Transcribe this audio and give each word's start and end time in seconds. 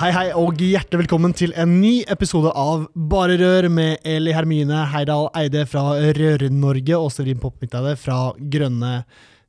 Hei, 0.00 0.14
hei, 0.16 0.28
og 0.32 0.56
hjertelig 0.56 1.02
velkommen 1.02 1.34
til 1.36 1.50
en 1.60 1.74
ny 1.76 1.98
episode 2.08 2.48
av 2.56 2.86
Bare 3.10 3.34
Rør 3.36 3.66
med 3.68 4.00
Eli 4.08 4.32
Hermine 4.32 4.86
Heidal 4.94 5.28
Eide 5.36 5.66
fra 5.68 5.82
Rør-Norge 6.16 6.96
og 6.96 7.12
Severin 7.12 7.42
Poppmidtade 7.42 7.92
fra 8.00 8.30
Grønne 8.40 9.02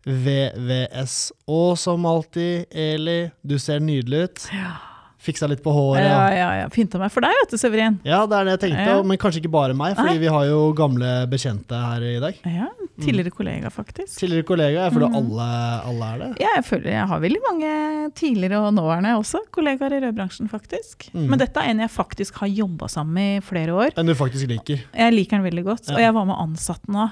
VVS. 0.03 1.15
Og 1.47 1.79
som 1.79 2.03
alltid, 2.03 2.67
Eli, 2.67 3.21
du 3.47 3.55
ser 3.63 3.79
nydelig 3.79 4.25
ut. 4.25 4.49
Ja. 4.51 4.90
Fiksa 5.21 5.45
litt 5.45 5.61
på 5.61 5.69
håret. 5.69 6.01
Ja, 6.01 6.21
ja, 6.33 6.47
ja. 6.63 6.69
Pynta 6.73 6.97
meg 6.97 7.11
for 7.13 7.21
deg, 7.21 7.35
vet 7.43 7.51
du, 7.53 7.57
Severin. 7.61 7.99
Ja, 8.07 8.23
det 8.25 8.39
er 8.39 8.47
det 8.47 8.53
jeg 8.55 8.61
tenkte, 8.63 8.85
Ja. 8.89 9.03
men 9.05 9.19
kanskje 9.21 9.43
ikke 9.43 9.51
bare 9.53 9.75
meg, 9.77 9.93
fordi 9.99 10.15
Nei. 10.15 10.21
vi 10.23 10.31
har 10.33 10.47
jo 10.49 10.61
gamle 10.73 11.11
bekjente 11.29 11.77
her 11.77 12.01
i 12.01 12.15
dag. 12.23 12.39
Ja, 12.49 12.69
Tidligere 13.01 13.33
kollega, 13.33 13.69
faktisk. 13.73 14.15
Tidligere 14.17 14.45
kollega, 14.45 14.87
jeg 14.87 14.93
føler 14.95 15.13
mm. 15.13 15.19
alle, 15.21 15.47
alle 15.91 16.09
er 16.09 16.17
det. 16.23 16.31
Ja, 16.41 16.55
jeg 16.57 16.65
føler 16.65 16.89
jeg 16.91 17.07
har 17.13 17.21
veldig 17.21 17.41
mange 17.45 17.69
tidligere 18.17 18.59
og 18.65 18.73
nåværende 18.77 19.13
også, 19.21 19.43
kollegaer 19.53 19.93
i 19.97 20.01
rødbransjen, 20.07 20.49
faktisk. 20.49 21.07
Mm. 21.13 21.29
Men 21.29 21.41
dette 21.41 21.61
er 21.61 21.69
en 21.69 21.85
jeg 21.85 21.93
faktisk 21.93 22.41
har 22.41 22.49
jobba 22.49 22.89
sammen 22.89 23.13
med 23.13 23.37
i 23.37 23.45
flere 23.45 23.77
år. 23.77 23.93
Enn 23.97 24.09
du 24.09 24.17
faktisk 24.17 24.49
liker. 24.49 24.81
Jeg 24.89 25.13
liker 25.17 25.37
den 25.37 25.45
veldig 25.49 25.65
godt, 25.69 25.89
Ja. 25.89 25.95
og 25.99 26.01
jeg 26.01 26.13
var 26.17 26.25
med 26.25 26.41
ansatt 26.49 26.87
nå. 26.89 27.11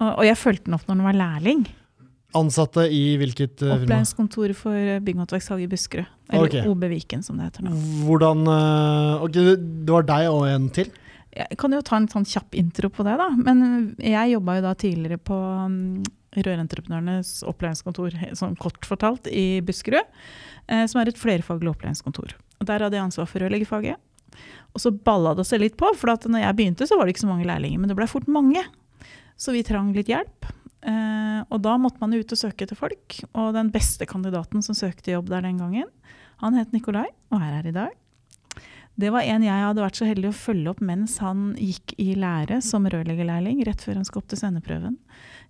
Og 0.00 0.24
jeg 0.24 0.36
fulgte 0.36 0.64
den 0.68 0.76
opp 0.76 0.88
når 0.88 0.96
den 0.96 1.04
var 1.04 1.20
lærling. 1.20 1.66
Ansatte 2.36 2.86
i 2.92 3.16
hvilket 3.20 3.56
uh, 3.62 3.70
firma? 3.70 3.80
Opplæringskontoret 3.82 4.58
for 4.58 5.00
bygg- 5.06 5.58
i 5.62 5.68
Buskerud. 5.70 6.12
Eller 6.30 6.48
okay. 6.50 6.68
OB 6.68 6.86
Viken, 6.90 7.22
som 7.22 7.38
det 7.38 7.48
heter 7.48 7.66
nå. 7.66 7.74
Hvordan 8.06 8.46
uh, 8.50 9.24
okay, 9.24 9.56
det 9.56 9.94
var 9.94 10.06
deg 10.08 10.28
og 10.30 10.46
en 10.50 10.68
til? 10.74 10.90
Jeg 11.36 11.58
kan 11.60 11.74
jo 11.74 11.82
ta 11.84 11.98
en 12.00 12.08
sånn 12.08 12.24
kjapp 12.24 12.56
intro 12.56 12.88
på 12.92 13.04
det, 13.06 13.16
da. 13.20 13.28
Men 13.36 13.92
jeg 14.00 14.32
jobba 14.32 14.56
jo 14.56 14.64
da 14.64 14.72
tidligere 14.78 15.20
på 15.20 15.36
um, 15.36 15.76
Rørentreprenørenes 16.36 17.42
opplæringskontor, 17.48 18.16
sånn 18.36 18.56
kort 18.60 18.88
fortalt, 18.88 19.28
i 19.28 19.60
Buskerud. 19.64 20.08
Uh, 20.66 20.84
som 20.88 21.02
er 21.02 21.12
et 21.12 21.20
flerfaglig 21.20 21.70
opplæringskontor. 21.74 22.34
Der 22.64 22.82
hadde 22.82 22.96
jeg 22.96 23.04
ansvar 23.04 23.28
for 23.30 23.44
rørleggerfaget. 23.44 24.00
Og 24.76 24.82
så 24.82 24.92
balla 24.92 25.32
det 25.36 25.46
seg 25.48 25.62
litt 25.62 25.76
på, 25.80 25.88
for 25.96 26.12
at 26.12 26.26
når 26.28 26.42
jeg 26.42 26.58
begynte, 26.58 26.88
så 26.88 26.98
var 26.98 27.06
det 27.06 27.14
ikke 27.14 27.24
så 27.24 27.30
mange 27.30 27.48
lærlinger. 27.48 27.80
Men 27.80 27.92
det 27.92 27.96
ble 27.98 28.08
fort 28.10 28.28
mange. 28.28 28.64
Så 29.40 29.52
vi 29.52 29.64
trang 29.64 29.92
litt 29.96 30.10
hjelp. 30.10 30.48
Eh, 30.84 31.40
og 31.48 31.60
da 31.64 31.76
måtte 31.80 32.02
man 32.02 32.14
ut 32.14 32.32
og 32.32 32.40
søke 32.40 32.66
etter 32.66 32.78
folk. 32.78 33.20
Og 33.34 33.54
den 33.56 33.70
beste 33.74 34.08
kandidaten 34.08 34.64
som 34.64 34.76
søkte 34.76 35.14
jobb 35.14 35.30
der 35.32 35.46
den 35.46 35.60
gangen, 35.62 35.88
han 36.42 36.58
het 36.58 36.74
Nikolai, 36.74 37.08
og 37.32 37.40
er 37.40 37.58
her 37.58 37.70
i 37.70 37.76
dag. 37.76 37.94
Det 38.96 39.10
var 39.12 39.26
en 39.28 39.44
jeg 39.44 39.64
hadde 39.66 39.82
vært 39.82 39.98
så 39.98 40.06
heldig 40.08 40.30
å 40.30 40.36
følge 40.36 40.72
opp 40.72 40.80
mens 40.84 41.18
han 41.20 41.50
gikk 41.60 41.92
i 42.00 42.14
lære 42.16 42.62
som 42.64 42.86
rørleggerlærling, 42.88 43.60
rett 43.68 43.82
før 43.84 43.98
han 44.00 44.06
skulle 44.08 44.24
opp 44.24 44.30
til 44.32 44.40
sendeprøven, 44.40 44.96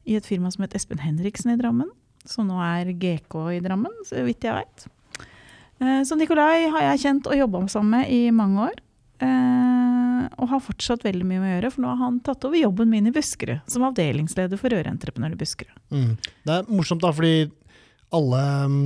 i 0.07 0.17
et 0.19 0.27
firma 0.27 0.51
som 0.51 0.65
het 0.67 0.75
Espen 0.79 1.03
Henriksen 1.03 1.53
i 1.55 1.59
Drammen, 1.61 1.93
som 2.27 2.49
nå 2.51 2.59
er 2.63 2.91
GK 2.99 3.37
i 3.55 3.61
Drammen, 3.63 3.95
så 4.07 4.25
vidt 4.27 4.47
jeg 4.47 4.57
veit. 4.57 4.87
Så 6.09 6.19
Nikolai 6.19 6.67
har 6.73 6.89
jeg 6.89 7.03
kjent 7.05 7.31
og 7.31 7.39
jobba 7.39 7.61
sammen 7.71 8.01
med 8.01 8.11
i 8.11 8.33
mange 8.35 8.67
år. 8.71 8.83
Eh, 9.25 10.27
Og 10.37 10.51
har 10.51 10.63
fortsatt 10.65 11.05
veldig 11.07 11.27
mye 11.29 11.41
med 11.43 11.49
å 11.49 11.55
gjøre, 11.55 11.73
for 11.75 11.85
nå 11.85 11.93
har 11.93 12.03
han 12.03 12.21
tatt 12.27 12.45
over 12.49 12.61
jobben 12.61 12.91
min 12.93 13.09
i 13.09 13.15
Buskerud, 13.15 13.65
som 13.71 13.87
avdelingsleder 13.89 14.61
for 14.61 14.75
Rørentreprenør 14.75 15.37
i 15.37 15.41
Buskerud. 15.41 15.77
Mm. 15.95 16.13
Det 16.19 16.59
er 16.59 16.71
morsomt, 16.71 17.05
da, 17.05 17.13
fordi 17.15 17.49
alle 18.17 18.43
um, 18.67 18.79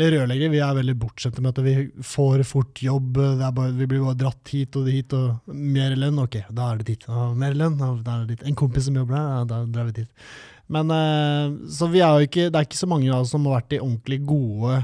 eller 0.00 0.14
rørleggere 0.14 0.52
vi 0.52 0.60
er 0.62 0.76
veldig 0.78 0.94
bortskjemte 1.02 1.42
med 1.42 1.50
at 1.50 1.64
vi 1.66 1.74
får 2.06 2.44
fort 2.48 2.78
jobb. 2.80 3.18
Bare, 3.18 3.72
vi 3.76 3.88
blir 3.90 4.04
bare 4.04 4.16
dratt 4.16 4.52
hit 4.52 4.78
og 4.78 4.86
dit, 4.88 5.16
og 5.16 5.50
mer 5.52 5.96
lønn, 5.98 6.22
ok, 6.22 6.38
da 6.56 6.70
er 6.70 6.80
det 6.80 6.86
dit. 6.92 7.08
Og 7.10 7.34
mer 7.38 7.56
lønn, 7.58 7.76
da 7.80 8.14
er 8.14 8.22
det 8.22 8.36
dit. 8.36 8.46
En 8.48 8.56
kompis 8.56 8.86
som 8.86 8.96
jobber 8.96 9.18
der, 9.18 9.48
da 9.50 9.60
drar 9.66 9.90
vi 9.90 9.98
dit. 10.02 10.30
Men 10.70 10.92
eh, 10.94 11.56
så 11.74 11.90
vi 11.90 12.04
er 12.06 12.14
jo 12.14 12.28
ikke, 12.28 12.46
det 12.48 12.60
er 12.60 12.68
ikke 12.68 12.78
så 12.78 12.88
mange 12.90 13.10
av 13.10 13.24
oss 13.24 13.34
som 13.34 13.48
har 13.48 13.58
vært 13.58 13.74
i 13.74 13.82
ordentlig 13.82 14.20
gode 14.28 14.78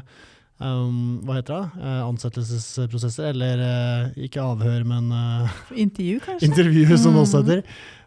um, 0.61 1.21
hva 1.27 1.37
heter 1.39 1.55
det? 1.61 1.83
uh, 1.83 2.03
ansettelsesprosesser, 2.09 3.29
eller 3.33 3.63
uh, 3.63 4.17
ikke 4.27 4.41
avhør, 4.43 4.85
men 4.89 5.11
uh, 5.13 5.59
Intervju, 5.85 6.21
kanskje? 6.25 6.49
intervju, 6.51 6.97
som 6.97 7.15
det 7.19 7.23
også 7.27 7.43
Mm. 7.43 7.47
heter. 7.51 7.63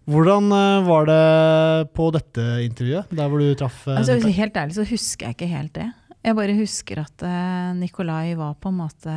Hvordan 0.09 0.49
var 0.87 1.05
det 1.05 1.93
på 1.93 2.07
dette 2.15 2.41
intervjuet, 2.65 3.11
der 3.13 3.27
hvor 3.29 3.37
du 3.43 3.51
traff 3.59 3.83
Altså, 3.87 4.15
helt 4.33 4.55
ærlig 4.57 4.73
så 4.73 4.85
husker 4.89 5.27
jeg 5.27 5.35
ikke 5.37 5.49
helt 5.51 5.73
det. 5.75 5.85
Jeg 6.25 6.35
bare 6.35 6.55
husker 6.57 7.03
at 7.03 7.25
Nikolai 7.77 8.33
var 8.39 8.55
på 8.57 8.71
en 8.73 8.79
måte 8.79 9.13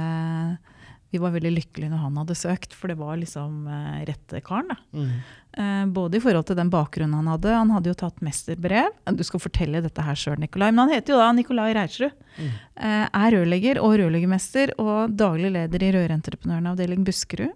Vi 1.12 1.20
var 1.20 1.34
veldig 1.34 1.50
lykkelige 1.52 1.92
når 1.92 2.00
han 2.06 2.18
hadde 2.22 2.34
søkt, 2.40 2.72
for 2.72 2.88
det 2.88 2.96
var 2.96 3.18
liksom 3.20 3.66
eh, 3.68 4.02
rette 4.08 4.40
karen. 4.44 4.70
da. 4.72 4.78
Mm. 4.96 5.10
Eh, 5.52 5.86
både 5.92 6.16
i 6.16 6.22
forhold 6.24 6.46
til 6.48 6.56
den 6.56 6.70
bakgrunnen 6.72 7.18
han 7.18 7.28
hadde. 7.34 7.52
Han 7.52 7.72
hadde 7.74 7.92
jo 7.92 7.98
tatt 8.00 8.22
mesterbrev. 8.24 8.94
Du 9.12 9.20
skal 9.28 9.42
fortelle 9.44 9.82
dette 9.84 10.06
her 10.06 10.16
sjøl, 10.16 10.38
Nikolai. 10.40 10.70
Men 10.72 10.86
han 10.86 10.94
heter 10.96 11.12
jo 11.12 11.18
da 11.20 11.26
Nikolai 11.36 11.74
Reitsrud. 11.76 12.14
Mm. 12.38 12.46
Eh, 12.48 13.02
er 13.04 13.36
rørlegger 13.36 13.82
og 13.84 13.98
rørleggermester 14.00 14.72
og 14.80 15.12
daglig 15.20 15.52
leder 15.52 15.84
i 15.84 15.92
Rørentreprenørene 15.98 16.72
avdeling 16.72 17.04
Buskerud. 17.04 17.52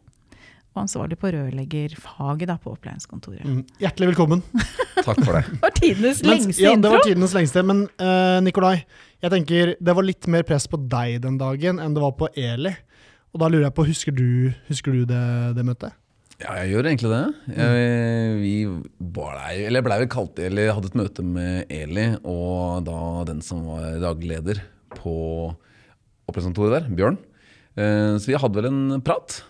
Og 0.76 0.82
ansvarlig 0.82 1.16
på 1.16 1.30
rørleggerfaget 1.32 2.50
da, 2.50 2.58
på 2.60 2.74
opplæringskontoret. 2.76 3.48
Mm. 3.48 3.62
Hjertelig 3.80 4.10
velkommen. 4.10 4.44
Takk 5.06 5.22
for 5.22 5.38
det. 5.38 5.46
Det 5.48 5.62
var 5.62 5.72
tidenes 5.78 6.20
lengste 6.20 6.50
lengste 6.50 6.66
ja, 6.66 6.74
det 6.76 6.90
var 6.92 7.06
tidenes 7.06 7.32
lengste. 7.32 7.64
Men 7.64 7.86
uh, 7.96 8.36
Nikolai, 8.44 8.82
jeg 9.24 9.32
tenker 9.32 9.72
det 9.80 9.94
var 9.96 10.04
litt 10.04 10.28
mer 10.28 10.44
press 10.44 10.68
på 10.68 10.76
deg 10.76 11.22
den 11.24 11.40
dagen 11.40 11.80
enn 11.80 11.96
det 11.96 12.04
var 12.04 12.12
på 12.20 12.28
Eli. 12.36 12.74
Og 13.36 13.40
da 13.42 13.50
lurer 13.52 13.66
jeg 13.68 13.74
på, 13.76 13.84
husker 13.84 14.14
du, 14.16 14.26
husker 14.70 14.94
du 14.96 15.02
det, 15.08 15.22
det 15.58 15.64
møtet? 15.68 15.92
Ja, 16.40 16.54
jeg 16.62 16.70
gjør 16.72 16.86
egentlig 16.88 17.10
det. 17.12 17.20
Jeg, 17.56 18.32
vi 18.40 18.54
blei, 19.16 19.52
eller 19.68 19.84
blei 19.84 19.98
vel 20.02 20.08
kalt 20.12 20.40
eller 20.40 20.72
hadde 20.76 20.88
et 20.90 20.96
møte 20.96 21.24
med 21.24 21.68
Eli 21.72 22.06
og 22.28 22.84
da 22.88 22.98
den 23.28 23.42
som 23.44 23.62
var 23.68 23.96
daglig 24.02 24.30
leder 24.34 24.60
på 24.96 25.14
opplæringskontoret 26.28 26.74
der, 26.78 26.88
Bjørn. 26.96 27.18
Eh, 27.76 28.16
Så 28.20 28.32
vi 28.32 28.36
hadde 28.40 28.56
vel 28.56 28.68
en 28.72 29.00
prat. 29.04 29.42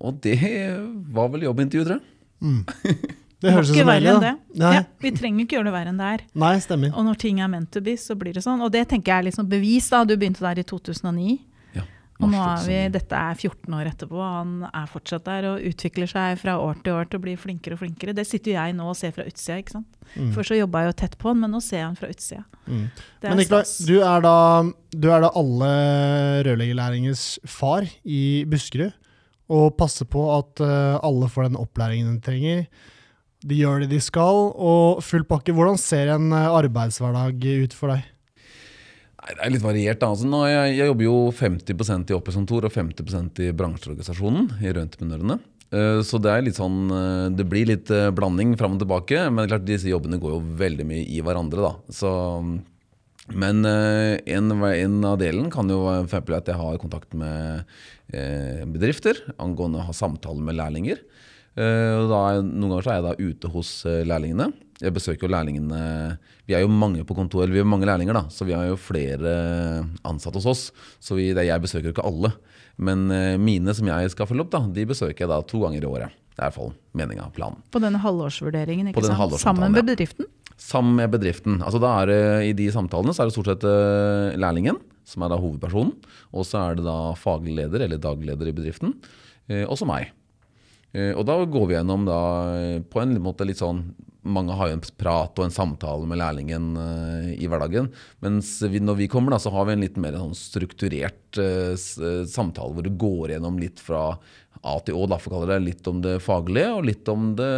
Og 0.00 0.18
det 0.24 0.38
var 1.14 1.28
vel 1.34 1.46
jobbintervju, 1.50 1.86
tror 1.90 1.98
jeg. 1.98 2.06
Det 3.40 3.54
høres 3.54 3.70
ut 3.70 3.72
ikke 3.72 3.84
som 3.86 3.88
verre 3.88 4.10
enn 4.12 4.20
det. 4.20 4.32
Ja, 4.60 4.70
vi 5.00 5.10
trenger 5.16 5.46
ikke 5.46 5.54
gjøre 5.56 5.70
det 5.70 5.72
verre 5.72 5.92
enn 5.94 6.00
det 6.00 6.08
er. 6.12 6.22
nei, 6.36 6.50
stemmer. 6.60 6.90
Og 6.92 7.06
når 7.06 7.16
ting 7.22 7.38
er 7.40 7.48
meant 7.48 7.70
to 7.72 7.80
be, 7.80 7.94
så 7.96 8.12
blir 8.20 8.34
det 8.36 8.42
sånn. 8.44 8.60
Og 8.60 8.68
det 8.74 8.82
tenker 8.90 9.14
jeg 9.14 9.22
er 9.22 9.26
liksom 9.30 9.46
bevis. 9.48 9.86
da. 9.88 10.02
Du 10.04 10.12
begynte 10.20 10.44
der 10.44 10.60
i 10.60 10.64
2009. 10.68 11.38
Og 12.20 12.28
nå 12.28 12.40
er 12.44 12.64
vi, 12.66 12.78
dette 12.92 13.16
er 13.16 13.38
14 13.38 13.76
år 13.76 13.88
etterpå, 13.90 14.18
og 14.18 14.26
han 14.26 14.52
er 14.68 14.90
fortsatt 14.90 15.24
der 15.24 15.46
og 15.52 15.64
utvikler 15.70 16.10
seg 16.10 16.36
fra 16.40 16.58
år 16.60 16.82
til 16.84 16.96
år 16.98 17.08
til 17.08 17.20
å 17.20 17.24
bli 17.24 17.36
flinkere 17.40 17.76
og 17.76 17.82
flinkere. 17.82 18.14
Det 18.16 18.26
sitter 18.28 18.54
jeg 18.56 18.76
nå 18.76 18.90
og 18.92 18.98
ser 18.98 19.14
fra 19.16 19.26
utsida. 19.28 19.56
ikke 19.62 19.76
sant? 19.78 19.88
Mm. 20.14 20.30
Før 20.34 20.48
så 20.50 20.58
jobba 20.58 20.82
jeg 20.82 20.90
jo 20.90 20.96
tett 21.02 21.16
på 21.20 21.30
han, 21.30 21.40
men 21.44 21.54
nå 21.54 21.62
ser 21.64 21.80
jeg 21.80 21.86
han 21.86 21.98
fra 21.98 22.12
utsida. 22.12 22.44
Mm. 22.66 22.84
Men 23.24 23.40
Nikolai, 23.40 23.64
du 23.88 23.96
er 23.98 24.24
da, 24.26 24.36
du 24.92 25.08
er 25.08 25.24
da 25.24 25.32
alle 25.40 25.72
rørleggerlærlingers 26.48 27.26
far 27.48 27.88
i 28.04 28.22
Buskerud. 28.50 28.96
Og 29.50 29.72
passer 29.74 30.06
på 30.06 30.22
at 30.30 30.62
eh, 30.62 30.96
alle 31.02 31.26
får 31.26 31.48
den 31.48 31.58
opplæringen 31.58 32.12
de 32.14 32.22
trenger. 32.22 32.64
De 33.40 33.56
gjør 33.56 33.82
det 33.82 33.88
de 33.90 33.98
skal, 34.04 34.52
og 34.54 35.00
full 35.02 35.24
pakke. 35.26 35.54
Hvordan 35.56 35.80
ser 35.80 36.12
en 36.14 36.30
eh, 36.36 36.52
arbeidshverdag 36.60 37.48
ut 37.64 37.74
for 37.74 37.96
deg? 37.96 38.04
Nei, 39.20 39.34
Det 39.36 39.44
er 39.44 39.52
litt 39.54 39.64
variert. 39.64 40.00
da. 40.00 40.10
Altså, 40.14 40.28
nå, 40.28 40.42
jeg, 40.48 40.76
jeg 40.78 40.90
jobber 40.90 41.06
jo 41.06 41.16
50% 41.36 42.10
i 42.12 42.16
opplæringskontor 42.16 42.68
og 42.68 42.72
50% 42.76 43.42
i 43.44 43.50
bransjeorganisasjonen 43.56 44.52
i 44.64 44.72
Rørentreprenørene. 44.72 45.38
Eh, 45.70 46.00
Så 46.06 46.18
det 46.22 46.32
er 46.32 46.42
litt 46.46 46.58
sånn, 46.58 46.80
eh, 46.90 47.28
det 47.36 47.46
blir 47.50 47.68
litt 47.70 47.90
eh, 47.94 48.10
blanding 48.14 48.56
fram 48.58 48.74
og 48.78 48.82
tilbake. 48.82 49.22
Men 49.30 49.50
klart 49.50 49.68
disse 49.68 49.90
jobbene 49.90 50.20
går 50.22 50.36
jo 50.36 50.42
veldig 50.60 50.86
mye 50.88 51.06
i 51.06 51.20
hverandre. 51.24 51.68
da. 51.68 51.72
Så, 51.94 52.10
men 53.30 53.62
en, 53.62 54.52
en 54.58 55.04
av 55.06 55.20
delen 55.20 55.50
kan 55.52 55.68
jo 55.70 55.84
være 55.86 56.40
at 56.40 56.50
jeg 56.50 56.58
har 56.58 56.80
kontakt 56.82 57.14
med 57.14 57.62
bedrifter 58.10 59.20
angående 59.38 59.78
å 59.78 59.84
ha 59.86 59.92
samtaler 59.94 60.42
med 60.42 60.56
lærlinger. 60.58 60.98
Eh, 61.58 61.94
og 61.98 62.10
da 62.12 62.20
noen 62.44 62.70
ganger 62.70 62.86
så 62.86 62.92
er 62.92 62.98
jeg 63.00 63.06
da 63.08 63.30
ute 63.30 63.50
hos 63.54 63.70
eh, 63.90 64.02
lærlingene. 64.06 64.50
Jeg 64.80 64.94
besøker 64.96 65.26
jo 65.26 65.32
lærlingene 65.34 65.78
Vi 66.48 66.54
er 66.56 66.62
jo 66.62 66.70
mange 66.72 67.02
på 67.04 67.12
kontor, 67.12 67.42
eller 67.44 67.58
vi 67.58 67.60
er 67.60 67.66
mange 67.68 67.84
lærlinger, 67.84 68.16
da, 68.16 68.22
så 68.32 68.46
vi 68.48 68.54
har 68.56 68.64
jo 68.70 68.78
flere 68.80 69.34
ansatte 70.08 70.40
hos 70.40 70.48
oss. 70.48 70.62
Så 71.02 71.18
vi, 71.18 71.30
det, 71.36 71.44
jeg 71.50 71.60
besøker 71.60 71.90
jo 71.90 71.94
ikke 71.96 72.06
alle. 72.08 72.30
Men 72.80 73.10
eh, 73.12 73.34
mine 73.40 73.74
som 73.76 73.90
jeg 73.90 74.12
skal 74.14 74.28
følge 74.30 74.46
opp, 74.46 74.52
da, 74.54 74.62
de 74.72 74.86
besøker 74.88 75.26
jeg 75.26 75.32
da 75.32 75.40
to 75.44 75.60
ganger 75.66 75.84
i 75.84 75.90
året. 75.90 76.14
Det 76.30 76.38
er 76.40 76.46
i 76.46 76.48
hvert 76.48 76.56
fall 76.56 76.70
meninga, 76.96 77.26
planen. 77.36 77.58
På 77.74 77.82
den 77.82 77.98
halvårsvurderingen, 78.00 78.88
ikke 78.92 79.02
sant? 79.04 79.18
halvårssamtalen, 79.18 79.42
Sammen 79.42 79.74
med 79.74 79.82
ja. 79.82 79.88
bedriften. 79.90 80.30
sammen 80.60 80.96
med 80.96 81.10
bedriften. 81.12 81.58
Altså 81.66 81.80
da 81.82 81.90
er 82.00 82.08
det, 82.12 82.22
I 82.48 82.54
de 82.56 82.70
samtalene 82.72 83.12
så 83.16 83.24
er 83.24 83.28
det 83.28 83.34
stort 83.36 83.50
sett 83.52 83.66
eh, 83.68 84.38
lærlingen 84.40 84.78
som 85.10 85.26
er 85.26 85.32
da 85.32 85.38
hovedpersonen. 85.42 85.92
Og 86.32 86.46
så 86.48 86.62
er 86.62 86.78
det 86.78 86.86
da 86.86 86.96
faglig 87.18 87.56
leder 87.58 87.84
eller 87.84 88.00
daglig 88.00 88.30
leder 88.30 88.48
i 88.48 88.56
bedriften. 88.56 88.94
også 89.50 89.66
Og 89.74 89.80
så 89.82 89.88
meg. 89.90 90.12
Eh, 90.92 91.12
Og 91.14 91.24
da 91.26 91.38
går 91.46 91.66
vi 91.68 91.76
gjennom 91.76 92.06
da 92.08 92.20
eh, 92.58 92.78
på 92.82 93.02
en 93.02 93.18
måte 93.22 93.46
litt 93.46 93.60
sånn 93.62 93.84
Mange 94.20 94.52
har 94.52 94.68
jo 94.68 94.76
en 94.76 94.82
prat 95.00 95.38
og 95.38 95.46
en 95.46 95.54
samtale 95.54 96.04
med 96.04 96.18
lærlingen 96.20 96.74
eh, 96.76 97.28
i 97.40 97.46
hverdagen. 97.48 97.88
Mens 98.20 98.58
vi, 98.68 98.82
når 98.84 98.98
vi 98.98 99.06
kommer, 99.08 99.32
da, 99.32 99.38
så 99.40 99.52
har 99.54 99.64
vi 99.64 99.72
en 99.78 99.84
litt 99.86 99.96
mer 99.96 100.18
sånn 100.20 100.36
strukturert 100.36 101.40
uh, 101.40 101.72
samtale 102.28 102.76
hvor 102.76 102.84
du 102.84 102.90
går 103.00 103.32
gjennom 103.32 103.56
litt 103.56 103.80
fra 103.80 104.18
A 104.60 104.74
til 104.84 104.98
Å, 105.00 105.06
da, 105.08 105.16
for 105.16 105.32
å 105.32 105.38
kalle 105.38 105.54
det. 105.54 105.62
Litt 105.70 105.88
om 105.88 106.04
det 106.04 106.18
faglige 106.20 106.74
og 106.76 106.84
litt 106.90 107.08
om 107.08 107.30
det 107.38 107.48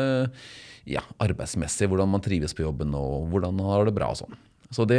ja, 0.86 1.02
arbeidsmessige. 1.26 1.90
Hvordan 1.90 2.14
man 2.14 2.22
trives 2.22 2.54
på 2.54 2.62
jobben 2.62 2.94
og 2.94 3.26
hvordan 3.34 3.58
man 3.58 3.72
har 3.72 3.90
det 3.90 3.96
bra 3.98 4.12
og 4.14 4.22
sånn. 4.22 4.38
Så 4.72 4.86
det, 4.88 4.98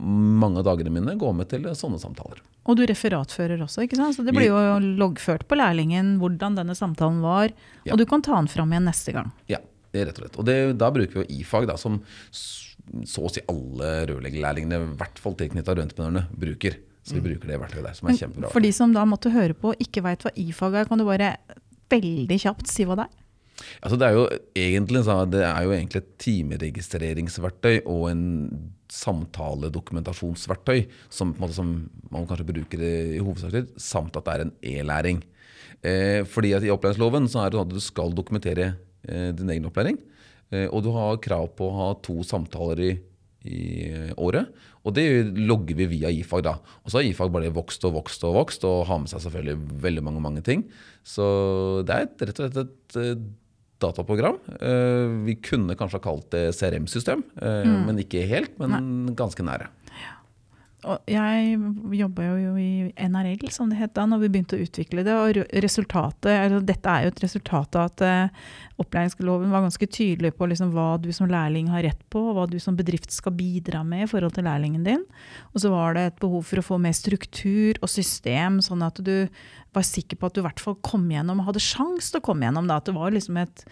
mange 0.00 0.60
av 0.62 0.66
dagene 0.68 0.92
mine 0.94 1.16
går 1.18 1.32
med 1.34 1.48
til 1.50 1.64
sånne 1.74 1.98
samtaler. 1.98 2.38
Og 2.64 2.78
du 2.78 2.84
referatfører 2.88 3.60
også, 3.64 3.82
ikke 3.84 3.98
sant? 3.98 4.16
Så 4.16 4.24
det 4.24 4.32
blir 4.36 4.46
jo 4.48 4.58
loggført 5.00 5.44
på 5.50 5.58
lærlingen 5.58 6.14
hvordan 6.22 6.54
denne 6.56 6.76
samtalen 6.78 7.18
var, 7.24 7.50
Ja. 7.84 7.92
og 7.92 7.98
du 8.00 8.06
kan 8.08 8.22
ta 8.24 8.36
den 8.38 8.48
fram 8.48 8.70
igjen 8.72 8.86
neste 8.88 9.12
gang. 9.12 9.32
Ja, 9.50 9.58
det 9.92 10.00
er 10.00 10.06
rett 10.12 10.18
og 10.20 10.24
slett. 10.24 10.38
Og 10.38 10.46
det, 10.48 10.56
da 10.78 10.90
bruker 10.94 11.20
vi 11.20 11.24
jo 11.26 11.40
IFAG, 11.42 11.66
da, 11.68 11.76
som 11.76 11.98
så 12.32 13.24
å 13.26 13.30
si 13.32 13.40
alle 13.48 14.06
rørleggerlærlingene, 14.10 14.78
i 14.80 14.96
hvert 15.00 15.18
fall 15.20 15.34
tilknytta 15.40 15.74
rørentreprenørene, 15.74 16.26
bruker. 16.36 16.78
Så 17.04 17.18
vi 17.18 17.20
bruker 17.26 17.50
det 17.50 17.58
verktøyet 17.60 17.84
der, 17.84 17.96
som 17.98 18.08
er 18.08 18.16
kjempebra. 18.16 18.50
for 18.52 18.64
de 18.64 18.70
som 18.72 18.92
da 18.94 19.04
måtte 19.04 19.32
høre 19.32 19.52
på 19.52 19.74
og 19.74 19.80
ikke 19.82 20.02
veit 20.06 20.22
hva 20.24 20.32
IFAG 20.40 20.74
er, 20.80 20.88
kan 20.88 20.98
du 20.98 21.04
bare 21.04 21.34
veldig 21.92 22.38
kjapt 22.40 22.70
si 22.70 22.86
hva 22.88 22.96
det 22.96 23.08
er? 23.10 23.23
Altså, 23.80 23.96
det, 24.00 24.06
er 24.06 24.12
jo 24.16 24.24
egentlig, 24.58 25.04
det 25.32 25.42
er 25.46 25.62
jo 25.66 25.74
egentlig 25.74 26.00
et 26.02 26.14
timeregistreringsverktøy 26.24 27.76
og 27.84 28.08
en 28.10 28.24
samtaledokumentasjonsverktøy 28.94 30.84
som, 31.12 31.34
måte, 31.40 31.56
som 31.56 31.70
man 32.12 32.26
kanskje 32.28 32.48
bruker 32.50 32.82
i 32.84 33.22
hovedsak 33.22 33.72
samt 33.80 34.16
at 34.18 34.26
det 34.26 34.34
er 34.34 34.44
en 34.44 34.54
e-læring. 34.74 35.22
Eh, 35.84 36.20
fordi 36.28 36.54
at 36.56 36.64
I 36.64 36.72
opplæringsloven 36.72 37.28
så 37.30 37.42
er 37.42 37.50
det 37.50 37.58
sånn 37.58 37.68
at 37.68 37.74
du 37.74 37.82
skal 37.82 38.14
dokumentere 38.16 38.66
eh, 39.06 39.30
din 39.36 39.50
egen 39.52 39.68
opplæring. 39.68 39.98
Eh, 40.52 40.68
og 40.70 40.84
du 40.84 40.92
har 40.94 41.20
krav 41.24 41.50
på 41.58 41.68
å 41.68 41.76
ha 41.78 41.88
to 42.04 42.22
samtaler 42.26 42.82
i, 42.84 42.92
i 43.44 43.60
eh, 43.90 44.12
året. 44.16 44.50
Og 44.84 44.92
det 44.96 45.06
logger 45.38 45.78
vi 45.78 45.88
via 45.96 46.12
IFAG. 46.12 46.44
da. 46.44 46.58
Og 46.84 46.92
så 46.92 47.00
har 47.00 47.08
IFAG 47.08 47.32
bare 47.32 47.54
vokst 47.54 47.84
og 47.88 47.96
vokst 47.98 48.26
og 48.28 48.36
vokst 48.36 48.66
og 48.68 48.84
har 48.88 49.00
med 49.00 49.12
seg 49.12 49.24
selvfølgelig 49.24 49.80
veldig 49.86 50.04
mange 50.04 50.24
mange 50.24 50.44
ting. 50.44 50.66
Så 51.04 51.24
det 51.88 51.96
er 51.96 52.08
et, 52.08 52.28
rett 52.28 52.42
og 52.44 52.52
slett 52.52 53.00
et 53.00 53.24
dataprogram. 53.84 54.40
Eh, 54.58 55.14
vi 55.28 55.38
kunne 55.44 55.76
kanskje 55.78 56.00
ha 56.00 56.04
kalt 56.08 56.28
det 56.34 56.48
CRM-system, 56.56 57.24
mm. 57.40 57.78
men 57.86 58.02
ikke 58.02 58.26
helt, 58.30 58.56
men 58.60 59.14
ganske 59.16 59.46
nære. 59.46 59.70
Jeg 61.08 61.58
jobba 61.96 62.26
jo 62.26 62.52
i 62.60 62.90
NRL, 62.92 63.46
som 63.52 63.70
det 63.70 63.78
het 63.78 63.94
da, 63.96 64.04
når 64.08 64.24
vi 64.24 64.30
begynte 64.34 64.58
å 64.58 64.64
utvikle 64.64 65.04
det. 65.06 65.14
Og 65.14 65.40
resultatet, 65.64 66.30
altså 66.32 66.60
dette 66.66 66.92
er 66.92 67.06
jo 67.06 67.12
et 67.12 67.22
resultat 67.24 67.78
av 67.80 67.88
at 67.88 68.04
uh, 68.04 68.44
opplæringsloven 68.82 69.52
var 69.54 69.64
ganske 69.64 69.88
tydelig 69.88 70.34
på 70.36 70.48
liksom 70.50 70.74
hva 70.74 70.94
du 71.00 71.10
som 71.14 71.30
lærling 71.30 71.70
har 71.72 71.86
rett 71.86 72.04
på, 72.12 72.22
og 72.30 72.38
hva 72.38 72.46
du 72.50 72.58
som 72.62 72.76
bedrift 72.76 73.14
skal 73.14 73.36
bidra 73.38 73.84
med 73.86 74.04
i 74.04 74.10
forhold 74.10 74.36
til 74.36 74.48
lærlingen 74.48 74.86
din. 74.86 75.04
Og 75.52 75.64
så 75.64 75.72
var 75.72 75.96
det 75.96 76.06
et 76.08 76.22
behov 76.22 76.44
for 76.48 76.60
å 76.60 76.66
få 76.72 76.80
mer 76.82 76.96
struktur 76.96 77.80
og 77.80 77.90
system, 77.92 78.60
sånn 78.64 78.84
at 78.84 79.00
du 79.04 79.14
var 79.74 79.86
sikker 79.86 80.18
på 80.18 80.28
at 80.28 80.36
du 80.36 80.42
i 80.42 80.46
hvert 80.46 80.62
fall 80.62 80.76
kom 80.86 81.08
gjennom 81.10 81.42
hadde 81.44 81.62
sjans 81.62 82.12
til 82.12 82.20
å 82.20 82.24
komme 82.24 82.46
gjennom. 82.46 82.68
Da. 82.70 82.78
At 82.78 82.88
det 82.88 82.96
var 82.96 83.14
liksom 83.14 83.38
et 83.40 83.64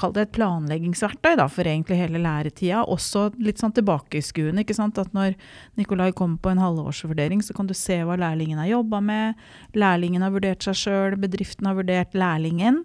Kall 0.00 0.14
det 0.16 0.22
et 0.24 0.32
planleggingsverktøy 0.38 1.34
da, 1.36 1.46
for 1.52 1.68
egentlig 1.68 1.98
hele 2.00 2.22
læretida. 2.22 2.82
Også 2.88 3.26
litt 3.42 3.60
sånn 3.60 3.74
tilbakeskuende. 3.76 4.64
ikke 4.64 4.76
sant? 4.76 4.98
At 5.00 5.12
når 5.16 5.36
Nikolai 5.80 6.10
kommer 6.16 6.40
på 6.40 6.52
en 6.52 6.62
halvårsvurdering, 6.62 7.42
så 7.44 7.56
kan 7.56 7.68
du 7.68 7.74
se 7.76 7.98
hva 8.06 8.16
lærlingen 8.20 8.60
har 8.62 8.70
jobba 8.70 9.02
med. 9.04 9.42
Lærlingen 9.76 10.24
har 10.24 10.32
vurdert 10.32 10.64
seg 10.64 10.78
sjøl, 10.80 11.18
bedriften 11.20 11.68
har 11.68 11.76
vurdert 11.76 12.16
lærlingen. 12.16 12.84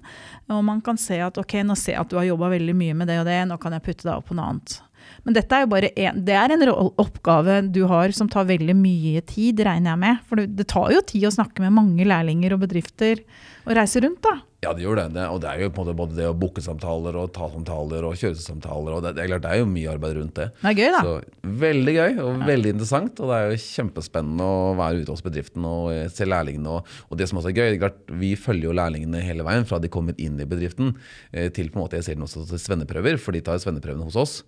Og 0.52 0.66
man 0.68 0.84
kan 0.84 1.00
se 1.00 1.22
at 1.24 1.40
ok, 1.40 1.62
nå 1.64 1.78
ser 1.80 1.96
jeg 1.96 2.04
at 2.04 2.12
du 2.12 2.20
har 2.20 2.28
jobba 2.28 2.52
veldig 2.58 2.76
mye 2.76 2.98
med 2.98 3.12
det 3.12 3.22
og 3.22 3.30
det, 3.30 3.40
nå 3.48 3.60
kan 3.62 3.78
jeg 3.78 3.86
putte 3.86 4.10
deg 4.10 4.18
opp 4.18 4.28
på 4.30 4.38
noe 4.38 4.52
annet. 4.52 4.82
Men 5.26 5.36
dette 5.38 5.56
er 5.56 5.64
jo 5.64 5.72
bare 5.72 5.92
en, 6.02 6.20
det 6.26 6.36
er 6.38 6.54
en 6.54 6.66
oppgave 7.02 7.60
du 7.74 7.84
har 7.90 8.14
som 8.16 8.30
tar 8.32 8.48
veldig 8.50 8.76
mye 8.78 9.22
tid, 9.30 9.62
regner 9.66 9.94
jeg 9.94 10.02
med. 10.02 10.22
For 10.28 10.42
det, 10.42 10.68
tar 10.72 10.94
jo 10.94 11.04
tid 11.06 11.30
å 11.30 11.34
snakke 11.38 11.64
med 11.64 11.76
mange 11.78 12.08
lærlinger 12.08 12.56
og 12.56 12.66
bedrifter 12.66 13.22
og 13.66 13.76
reise 13.78 14.04
rundt, 14.04 14.22
da. 14.26 14.38
Ja, 14.66 14.74
det 14.76 14.86
gjør 14.86 14.98
det. 15.00 15.26
Og 15.30 15.40
det 15.44 15.52
er 15.52 15.64
jo 15.66 15.72
på 15.72 15.84
en 15.84 15.86
måte 15.86 15.98
både 15.98 16.18
det 16.18 16.28
å 16.30 16.36
booke 16.38 16.64
samtaler 16.64 17.18
og 17.22 17.32
ta 17.36 17.48
samtaler 17.54 18.08
og 18.08 18.18
kjøre 18.20 18.40
samtaler. 18.42 18.98
Og 18.98 19.04
det, 19.06 19.14
det 19.18 19.26
er 19.26 19.32
klart 19.34 19.46
det 19.46 19.52
er 19.54 19.62
jo 19.62 19.70
mye 19.70 19.92
arbeid 19.94 20.18
rundt 20.18 20.40
det. 20.40 20.48
Det 20.62 20.72
er 20.72 20.80
gøy, 20.80 20.92
da. 20.96 21.02
Så 21.06 21.52
veldig 21.66 21.96
gøy 21.96 22.22
og 22.24 22.46
veldig 22.50 22.74
interessant. 22.76 23.22
Og 23.22 23.32
det 23.32 23.38
er 23.38 23.52
jo 23.52 23.60
kjempespennende 23.66 24.48
å 24.56 24.72
være 24.80 25.04
ute 25.04 25.16
hos 25.16 25.26
bedriften 25.26 25.68
og 25.70 25.92
eh, 25.94 26.08
se 26.14 26.28
lærlingene. 26.28 26.78
Og, 26.78 26.96
og 27.10 27.22
det 27.22 27.30
som 27.30 27.42
også 27.42 27.52
er 27.52 27.58
gøy, 27.60 27.68
det 27.68 27.78
er 27.78 27.84
klart, 27.86 28.16
vi 28.24 28.32
følger 28.40 28.70
jo 28.70 28.78
lærlingene 28.80 29.24
hele 29.26 29.46
veien 29.48 29.68
fra 29.70 29.82
de 29.84 29.92
kommer 29.94 30.18
inn 30.22 30.40
i 30.42 30.50
bedriften 30.50 30.96
eh, 31.32 31.52
til 31.54 31.70
på 31.70 31.80
en 31.80 31.86
måte 31.86 32.00
jeg 32.00 32.10
ser 32.10 32.20
den 32.20 32.26
også 32.26 32.48
til 32.50 32.62
svenneprøver, 32.62 33.20
for 33.22 33.36
de 33.36 33.44
tar 33.46 33.62
svenneprøvene 33.62 34.10
hos 34.10 34.18
oss. 34.20 34.40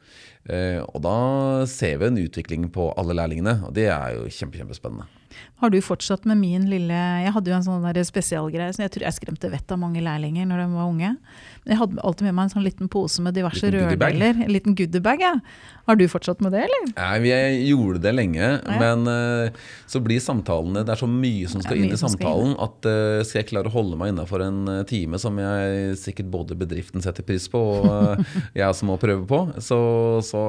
Eh, 0.49 0.81
og 0.81 1.03
da 1.05 1.17
ser 1.69 2.01
vi 2.01 2.09
en 2.09 2.19
utvikling 2.23 2.67
på 2.73 2.91
alle 2.97 3.17
lærlingene, 3.17 3.59
og 3.67 3.77
det 3.77 3.89
er 3.91 4.17
jo 4.17 4.27
kjempe, 4.31 4.59
kjempespennende. 4.61 5.07
Har 5.61 5.73
du 5.73 5.79
fortsatt 5.81 6.25
med 6.29 6.39
min 6.41 6.67
lille 6.69 6.97
Jeg 7.23 7.33
hadde 7.35 7.51
jo 7.51 7.57
en 7.57 7.65
sånn 7.65 7.85
der 7.87 8.01
spesialgreie 8.07 8.73
som 8.75 8.85
jeg 8.85 8.93
tror 8.95 9.07
jeg 9.07 9.17
skremte 9.17 9.51
vettet 9.53 9.75
av 9.75 9.81
mange 9.81 10.03
lærlinger 10.03 10.47
når 10.49 10.63
de 10.63 10.67
var 10.75 10.91
unge. 10.91 11.13
Men 11.63 11.73
jeg 11.73 11.81
hadde 11.81 12.03
alltid 12.07 12.29
med 12.29 12.37
meg 12.37 12.47
en 12.47 12.55
sånn 12.55 12.67
liten 12.67 12.91
pose 12.91 13.23
med 13.25 13.37
diverse 13.37 13.71
rørdeler. 13.73 14.43
En 14.45 14.53
liten 14.53 14.77
goodiebag, 14.77 15.23
ja. 15.23 15.33
Har 15.87 15.95
du 15.95 16.03
fortsatt 16.11 16.41
med 16.43 16.51
det, 16.55 16.65
eller? 16.67 16.87
Nei, 16.97 17.29
jeg 17.29 17.59
gjorde 17.71 18.03
det 18.03 18.13
lenge, 18.15 18.47
Ja. 18.57 18.77
men 18.81 19.07
uh, 19.07 19.51
så 19.87 20.01
blir 20.03 20.19
samtalene 20.19 20.81
Det 20.85 20.91
er 20.93 20.99
så 20.99 21.07
mye 21.07 21.47
som 21.47 21.61
skal 21.63 21.77
ja, 21.77 21.85
inn 21.85 21.93
i 21.95 21.99
samtalen 21.99 22.17
samtalen 22.17 22.55
at 22.63 22.87
uh, 22.87 23.23
skal 23.25 23.41
jeg 23.41 23.49
klare 23.51 23.71
å 23.71 23.73
holde 23.73 23.97
meg 23.99 24.13
innafor 24.13 24.43
en 24.45 24.67
eh, 24.71 24.83
time 24.87 25.19
som 25.21 25.37
jeg 25.41 25.95
sikkert 25.99 26.31
både 26.33 26.57
bedriften 26.59 27.03
setter 27.03 27.25
pris 27.27 27.47
på, 27.51 27.59
og 27.59 27.87
uh, 27.87 28.37
jeg 28.57 28.77
som 28.77 28.91
må 28.91 28.97
prøve 29.01 29.25
på, 29.27 29.41
så, 29.63 29.79
så 30.25 30.47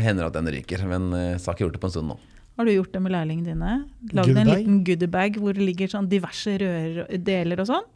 hender 0.00 0.26
det 0.26 0.30
at 0.30 0.38
den 0.40 0.52
ryker. 0.56 0.84
Men 0.88 1.10
uh, 1.12 1.38
så 1.38 1.50
har 1.50 1.54
jeg 1.54 1.60
ikke 1.60 1.66
gjort 1.68 1.78
det 1.78 1.84
på 1.84 1.90
en 1.90 1.96
stund 1.96 2.12
nå. 2.12 2.18
Har 2.60 2.68
du 2.68 2.74
gjort 2.74 2.92
det 2.92 3.00
med 3.00 3.14
lærlingene 3.14 3.54
dine? 3.54 3.76
Lagd 4.12 4.36
en 4.36 4.50
liten 4.52 4.82
goodiebag 4.84 5.38
hvor 5.40 5.56
det 5.56 5.64
ligger 5.64 5.88
sånn 5.88 6.10
diverse 6.10 6.58
rørdeler 6.60 7.62
og 7.64 7.70
sånn? 7.70 7.86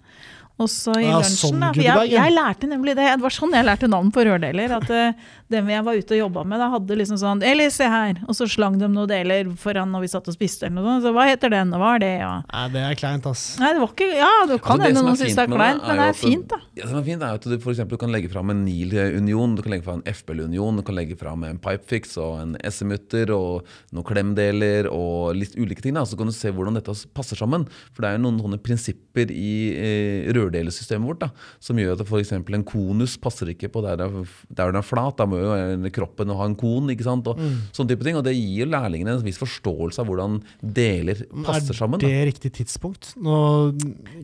Og 0.55 0.71
så 0.71 0.95
i 1.01 1.03
Ja, 1.05 1.19
lunsjen, 1.19 1.37
sånn 1.51 1.65
da. 1.67 1.73
Jeg, 1.77 2.13
jeg 2.15 2.33
lærte 2.33 2.69
nemlig 2.71 2.95
det. 2.95 3.09
Det 3.11 3.25
var 3.27 3.35
sånn 3.35 3.57
jeg 3.59 3.67
lærte 3.67 3.91
navn 3.91 4.13
på 4.15 4.25
rørdeler. 4.25 4.73
At 4.77 4.89
uh, 4.89 5.33
dem 5.53 5.69
jeg 5.69 5.85
var 5.85 5.95
ute 6.01 6.15
og 6.17 6.21
jobba 6.23 6.43
med, 6.49 6.59
da 6.63 6.71
hadde 6.73 6.97
liksom 6.97 7.19
sånn 7.21 7.43
Eller 7.45 7.69
se 7.71 7.85
her! 7.91 8.21
Og 8.29 8.35
så 8.39 8.47
slang 8.49 8.79
de 8.81 8.89
noen 8.89 9.09
deler 9.11 9.51
foran 9.61 9.91
når 9.93 10.05
vi 10.07 10.09
satt 10.15 10.29
og 10.31 10.35
spiste 10.37 10.67
eller 10.67 10.79
noe 10.81 10.95
sånt. 10.97 11.05
Så 11.05 11.13
hva 11.15 11.27
heter 11.29 11.53
den, 11.53 11.73
og 11.77 11.83
hva 11.83 11.91
er 11.99 12.03
det, 12.05 12.13
ja. 12.23 12.31
Nei, 12.49 12.63
det 12.73 12.85
er 12.89 12.97
kleint, 12.99 13.27
ass. 13.29 13.43
Nei, 13.61 13.73
det 13.77 13.83
var 13.83 13.93
ikke 13.93 14.09
Ja, 14.15 14.31
det 14.49 14.57
kan 14.65 14.81
Altså, 14.81 14.87
hende 14.89 15.03
er 15.03 15.05
noen 15.05 15.19
syns 15.21 15.37
det 15.37 15.45
er 15.45 15.53
kleint, 15.53 15.85
men 15.85 16.01
det 16.01 16.07
er 16.09 16.17
fint, 16.19 16.47
da. 16.55 16.61
Ja, 16.75 16.83
det 16.85 16.91
som 16.91 16.99
er 17.03 17.07
fint 17.11 17.23
er 17.29 17.37
at 17.39 17.49
Du 17.51 17.55
eksempel 17.75 18.01
kan 18.01 18.13
legge 18.15 18.31
fram 18.33 18.51
en 18.55 18.65
NIL-union, 18.65 19.55
du 19.59 19.63
kan 19.65 19.75
legge 19.75 19.85
fram 19.87 20.01
en 20.03 20.15
FBL-union, 20.15 20.81
du 20.81 20.83
kan 20.87 20.97
legge 20.97 21.17
fram 21.21 21.45
en 21.45 21.59
pipefix 21.63 22.17
og 22.23 22.39
en 22.41 22.57
SM-mutter 22.65 23.31
og 23.35 23.69
noen 23.95 24.07
klemdeler 24.09 24.89
og 24.91 25.35
litt 25.39 25.57
ulike 25.61 25.83
ting. 25.85 25.95
Da. 25.97 26.05
Så 26.09 26.17
kan 26.19 26.31
du 26.31 26.35
se 26.35 26.51
hvordan 26.55 26.79
dette 26.79 26.95
passer 27.15 27.39
sammen. 27.39 27.67
For 27.93 28.05
det 28.05 28.11
er 28.11 28.19
jo 28.19 28.25
noen 28.27 28.41
sånne 28.43 28.61
prinsipper 28.65 29.31
i 29.35 29.53
eh, 29.77 30.33
rørdelesystemet 30.35 31.09
vårt 31.09 31.23
da, 31.27 31.31
som 31.63 31.79
gjør 31.81 31.99
at 31.99 32.05
f.eks. 32.09 32.33
en 32.39 32.67
konus 32.67 33.17
passer 33.21 33.51
ikke 33.53 33.71
på 33.75 33.83
der, 33.85 34.03
er- 34.05 34.35
der 34.49 34.73
den 34.73 34.81
er 34.81 34.87
flat. 34.87 35.17
Da 35.21 35.27
må 35.35 35.43
jo 35.43 35.51
ha 35.55 35.93
kroppen 35.99 36.33
ha 36.39 36.47
en 36.49 36.57
kon. 36.59 36.89
ikke 36.95 37.05
sant? 37.07 37.27
Og 37.29 37.39
sånne 37.75 37.91
type 37.93 38.07
ting. 38.07 38.17
Og 38.21 38.25
det 38.27 38.37
gir 38.39 38.63
jo 38.65 38.71
lærlingene 38.73 39.19
en 39.19 39.25
viss 39.27 39.41
forståelse 39.43 40.01
av 40.01 40.09
hvordan 40.09 40.39
deler 40.63 41.21
passer 41.45 41.75
sammen. 41.77 41.99
Er 42.01 42.07
Da. 42.07 42.13
det 42.15 42.27
riktig 42.33 42.53
tidspunkt? 42.63 43.13
Nå 43.19 43.37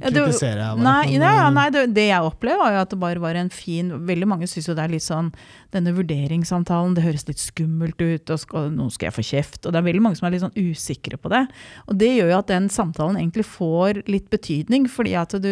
kritiserer 0.01 0.61
jeg 0.63 0.77
bare. 0.79 0.85
Nei, 0.85 1.07
men, 1.13 1.21
nei, 1.25 1.35
ja, 1.37 1.49
nei 1.55 1.67
det, 1.75 1.85
det 1.97 2.07
jeg 2.11 2.27
opplever, 2.27 2.61
var 2.61 2.75
jo 2.77 2.83
at 2.85 2.93
det 2.95 2.99
bare 3.01 3.23
var 3.23 3.39
en 3.41 3.51
fin 3.53 3.91
Veldig 4.11 4.27
mange 4.29 4.47
syns 4.51 4.69
jo 4.69 4.75
det 4.77 4.85
er 4.85 4.93
litt 4.93 5.05
sånn 5.05 5.31
Denne 5.75 5.93
vurderingssamtalen, 5.97 6.95
det 6.97 7.05
høres 7.05 7.27
litt 7.29 7.41
skummelt 7.41 8.01
ut, 8.03 8.31
og 8.35 8.41
skal, 8.43 8.71
nå 8.75 8.89
skal 8.91 9.07
jeg 9.11 9.15
få 9.17 9.23
kjeft. 9.29 9.61
Og 9.67 9.73
det 9.75 9.79
er 9.81 9.87
veldig 9.87 10.03
mange 10.03 10.19
som 10.19 10.27
er 10.27 10.35
litt 10.35 10.43
sånn 10.43 10.57
usikre 10.59 11.19
på 11.21 11.31
det. 11.31 11.45
Og 11.87 11.95
det 12.01 12.09
gjør 12.17 12.33
jo 12.33 12.39
at 12.41 12.51
den 12.51 12.67
samtalen 12.75 13.21
egentlig 13.21 13.47
får 13.47 14.01
litt 14.11 14.27
betydning, 14.35 14.89
fordi 14.91 15.15
at 15.21 15.37
du 15.39 15.51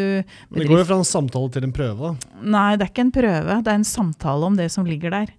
Men 0.50 0.58
det 0.58 0.66
går 0.66 0.82
jo 0.82 0.88
fra 0.90 0.98
en 0.98 1.06
samtale 1.06 1.52
til 1.54 1.68
en 1.68 1.74
prøve. 1.76 2.10
da. 2.18 2.40
Nei, 2.42 2.70
det 2.76 2.88
er 2.88 2.90
ikke 2.92 3.06
en 3.06 3.14
prøve, 3.14 3.60
det 3.62 3.70
er 3.72 3.78
en 3.78 3.86
samtale 3.94 4.50
om 4.50 4.58
det 4.58 4.70
som 4.74 4.88
ligger 4.90 5.14
der. 5.14 5.30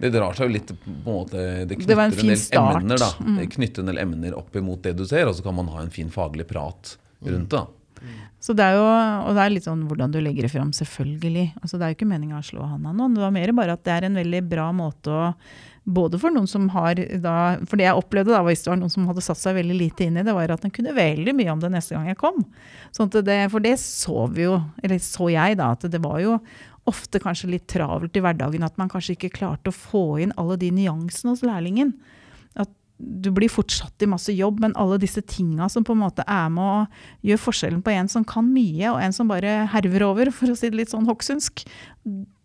Det 0.00 0.10
drar 0.14 0.36
seg 0.36 0.48
jo 0.48 0.54
litt 0.54 0.70
på 0.72 0.90
en 0.90 1.02
måte, 1.04 1.42
Det 1.68 1.76
Det 1.78 1.96
en 1.96 2.10
knytter 2.10 2.22
en 2.22 2.32
del 2.32 2.40
start. 2.40 2.80
emner 2.80 3.02
da 3.02 3.10
Mm. 3.20 3.36
Det 3.36 3.50
knytter 3.52 3.82
en 3.82 3.86
del 3.92 3.98
emner 3.98 4.38
opp 4.38 4.56
imot 4.56 4.82
det 4.82 4.96
du 4.96 5.04
ser, 5.06 5.28
og 5.28 5.34
så 5.36 5.42
kan 5.44 5.54
man 5.54 5.68
ha 5.68 5.82
en 5.82 5.90
fin 5.90 6.10
faglig 6.10 6.46
prat 6.48 6.96
rundt 7.20 7.50
det. 7.50 7.66
Mm. 8.00 8.20
Så 8.40 8.54
det 8.56 8.64
er 8.64 8.78
jo, 8.78 8.84
og 9.28 9.34
det 9.36 9.42
er 9.44 9.50
litt 9.52 9.66
sånn 9.68 9.82
hvordan 9.86 10.12
du 10.14 10.20
legger 10.24 10.46
det 10.46 10.52
fram, 10.54 10.70
selvfølgelig. 10.72 11.50
Altså, 11.60 11.76
det 11.76 11.84
er 11.84 11.92
jo 11.92 11.98
ikke 11.98 12.08
meninga 12.08 12.38
å 12.38 12.46
slå 12.46 12.64
han 12.64 12.86
av 12.86 12.94
noen. 12.96 13.14
Det 13.14 13.20
var 13.20 13.34
mer 13.34 13.52
bare 13.52 13.76
at 13.76 13.84
det 13.84 13.92
er 13.92 14.08
en 14.08 14.16
veldig 14.16 14.40
bra 14.48 14.70
måte 14.72 15.12
å 15.12 15.34
både 15.84 16.18
for 16.20 16.32
noen 16.34 16.48
som 16.48 16.68
har 16.74 16.98
da, 17.22 17.34
For 17.66 17.80
det 17.80 17.86
jeg 17.86 17.98
opplevde 17.98 18.34
da, 18.34 18.42
hvis 18.46 18.64
det 18.64 18.72
var 18.72 18.80
noen 18.82 18.92
som 18.92 19.06
hadde 19.08 19.24
satt 19.24 19.40
seg 19.40 19.56
veldig 19.56 19.76
lite 19.78 20.06
inn 20.06 20.18
i 20.20 20.24
det, 20.26 20.34
var 20.36 20.52
at 20.52 20.64
en 20.66 20.74
kunne 20.74 20.94
veldig 20.96 21.34
mye 21.36 21.54
om 21.54 21.62
det 21.62 21.72
neste 21.72 21.96
gang 21.96 22.10
jeg 22.10 22.20
kom. 22.20 22.42
Sånn 22.96 23.10
det, 23.26 23.38
for 23.52 23.64
det 23.64 23.76
så 23.82 24.26
vi 24.30 24.46
jo, 24.46 24.58
eller 24.82 25.00
så 25.02 25.30
jeg 25.32 25.58
da, 25.60 25.72
at 25.76 25.88
det 25.90 26.02
var 26.04 26.20
jo 26.22 26.36
ofte 26.90 27.20
kanskje 27.22 27.52
litt 27.54 27.68
travelt 27.70 28.16
i 28.16 28.22
hverdagen 28.24 28.66
at 28.66 28.76
man 28.80 28.90
kanskje 28.90 29.16
ikke 29.16 29.32
klarte 29.38 29.72
å 29.72 29.76
få 29.76 30.04
inn 30.24 30.34
alle 30.40 30.58
de 30.60 30.72
nyansene 30.74 31.34
hos 31.34 31.44
lærlingen. 31.46 31.94
At 32.58 32.70
du 33.00 33.30
blir 33.34 33.52
fortsatt 33.52 34.04
i 34.04 34.10
masse 34.10 34.34
jobb, 34.36 34.60
men 34.64 34.76
alle 34.80 34.98
disse 35.00 35.22
tinga 35.24 35.70
som 35.72 35.86
på 35.86 35.94
en 35.96 36.02
måte 36.02 36.26
er 36.26 36.50
med 36.52 36.66
og 36.84 37.26
gjør 37.30 37.42
forskjellen 37.46 37.84
på 37.86 37.94
en 37.94 38.10
som 38.12 38.26
kan 38.28 38.46
mye, 38.50 38.90
og 38.90 39.00
en 39.00 39.16
som 39.16 39.30
bare 39.30 39.62
herver 39.72 40.04
over, 40.08 40.32
for 40.34 40.52
å 40.52 40.58
si 40.58 40.68
det 40.68 40.82
litt 40.82 40.92
sånn 40.92 41.08
hoksunsk, 41.08 41.64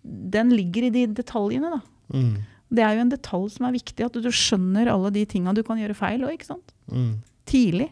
den 0.05 0.53
ligger 0.55 0.87
i 0.87 0.93
de 0.93 1.07
detaljene, 1.17 1.75
da. 1.77 1.81
Mm. 2.13 2.35
Det 2.75 2.83
er 2.85 2.95
jo 2.95 3.03
en 3.03 3.11
detalj 3.11 3.51
som 3.55 3.67
er 3.67 3.75
viktig, 3.75 4.07
at 4.07 4.17
du 4.21 4.31
skjønner 4.33 4.89
alle 4.91 5.11
de 5.13 5.25
tinga 5.29 5.53
du 5.55 5.61
kan 5.65 5.79
gjøre 5.79 5.97
feil 5.97 6.25
òg, 6.25 6.37
ikke 6.37 6.53
sant. 6.53 6.73
Mm. 6.91 7.13
Tidlig. 7.49 7.91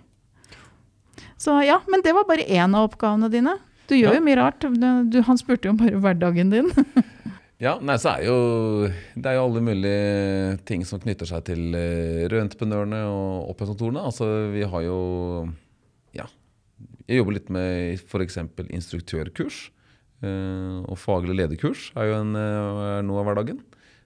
Så 1.37 1.59
ja, 1.65 1.79
men 1.91 2.03
det 2.05 2.13
var 2.15 2.27
bare 2.29 2.47
én 2.47 2.73
av 2.77 2.89
oppgavene 2.89 3.29
dine. 3.31 3.57
Du 3.89 3.95
gjør 3.97 4.13
Ja. 4.13 4.19
jo 4.19 4.23
mye 4.25 4.37
rart. 4.39 4.63
Du, 5.11 5.17
han 5.27 5.37
spurte 5.39 5.67
jo 5.67 5.73
om 5.75 5.81
bare 5.81 5.99
hverdagen 5.99 6.53
din. 6.53 6.71
Ja, 7.63 7.77
nei, 7.79 7.93
så 8.01 8.09
er 8.17 8.25
jo 8.25 8.33
Det 9.15 9.29
er 9.29 9.37
jo 9.37 9.43
alle 9.45 9.61
mulige 9.63 10.55
ting 10.67 10.81
som 10.83 10.99
knytter 10.99 11.29
seg 11.29 11.45
til 11.47 11.61
uh, 11.71 12.25
rødentreprenørene 12.27 12.97
og 13.07 13.53
opplæringskontorene. 13.53 14.01
Altså, 14.03 14.25
vi 14.51 14.65
har 14.67 14.81
jo 14.83 14.97
Ja. 16.17 16.25
Jeg 17.07 17.21
jobber 17.21 17.37
litt 17.37 17.47
med 17.53 18.01
f.eks. 18.01 18.37
instruktørkurs. 18.67 19.69
eh, 20.23 20.79
og 20.87 20.97
faglig 20.99 21.35
lederkurs 21.35 21.91
er 21.99 22.09
jo 22.09 22.17
en, 22.21 22.35
eh, 22.35 22.97
er 22.97 23.01
noe 23.07 23.19
av 23.21 23.25
hverdagen 23.29 23.57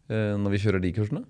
eh, 0.09 0.33
når 0.37 0.53
vi 0.53 0.61
kjører 0.63 0.81
de 0.81 0.93
kursene. 0.93 1.23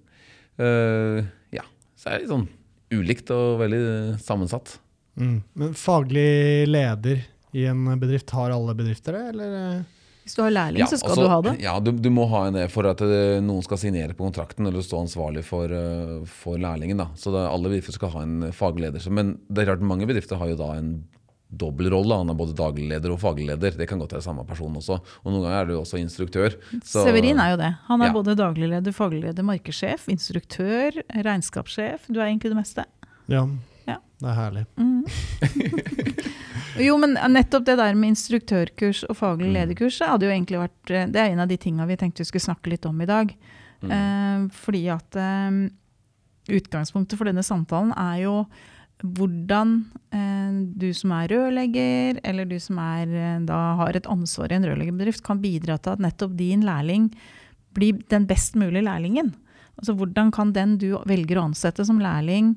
Eh, 0.59 1.23
ja, 1.55 1.63
så 1.95 2.09
er 2.09 2.17
det 2.17 2.21
litt 2.25 2.33
sånn 2.33 2.47
ulikt 2.91 3.31
og 3.35 3.59
veldig 3.61 3.81
sammensatt. 4.23 4.77
Mm. 5.19 5.41
Men 5.59 5.73
faglig 5.79 6.67
leder 6.71 7.23
i 7.53 7.65
en 7.65 7.85
bedrift, 7.99 8.29
har 8.35 8.51
alle 8.51 8.73
bedrifter 8.75 9.13
det, 9.13 9.21
eller? 9.33 9.85
Hvis 10.27 10.35
du 10.35 10.41
har 10.43 10.51
lærling, 10.51 10.83
så 10.91 10.97
skal 10.99 11.13
altså, 11.13 11.23
du 11.23 11.29
ha 11.31 11.41
det. 11.45 11.53
Ja, 11.63 11.79
du, 11.79 11.91
du 11.91 12.09
må 12.11 12.25
ha 12.27 12.47
en 12.49 12.53
det 12.59 12.65
for 12.73 12.83
at 12.89 12.99
eh, 13.05 13.37
noen 13.39 13.63
skal 13.63 13.77
signere 13.79 14.11
på 14.13 14.25
kontrakten 14.27 14.67
eller 14.67 14.83
stå 14.83 14.99
ansvarlig 15.05 15.45
for, 15.47 15.71
eh, 15.71 16.25
for 16.27 16.59
lærlingen. 16.59 16.97
Da. 16.99 17.05
Så 17.15 17.31
det, 17.31 17.45
alle 17.47 17.69
bedrifter 17.71 17.95
skal 17.95 18.11
ha 18.11 18.23
en 18.25 18.49
fagleder. 18.51 18.99
Men 19.09 19.37
det 19.47 19.63
er 19.63 19.69
klart 19.71 19.85
mange 19.87 20.05
bedrifter 20.09 20.35
har 20.41 20.51
jo 20.51 20.57
da 20.59 20.73
en 20.75 21.05
dobbeltrolle. 21.47 22.17
Han 22.19 22.33
er 22.33 22.35
både 22.35 22.57
daglig 22.59 22.89
leder 22.89 23.13
og 23.15 23.21
faglig 23.23 23.45
leder. 23.47 23.77
Det 23.79 23.87
kan 23.87 24.01
godt 24.03 24.17
være 24.17 24.25
samme 24.25 24.43
person 24.49 24.75
også. 24.75 24.97
Og 25.23 25.31
noen 25.31 25.45
ganger 25.45 25.61
er 25.61 25.69
du 25.71 25.77
også 25.79 26.01
instruktør. 26.01 26.57
Så- 26.83 27.05
Severin 27.07 27.39
er 27.39 27.53
jo 27.53 27.61
det. 27.63 27.71
Han 27.87 28.01
er 28.03 28.07
Ja. 28.11 28.13
både 28.19 28.35
daglig 28.35 28.67
leder, 28.67 28.91
faglig 28.91 29.23
leder, 29.29 29.43
markedssjef, 29.47 30.09
instruktør, 30.11 30.91
regnskapssjef. 31.23 32.11
Du 32.11 32.19
er 32.19 32.27
egentlig 32.27 32.51
det 32.51 32.59
meste. 32.59 32.83
Ja. 33.31 33.47
Det 34.17 34.29
er 34.31 34.37
herlig. 34.37 34.65
Jo, 36.77 36.93
men 37.01 37.15
nettopp 37.33 37.63
det 37.65 37.73
der 37.79 37.95
med 37.97 38.11
instruktørkurs 38.13 38.99
og 39.09 39.17
faglig 39.17 39.47
Mm. 39.49 39.55
lederkurs 39.55 39.97
det 39.97 40.07
hadde 40.11 40.27
jo 40.27 40.33
egentlig 40.33 40.59
vært 40.61 40.91
eh, 40.93 41.07
Det 41.09 41.21
er 41.21 41.31
en 41.31 41.39
av 41.41 41.47
de 41.49 41.57
tinga 41.57 41.87
vi 41.89 41.97
tenkte 41.97 42.21
vi 42.21 42.29
skulle 42.29 42.45
snakke 42.45 42.69
litt 42.69 42.85
om 42.85 43.01
i 43.01 43.07
dag. 43.09 43.31
Mm. 43.81 43.91
Eh, 43.97 44.43
fordi 44.53 44.83
at 44.93 45.17
eh, 45.17 45.57
utgangspunktet 46.53 47.17
for 47.17 47.25
denne 47.25 47.41
samtalen 47.45 47.93
er 47.97 48.21
jo 48.27 48.35
hvordan 49.01 49.73
eh, 50.13 50.53
du 50.77 50.87
som 50.93 51.11
er 51.17 51.29
rørlegger, 51.33 52.21
eller 52.25 52.45
du 52.49 52.57
som 52.61 52.77
er, 52.81 53.09
eh, 53.09 53.39
da 53.45 53.57
har 53.81 53.97
et 53.97 54.09
ansvar 54.09 54.51
i 54.51 54.57
en 54.57 54.65
rørleggerbedrift, 54.69 55.23
kan 55.25 55.41
bidra 55.41 55.77
til 55.77 55.97
at 55.97 55.99
nettopp 56.05 56.37
din 56.37 56.61
lærling 56.65 57.09
blir 57.77 57.99
den 58.09 58.25
best 58.29 58.55
mulige 58.57 58.85
lærlingen. 58.85 59.33
Altså 59.77 59.93
Hvordan 59.97 60.31
kan 60.33 60.51
den 60.55 60.77
du 60.81 60.89
velger 61.09 61.37
å 61.37 61.47
ansette 61.51 61.85
som 61.85 61.99
lærling, 62.01 62.55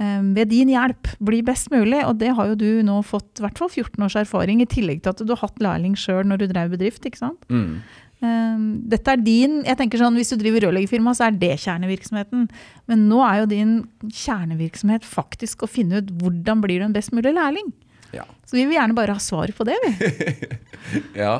eh, 0.00 0.20
ved 0.36 0.48
din 0.52 0.72
hjelp 0.72 1.10
bli 1.20 1.42
best 1.44 1.70
mulig? 1.70 2.00
Og 2.08 2.16
det 2.22 2.32
har 2.36 2.52
jo 2.52 2.56
du 2.58 2.82
nå 2.86 3.00
fått 3.04 3.40
i 3.40 3.44
hvert 3.44 3.60
fall 3.60 3.68
14 3.68 4.06
års 4.06 4.16
erfaring, 4.16 4.62
i 4.62 4.68
tillegg 4.68 5.02
til 5.02 5.12
at 5.12 5.20
du 5.20 5.34
har 5.34 5.44
hatt 5.44 5.60
lærling 5.60 5.98
sjøl 5.98 6.24
når 6.24 6.42
du 6.42 6.46
drev 6.52 6.72
bedrift. 6.72 7.04
ikke 7.04 7.20
sant? 7.20 7.44
Mm. 7.52 7.82
Um, 8.22 8.66
dette 8.86 9.10
er 9.10 9.18
din, 9.18 9.64
jeg 9.66 9.78
tenker 9.80 9.98
sånn, 9.98 10.14
Hvis 10.14 10.30
du 10.30 10.36
driver 10.38 10.68
rørleggerfirma, 10.68 11.10
så 11.18 11.26
er 11.26 11.38
det 11.38 11.56
kjernevirksomheten. 11.64 12.46
Men 12.86 13.08
nå 13.10 13.18
er 13.26 13.42
jo 13.42 13.48
din 13.50 13.72
kjernevirksomhet 14.06 15.04
faktisk 15.04 15.64
å 15.66 15.70
finne 15.70 15.98
ut 15.98 16.12
hvordan 16.22 16.62
blir 16.62 16.78
du 16.78 16.86
en 16.86 16.94
best 16.94 17.12
mulig 17.12 17.34
lærling. 17.34 17.72
Ja. 18.14 18.24
Så 18.52 18.58
vi 18.58 18.66
vil 18.68 18.76
gjerne 18.76 18.92
bare 18.92 19.14
ha 19.16 19.22
svar 19.22 19.48
på 19.56 19.64
det, 19.64 19.78
vi. 19.80 19.92
Ja, 21.16 21.38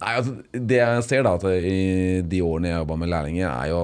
Nei, 0.00 0.12
altså, 0.16 0.30
Det 0.54 0.78
jeg 0.78 1.02
ser 1.04 1.24
da 1.26 1.34
i 1.58 2.22
de 2.24 2.38
årene 2.40 2.70
jeg 2.70 2.78
jobba 2.80 2.96
med 3.02 3.10
lærlinger, 3.12 3.50
er 3.50 3.68
jo, 3.68 3.80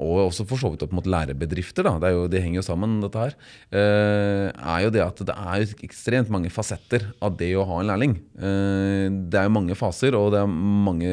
og 0.00 0.16
også 0.24 0.46
for 0.48 0.58
så 0.58 0.70
vidt 0.72 0.82
opp 0.82 0.94
mot 0.96 1.06
lærebedrifter, 1.06 1.86
da, 1.86 1.92
det, 2.02 2.10
jo, 2.16 2.24
det 2.32 2.40
henger 2.42 2.58
jo 2.58 2.64
sammen, 2.66 2.96
dette 3.04 3.20
her, 3.20 3.36
eh, 3.70 4.48
er 4.50 4.86
jo 4.86 4.90
det 4.96 5.02
at 5.04 5.22
det 5.28 5.36
er 5.36 5.66
ekstremt 5.86 6.32
mange 6.34 6.50
fasetter 6.50 7.04
av 7.22 7.36
det 7.38 7.52
å 7.60 7.66
ha 7.68 7.78
en 7.82 7.90
lærling. 7.92 8.16
Eh, 8.40 9.06
det 9.30 9.38
er 9.38 9.46
jo 9.46 9.54
mange 9.54 9.76
faser, 9.78 10.16
og 10.18 10.32
det 10.34 10.40
er 10.42 10.50
mange, 10.50 11.12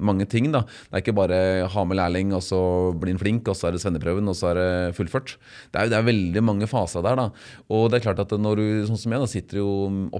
mange 0.00 0.28
ting. 0.32 0.48
da. 0.54 0.62
Det 0.88 0.96
er 0.96 1.04
ikke 1.04 1.16
bare 1.18 1.42
ha 1.74 1.84
med 1.90 1.98
lærling, 2.00 2.32
og 2.38 2.40
så 2.46 2.62
blir 2.96 3.12
han 3.16 3.20
flink, 3.20 3.52
og 3.52 3.58
så 3.58 3.68
er 3.68 3.76
det 3.76 3.82
svenneprøven, 3.84 4.32
og 4.32 4.38
så 4.38 4.52
er 4.54 4.60
det 4.62 4.70
fullført. 4.96 5.36
Det 5.74 5.82
er, 5.82 5.90
jo- 5.90 5.92
det 5.92 6.00
er 6.00 6.08
veldig 6.08 6.46
mange 6.46 6.70
faser 6.70 7.04
der. 7.04 7.20
da. 7.20 7.28
Og 7.68 7.90
det 7.92 8.00
er 8.00 8.06
klart 8.08 8.24
at 8.24 8.32
når 8.38 8.62
du, 8.62 8.64
sånn 8.88 9.02
som 9.04 9.12
jeg, 9.18 9.26
da, 9.26 9.30
sitter 9.36 9.60
jo 9.60 9.70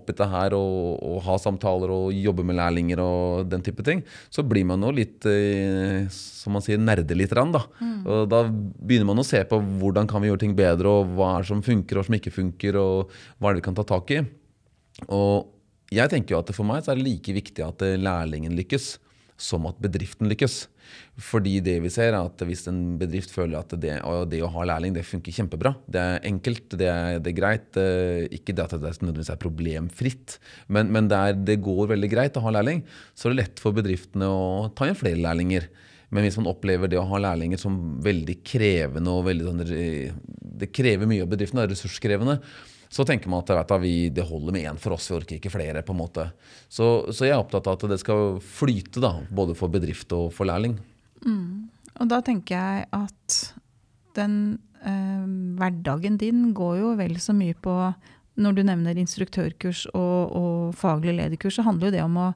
oppi 0.02 0.16
det 0.18 0.28
her 0.28 0.56
og, 0.58 0.98
og 1.06 1.22
ha 1.26 1.38
samtaler 1.40 1.92
og 1.94 2.10
jobbe 2.16 2.44
med 2.46 2.58
lærlinger 2.58 3.00
og 3.02 3.46
den 3.50 3.62
type 3.64 3.84
ting, 3.86 4.02
så 4.32 4.44
blir 4.46 4.66
man 4.68 4.82
jo 4.82 4.92
litt, 4.94 5.24
eh, 5.30 6.04
som 6.12 6.56
man 6.56 6.64
sier, 6.64 6.82
nerde 6.82 7.16
litt. 7.16 7.32
Da. 7.32 7.62
Og 8.04 8.26
da 8.28 8.42
begynner 8.50 9.08
man 9.08 9.22
å 9.22 9.26
se 9.26 9.40
på 9.48 9.60
hvordan 9.80 10.10
kan 10.10 10.22
vi 10.22 10.28
gjøre 10.28 10.44
ting 10.44 10.58
bedre, 10.58 10.90
og 10.90 11.14
hva 11.16 11.36
er 11.36 11.46
det 11.46 11.52
som 11.52 11.64
funker 11.64 12.00
og 12.00 12.08
som 12.08 12.18
ikke 12.18 12.34
funker, 12.34 12.78
og 12.80 13.14
hva 13.38 13.50
er 13.50 13.56
det 13.56 13.62
vi 13.62 13.68
kan 13.70 13.78
ta 13.78 13.86
tak 13.88 14.12
i. 14.12 14.20
Og 15.08 15.48
jeg 15.92 16.12
tenker 16.12 16.34
jo 16.34 16.42
at 16.42 16.52
for 16.56 16.68
meg 16.68 16.84
så 16.84 16.92
er 16.92 17.00
det 17.00 17.08
like 17.08 17.38
viktig 17.38 17.64
at 17.64 17.86
eh, 17.86 18.00
lærlingen 18.00 18.56
lykkes 18.58 18.96
som 19.42 19.66
at 19.70 19.80
bedriften 19.82 20.30
lykkes. 20.30 20.66
Fordi 21.20 21.58
det 21.64 21.76
vi 21.84 21.90
ser 21.92 22.12
er 22.12 22.18
at 22.20 22.42
hvis 22.48 22.64
en 22.70 22.96
bedrift 23.00 23.32
føler 23.34 23.60
at 23.60 23.74
det, 23.80 23.98
det 24.32 24.40
å 24.44 24.50
ha 24.54 24.66
lærling 24.72 24.94
det 24.96 25.04
funker 25.06 25.34
kjempebra, 25.34 25.74
det 25.86 26.00
er 26.00 26.26
enkelt, 26.30 26.76
det 26.80 26.88
er, 26.88 27.20
det 27.22 27.32
er 27.32 27.38
greit, 27.38 27.68
eh, 27.80 28.26
ikke 28.38 28.56
det 28.56 28.64
at 28.64 28.76
det 28.78 28.94
nødvendigvis 29.00 29.32
er 29.34 29.42
problemfritt, 29.42 30.38
men, 30.72 30.90
men 30.94 31.10
det, 31.12 31.20
er, 31.20 31.38
det 31.52 31.60
går 31.64 31.92
veldig 31.94 32.12
greit 32.12 32.38
å 32.38 32.44
ha 32.46 32.54
lærling, 32.58 32.84
så 33.14 33.28
er 33.28 33.34
det 33.34 33.42
lett 33.42 33.62
for 33.62 33.76
bedriftene 33.76 34.28
å 34.28 34.68
ta 34.76 34.88
inn 34.88 34.98
flere 34.98 35.20
lærlinger. 35.20 35.68
Men 36.12 36.26
hvis 36.26 36.36
man 36.40 36.50
opplever 36.50 36.90
det 36.92 37.00
å 37.00 37.06
ha 37.08 37.22
lærlinger 37.24 37.60
som 37.60 37.78
veldig 38.04 38.42
krevende 38.44 39.14
og 39.14 39.24
veldig 39.30 39.48
sånn, 39.48 39.62
eh, 39.72 40.12
Det 40.62 40.68
krever 40.70 41.08
mye 41.08 41.24
av 41.24 41.30
bedriften, 41.32 41.58
det 41.58 41.64
er 41.64 41.72
ressurskrevende. 41.72 42.36
Så 42.92 43.06
tenker 43.08 43.30
man 43.32 43.40
at 43.40 43.68
du, 43.70 43.76
vi, 43.80 44.10
det 44.12 44.26
holder 44.28 44.52
med 44.52 44.66
én 44.68 44.80
for 44.80 44.92
oss, 44.92 45.08
vi 45.08 45.16
orker 45.16 45.38
ikke 45.38 45.52
flere. 45.54 45.80
på 45.82 45.94
en 45.94 46.02
måte. 46.02 46.26
Så, 46.68 47.08
så 47.08 47.24
jeg 47.24 47.32
er 47.32 47.40
opptatt 47.40 47.70
av 47.70 47.78
at 47.78 47.86
det 47.94 48.00
skal 48.02 48.36
flyte, 48.44 49.00
da, 49.00 49.14
både 49.32 49.56
for 49.56 49.72
bedrift 49.72 50.12
og 50.12 50.28
for 50.36 50.48
lærling. 50.50 50.76
Og 52.02 52.08
da 52.10 52.20
tenker 52.24 52.56
jeg 52.56 52.88
at 52.96 53.38
den 54.16 54.36
eh, 54.84 55.24
hverdagen 55.58 56.18
din 56.20 56.50
går 56.56 56.80
jo 56.80 56.96
vel 56.98 57.16
så 57.20 57.34
mye 57.36 57.54
på 57.54 57.76
Når 58.42 58.52
du 58.56 58.62
nevner 58.64 58.96
instruktørkurs 58.96 59.86
og, 59.92 60.32
og 60.32 60.74
faglig 60.74 61.12
lederkurs, 61.18 61.58
så 61.58 61.66
handler 61.66 61.90
jo 61.90 61.96
det 61.96 62.04
om 62.04 62.14
å 62.16 62.28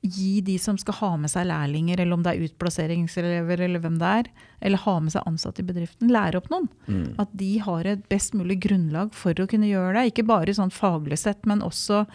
gi 0.00 0.40
de 0.40 0.56
som 0.58 0.78
skal 0.80 0.96
ha 0.96 1.10
med 1.20 1.30
seg 1.32 1.44
lærlinger, 1.50 2.00
eller 2.00 2.16
om 2.16 2.22
det 2.24 2.32
er 2.32 2.44
utplasseringselever, 2.46 3.60
eller 3.66 3.82
hvem 3.82 3.98
det 4.00 4.12
er, 4.20 4.30
eller 4.64 4.80
ha 4.86 4.94
med 5.04 5.12
seg 5.12 5.26
ansatte 5.28 5.60
i 5.60 5.68
bedriften, 5.68 6.12
lære 6.12 6.40
opp 6.40 6.48
noen. 6.52 6.70
Mm. 6.88 7.08
At 7.20 7.34
de 7.36 7.50
har 7.66 7.88
et 7.88 8.06
best 8.12 8.36
mulig 8.38 8.60
grunnlag 8.64 9.12
for 9.16 9.36
å 9.36 9.48
kunne 9.50 9.68
gjøre 9.68 9.98
det. 9.98 10.06
Ikke 10.10 10.28
bare 10.30 10.56
sånn 10.56 10.72
faglig 10.72 11.20
sett, 11.20 11.44
men 11.48 11.64
også 11.66 12.06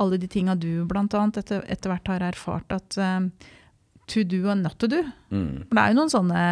alle 0.00 0.18
de 0.18 0.30
tinga 0.30 0.56
du 0.58 0.86
bl.a. 0.88 1.04
Etter, 1.04 1.60
etter 1.68 1.92
hvert 1.92 2.10
har 2.10 2.24
erfart 2.30 2.72
at 2.74 2.96
uh, 2.98 3.28
to 4.10 4.24
do 4.24 4.48
and 4.48 4.64
not 4.64 4.78
to 4.80 4.88
do. 4.90 5.04
Mm. 5.30 5.66
For 5.68 5.76
det 5.76 5.84
er 5.84 5.92
jo 5.92 6.00
noen 6.00 6.14
sånne 6.16 6.46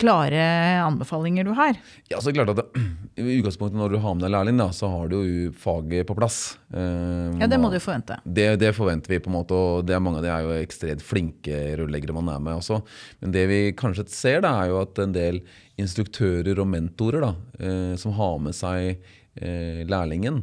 klare 0.00 0.42
anbefalinger 0.84 1.44
du 1.48 1.52
har. 1.56 1.76
Ja, 2.10 2.20
så 2.20 2.32
klart 2.34 2.52
at 2.52 2.60
det, 2.60 2.82
I 3.22 3.38
utgangspunktet 3.38 3.76
når 3.78 3.92
du 3.94 3.98
har 4.02 4.14
med 4.16 4.24
deg 4.26 4.32
lærling, 4.34 4.60
da, 4.60 4.68
så 4.74 4.88
har 4.92 5.10
du 5.12 5.18
jo 5.20 5.50
faget 5.58 6.06
på 6.08 6.16
plass. 6.18 6.38
Eh, 6.72 7.38
Ja, 7.42 7.48
det 7.50 7.58
må 7.60 7.70
du 7.72 7.78
forvente. 7.82 8.16
Det, 8.24 8.46
det 8.62 8.72
forventer 8.76 9.12
vi, 9.14 9.20
på 9.24 9.30
en 9.32 9.36
måte, 9.38 9.56
og 9.56 9.84
det 9.88 9.96
er 9.96 10.02
mange 10.04 10.20
av 10.22 10.26
de 10.26 10.32
er 10.32 10.46
jo 10.46 10.54
ekstremt 10.62 11.04
flinke 11.04 11.58
rørleggere 11.80 12.16
man 12.16 12.30
er 12.34 12.40
med 12.44 12.60
også. 12.60 12.80
Men 13.22 13.34
det 13.34 13.44
vi 13.50 13.60
kanskje 13.76 14.06
ser, 14.12 14.40
da, 14.44 14.54
er 14.62 14.72
jo 14.72 14.80
at 14.84 14.98
en 15.02 15.12
del 15.16 15.42
instruktører 15.80 16.58
og 16.62 16.68
mentorer 16.72 17.24
da, 17.24 17.32
eh, 17.60 17.92
som 18.00 18.14
har 18.18 18.38
med 18.44 18.56
seg 18.56 18.96
eh, 19.40 19.82
lærlingen, 19.88 20.42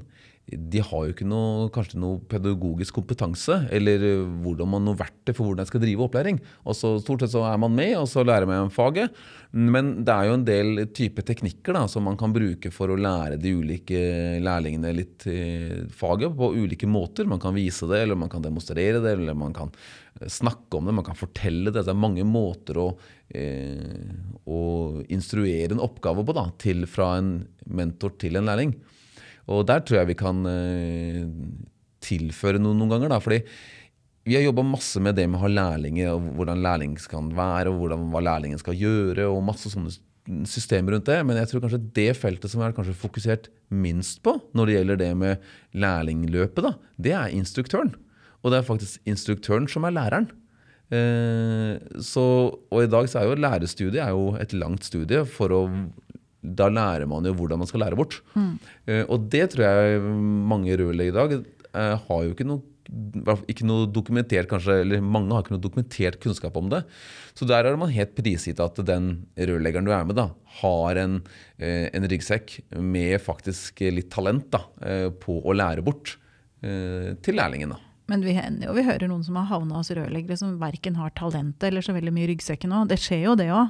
de 0.49 0.81
har 0.81 1.05
jo 1.05 1.13
ikke 1.13 1.27
noe, 1.27 1.67
kanskje 1.73 1.99
noe 2.01 2.19
pedagogisk 2.29 2.95
kompetanse, 2.97 3.55
eller 3.75 4.05
eh, 4.05 4.23
hvordan 4.43 4.71
man 4.71 4.87
noe 4.87 4.97
verktøy 4.97 5.33
for 5.33 5.45
hvordan 5.45 5.63
jeg 5.63 5.71
skal 5.71 5.83
drive 5.83 6.05
opplæring. 6.05 6.39
Og 6.65 6.77
så 6.77 6.95
Stort 6.99 7.23
sett 7.23 7.33
så 7.35 7.43
er 7.47 7.59
man 7.61 7.75
med, 7.75 7.93
og 7.99 8.07
så 8.09 8.25
lærer 8.25 8.49
man 8.49 8.73
faget. 8.73 9.13
Men 9.49 9.91
det 10.05 10.13
er 10.13 10.27
jo 10.27 10.35
en 10.37 10.45
del 10.45 10.83
type 10.93 11.23
teknikker 11.25 11.73
da, 11.77 11.85
som 11.89 12.05
man 12.05 12.17
kan 12.19 12.33
bruke 12.33 12.69
for 12.73 12.91
å 12.91 12.97
lære 12.99 13.39
de 13.41 13.53
ulike 13.57 14.01
lærlingene 14.45 14.93
litt 14.97 15.25
eh, 15.29 15.87
faget 15.93 16.35
på 16.37 16.51
ulike 16.57 16.89
måter. 16.89 17.29
Man 17.29 17.41
kan 17.41 17.55
vise 17.57 17.89
det, 17.89 18.03
eller 18.03 18.19
man 18.19 18.29
kan 18.29 18.45
demonstrere 18.45 19.01
det, 19.01 19.15
eller 19.17 19.37
man 19.37 19.55
kan 19.57 19.73
eh, 20.19 20.27
snakke 20.29 20.77
om 20.77 20.89
det, 20.89 20.97
man 20.97 21.07
kan 21.07 21.17
fortelle 21.17 21.73
det. 21.73 21.85
Det 21.85 21.93
er 21.93 22.05
mange 22.05 22.25
måter 22.29 22.81
å, 22.81 22.91
eh, 23.33 24.13
å 24.49 24.61
instruere 25.09 25.73
en 25.73 25.85
oppgave 25.85 26.25
på, 26.25 26.37
da, 26.37 26.49
til, 26.61 26.85
fra 26.89 27.15
en 27.21 27.35
mentor 27.65 28.17
til 28.21 28.37
en 28.37 28.49
lærling. 28.49 28.77
Og 29.49 29.65
der 29.69 29.81
tror 29.83 30.01
jeg 30.01 30.11
vi 30.11 30.19
kan 30.19 30.41
eh, 30.49 31.23
tilføre 32.05 32.61
noe 32.61 32.77
noen 32.77 32.93
ganger. 32.93 33.13
Da, 33.13 33.21
fordi 33.23 33.41
vi 34.29 34.35
har 34.37 34.45
jobba 34.45 34.65
masse 34.67 35.01
med 35.01 35.17
det 35.17 35.25
med 35.29 35.39
å 35.39 35.45
ha 35.45 35.51
lærlinger, 35.51 36.11
og 36.13 36.27
hvordan 36.37 36.61
lærling 36.63 36.97
skal 37.01 37.31
være, 37.35 37.71
og 37.71 37.81
hvordan, 37.81 38.09
hva 38.13 38.21
lærlingen 38.25 38.61
skal 38.61 38.77
gjøre, 38.77 39.25
og 39.29 39.45
masse 39.47 39.71
sånne 39.73 39.93
systemer 40.49 40.93
rundt 40.93 41.07
det. 41.09 41.17
Men 41.25 41.39
jeg 41.41 41.51
tror 41.51 41.63
kanskje 41.63 41.81
det 41.97 42.11
feltet 42.19 42.51
som 42.51 42.61
er 42.61 42.75
kanskje 42.77 42.97
fokusert 42.99 43.49
minst 43.73 44.21
på 44.25 44.35
når 44.57 44.69
det 44.69 44.75
gjelder 44.75 45.01
det 45.01 45.13
med 45.17 45.47
lærlingløpet, 45.77 46.61
da, 46.67 46.75
det 47.01 47.15
er 47.17 47.33
instruktøren. 47.37 47.95
Og 48.43 48.53
det 48.53 48.59
er 48.59 48.67
faktisk 48.67 49.09
instruktøren 49.09 49.67
som 49.71 49.87
er 49.87 49.95
læreren. 49.95 50.29
Eh, 50.89 51.75
så, 52.01 52.25
og 52.53 52.79
i 52.81 52.89
dag 52.89 53.09
så 53.09 53.21
er 53.21 53.29
jo 53.29 53.41
lærerstudiet 53.41 54.01
er 54.01 54.41
et 54.41 54.55
langt 54.57 54.87
studie 54.87 55.21
for 55.29 55.53
å 55.53 55.63
da 56.41 56.69
lærer 56.71 57.07
man 57.09 57.25
jo 57.27 57.35
hvordan 57.35 57.61
man 57.61 57.69
skal 57.69 57.83
lære 57.83 57.99
bort. 57.99 58.19
Mm. 58.33 58.51
Eh, 58.87 59.05
og 59.05 59.29
det 59.31 59.49
tror 59.53 59.65
jeg 59.65 60.03
mange 60.51 60.77
rørleggere 60.79 61.11
i 61.11 61.17
dag 61.17 61.33
eh, 61.39 61.95
har 62.07 62.25
jo 62.25 62.35
ikke 62.35 62.47
noe 62.49 62.65
ikke 63.45 63.67
noe 63.69 63.85
dokumentert 63.93 64.47
kanskje, 64.49 64.79
eller 64.81 65.03
Mange 65.05 65.29
har 65.29 65.43
ikke 65.43 65.53
noe 65.53 65.61
dokumentert 65.61 66.15
kunnskap 66.23 66.55
om 66.57 66.71
det. 66.71 66.79
Så 67.37 67.45
der 67.45 67.67
er 67.69 67.75
man 67.77 67.91
helt 67.93 68.15
prisgitt 68.17 68.57
at 68.63 68.81
den 68.81 69.11
rørleggeren 69.37 69.85
du 69.85 69.91
er 69.93 70.07
med, 70.09 70.17
da, 70.17 70.31
har 70.63 70.97
en, 70.97 71.19
eh, 71.61 71.85
en 71.93 72.07
ryggsekk 72.09 72.55
med 72.81 73.21
faktisk 73.21 73.83
litt 73.93 74.09
talent 74.09 74.49
da, 74.49 74.63
på 75.21 75.37
å 75.37 75.53
lære 75.53 75.85
bort 75.85 76.15
til 76.59 77.37
lærlingen. 77.37 77.77
da. 77.77 77.77
Men 78.09 78.25
vi 78.25 78.33
jo 78.33 78.73
vi 78.73 78.83
hører 78.87 79.05
noen 79.09 79.21
som 79.25 79.37
har 79.37 79.47
havna 79.51 79.77
hos 79.77 79.91
rørleggere 79.93 80.37
som 80.39 80.57
verken 80.61 80.97
har 80.97 81.13
talentet 81.17 81.69
eller 81.69 81.85
så 81.85 81.93
veldig 81.93 82.13
mye 82.15 82.31
ryggsekken 82.31 82.73
òg. 82.73 82.89
Det 82.89 82.97
skjer 82.97 83.27
jo, 83.27 83.35
det 83.37 83.51
òg. 83.53 83.69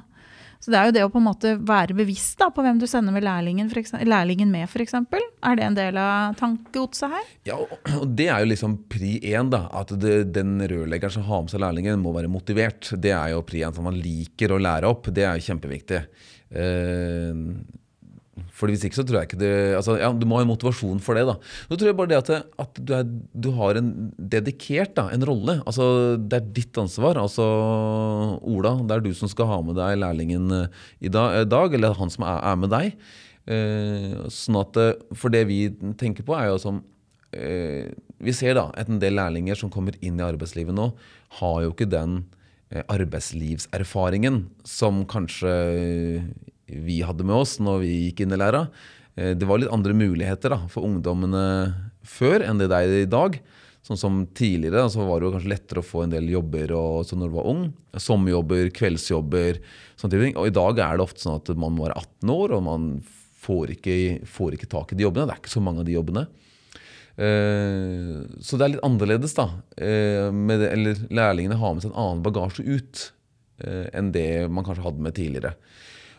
Så 0.60 0.74
det 0.74 0.80
er 0.80 0.90
jo 0.90 0.96
det 0.96 1.04
å 1.06 1.12
på 1.12 1.22
en 1.22 1.28
måte 1.30 1.54
være 1.64 1.96
bevisst 1.96 2.42
da, 2.42 2.50
på 2.52 2.64
hvem 2.66 2.82
du 2.82 2.86
sender 2.90 3.16
med 3.16 3.24
lærlingen, 3.24 3.70
eksempel, 3.72 4.10
lærlingen 4.12 4.52
med, 4.52 4.68
f.eks. 4.68 4.96
Er 5.00 5.56
det 5.56 5.64
en 5.64 5.78
del 5.78 6.00
av 6.02 6.36
tankegodset 6.40 7.14
her? 7.14 7.30
Ja, 7.48 7.56
og 7.96 8.16
det 8.20 8.28
er 8.28 8.44
jo 8.44 8.50
liksom 8.52 8.76
pri 8.92 9.16
én, 9.24 9.52
da. 9.54 9.66
At 9.80 9.94
det, 10.04 10.34
den 10.36 10.58
rørleggeren 10.60 11.16
som 11.16 11.28
har 11.30 11.46
med 11.46 11.54
seg 11.54 11.64
lærlingen, 11.64 12.04
må 12.04 12.12
være 12.16 12.32
motivert. 12.32 12.92
Det 13.00 13.16
er 13.16 13.32
jo 13.34 13.46
pri 13.48 13.64
én, 13.64 13.76
som 13.76 13.88
man 13.88 14.00
liker 14.04 14.52
å 14.52 14.60
lære 14.60 14.92
opp. 14.92 15.08
Det 15.16 15.24
er 15.24 15.40
jo 15.40 15.48
kjempeviktig. 15.48 16.04
Eh, 16.52 17.46
fordi 18.60 18.76
Hvis 18.76 18.86
ikke 18.90 19.00
så 19.00 19.06
tror 19.08 19.22
jeg 19.22 19.30
ikke 19.30 19.40
det 19.40 19.54
altså, 19.78 19.96
ja, 20.02 20.10
Du 20.12 20.26
må 20.28 20.40
ha 20.40 20.44
en 20.44 20.52
motivasjon 20.52 21.00
for 21.04 21.16
det. 21.16 21.26
da. 21.30 21.38
Så 21.70 21.78
tror 21.80 21.92
jeg 21.92 21.98
bare 22.00 22.12
det 22.12 22.20
at, 22.20 22.50
at 22.66 22.82
du, 22.82 22.94
er, 22.98 23.08
du, 23.46 23.50
har 23.56 23.80
en 23.80 23.94
dedikert 24.20 24.94
da, 24.98 25.08
en 25.16 25.24
rolle. 25.28 25.60
altså 25.64 26.18
Det 26.20 26.42
er 26.42 26.52
ditt 26.60 26.82
ansvar. 26.82 27.22
altså 27.22 27.46
Ola, 28.44 28.76
det 28.84 28.98
er 28.98 29.06
du 29.06 29.14
som 29.16 29.32
skal 29.32 29.50
ha 29.52 29.62
med 29.64 29.80
deg 29.80 29.98
lærlingen 30.02 30.52
eh, 30.56 30.84
i 31.08 31.12
dag, 31.14 31.46
dag 31.50 31.74
eller 31.78 31.98
han 31.98 32.12
som 32.14 32.28
er, 32.28 32.44
er 32.52 32.60
med 32.60 32.74
deg. 32.76 33.00
Eh, 33.50 34.28
sånn 34.34 34.60
at, 34.60 34.78
eh, 34.78 34.98
For 35.18 35.34
det 35.34 35.46
vi 35.50 35.62
tenker 35.98 36.28
på, 36.28 36.36
er 36.38 36.52
jo 36.52 36.60
som 36.62 36.84
eh, 37.34 37.90
Vi 38.20 38.36
ser 38.36 38.58
da 38.60 38.68
at 38.76 38.92
en 38.92 39.00
del 39.02 39.16
lærlinger 39.18 39.58
som 39.58 39.72
kommer 39.74 39.96
inn 40.06 40.20
i 40.20 40.26
arbeidslivet 40.28 40.76
nå, 40.76 40.92
har 41.40 41.58
jo 41.64 41.72
ikke 41.74 41.90
den 41.90 42.24
eh, 42.70 42.84
arbeidslivserfaringen 42.84 44.44
som 44.68 45.06
kanskje 45.10 45.56
vi 46.72 47.02
hadde 47.06 47.26
med 47.28 47.38
oss 47.42 47.58
når 47.64 47.84
vi 47.84 47.94
gikk 48.08 48.24
inn 48.26 48.36
i 48.36 48.40
læra. 48.40 48.68
Eh, 49.20 49.36
det 49.38 49.48
var 49.48 49.62
litt 49.62 49.74
andre 49.74 49.96
muligheter 49.98 50.56
da, 50.56 50.62
for 50.72 50.88
ungdommene 50.88 51.44
før 52.08 52.46
enn 52.46 52.62
det 52.62 52.70
det 52.72 52.80
er 52.80 52.96
i 53.04 53.10
dag. 53.10 53.40
Sånn 53.86 54.00
som 54.00 54.18
Tidligere 54.36 54.90
så 54.92 55.06
var 55.08 55.22
det 55.22 55.32
kanskje 55.34 55.54
lettere 55.54 55.82
å 55.82 55.88
få 55.88 56.04
en 56.04 56.14
del 56.14 56.28
jobber 56.30 56.74
og, 56.78 57.06
så 57.08 57.18
når 57.18 57.32
du 57.32 57.38
var 57.38 57.48
ung. 57.52 57.62
Sommerjobber, 57.96 58.68
kveldsjobber. 58.76 59.62
sånne 60.00 60.20
ting. 60.26 60.36
Og 60.38 60.50
I 60.50 60.56
dag 60.56 60.82
er 60.84 61.00
det 61.00 61.06
ofte 61.08 61.24
sånn 61.24 61.40
at 61.40 61.50
man 61.56 61.74
må 61.76 61.88
være 61.88 61.98
18 61.98 62.34
år, 62.36 62.56
og 62.58 62.66
man 62.68 62.90
får 63.40 63.78
ikke, 63.78 63.96
får 64.28 64.58
ikke 64.58 64.70
tak 64.70 64.94
i 64.94 65.00
de 65.00 65.08
jobbene. 65.08 65.30
Det 65.30 65.36
er 65.36 65.42
ikke 65.42 65.56
så 65.56 65.64
mange 65.64 65.82
av 65.82 65.88
de 65.88 65.96
jobbene. 65.96 66.28
Uh, 67.20 68.28
så 68.40 68.56
det 68.56 68.66
er 68.66 68.74
litt 68.76 68.86
annerledes, 68.86 69.34
da. 69.36 69.48
Det, 69.76 70.68
eller 70.70 71.02
lærlingene 71.10 71.58
har 71.60 71.74
med 71.74 71.84
seg 71.84 71.92
en 71.92 72.00
annen 72.04 72.22
bagasje 72.24 72.64
ut 72.68 73.08
enn 73.60 74.14
det 74.16 74.48
man 74.48 74.64
kanskje 74.64 74.86
hadde 74.86 75.04
med 75.04 75.18
tidligere. 75.18 75.50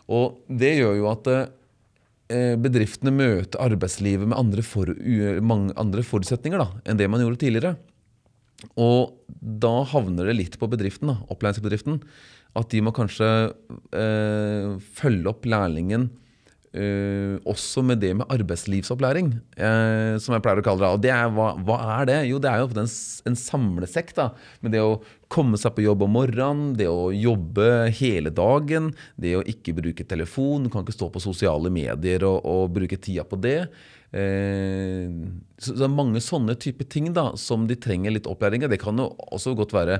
Og 0.09 0.41
det 0.47 0.73
gjør 0.79 0.97
jo 0.97 1.07
at 1.11 1.29
eh, 1.31 2.55
bedriftene 2.61 3.13
møter 3.13 3.61
arbeidslivet 3.61 4.29
med 4.31 4.39
andre, 4.39 4.65
for, 4.65 4.91
mange 5.45 5.75
andre 5.79 6.05
forutsetninger 6.05 6.61
da, 6.61 6.69
enn 6.85 6.99
det 6.99 7.09
man 7.11 7.23
gjorde 7.23 7.41
tidligere. 7.43 7.75
Og 8.77 9.17
da 9.31 9.81
havner 9.89 10.29
det 10.29 10.37
litt 10.37 10.57
på 10.61 10.69
bedriften, 10.69 11.11
da, 11.13 11.17
opplæringsbedriften, 11.33 12.01
at 12.57 12.73
de 12.73 12.81
må 12.83 12.93
kanskje 12.95 13.29
eh, 13.95 14.73
følge 14.97 15.31
opp 15.31 15.47
lærlingen 15.47 16.09
Uh, 16.71 17.35
også 17.51 17.81
med 17.83 17.99
det 17.99 18.13
med 18.15 18.29
arbeidslivsopplæring, 18.31 19.33
uh, 19.59 20.15
som 20.23 20.37
jeg 20.37 20.43
pleier 20.45 20.61
å 20.61 20.63
kalle 20.63 20.79
det. 20.85 20.91
Og 20.95 21.01
det 21.03 21.09
er, 21.11 21.31
hva, 21.35 21.49
hva, 21.67 21.79
er 21.97 22.05
det? 22.07 22.19
Jo, 22.29 22.37
det 22.39 22.47
er 22.47 22.61
jo 22.61 22.69
en, 22.79 22.91
en 23.27 23.35
samlesekk. 23.35 24.13
da, 24.15 24.29
Med 24.63 24.71
det 24.77 24.79
å 24.79 25.01
komme 25.31 25.59
seg 25.59 25.75
på 25.75 25.83
jobb 25.83 26.05
om 26.07 26.15
morgenen, 26.15 26.69
det 26.79 26.87
å 26.87 27.09
jobbe 27.11 27.89
hele 27.99 28.31
dagen, 28.31 28.93
det 29.19 29.33
å 29.35 29.43
ikke 29.43 29.75
bruke 29.81 30.05
telefon, 30.07 30.63
du 30.63 30.71
kan 30.71 30.85
ikke 30.85 30.95
stå 30.95 31.09
på 31.11 31.23
sosiale 31.23 31.71
medier 31.73 32.23
og, 32.29 32.39
og 32.47 32.71
bruke 32.77 32.99
tida 33.03 33.27
på 33.27 33.41
det. 33.43 33.65
Eh, 34.15 35.11
så 35.59 35.75
det 35.75 35.85
er 35.87 35.91
mange 35.91 36.23
sånne 36.23 36.55
type 36.59 36.87
ting 36.91 37.11
da, 37.15 37.33
som 37.39 37.67
de 37.67 37.75
trenger 37.79 38.15
litt 38.15 38.31
opplæring 38.31 38.63
i. 38.63 38.71
Det 38.71 38.79
kan 38.79 38.95
jo 38.99 39.09
også 39.27 39.57
godt 39.59 39.75
være 39.75 39.99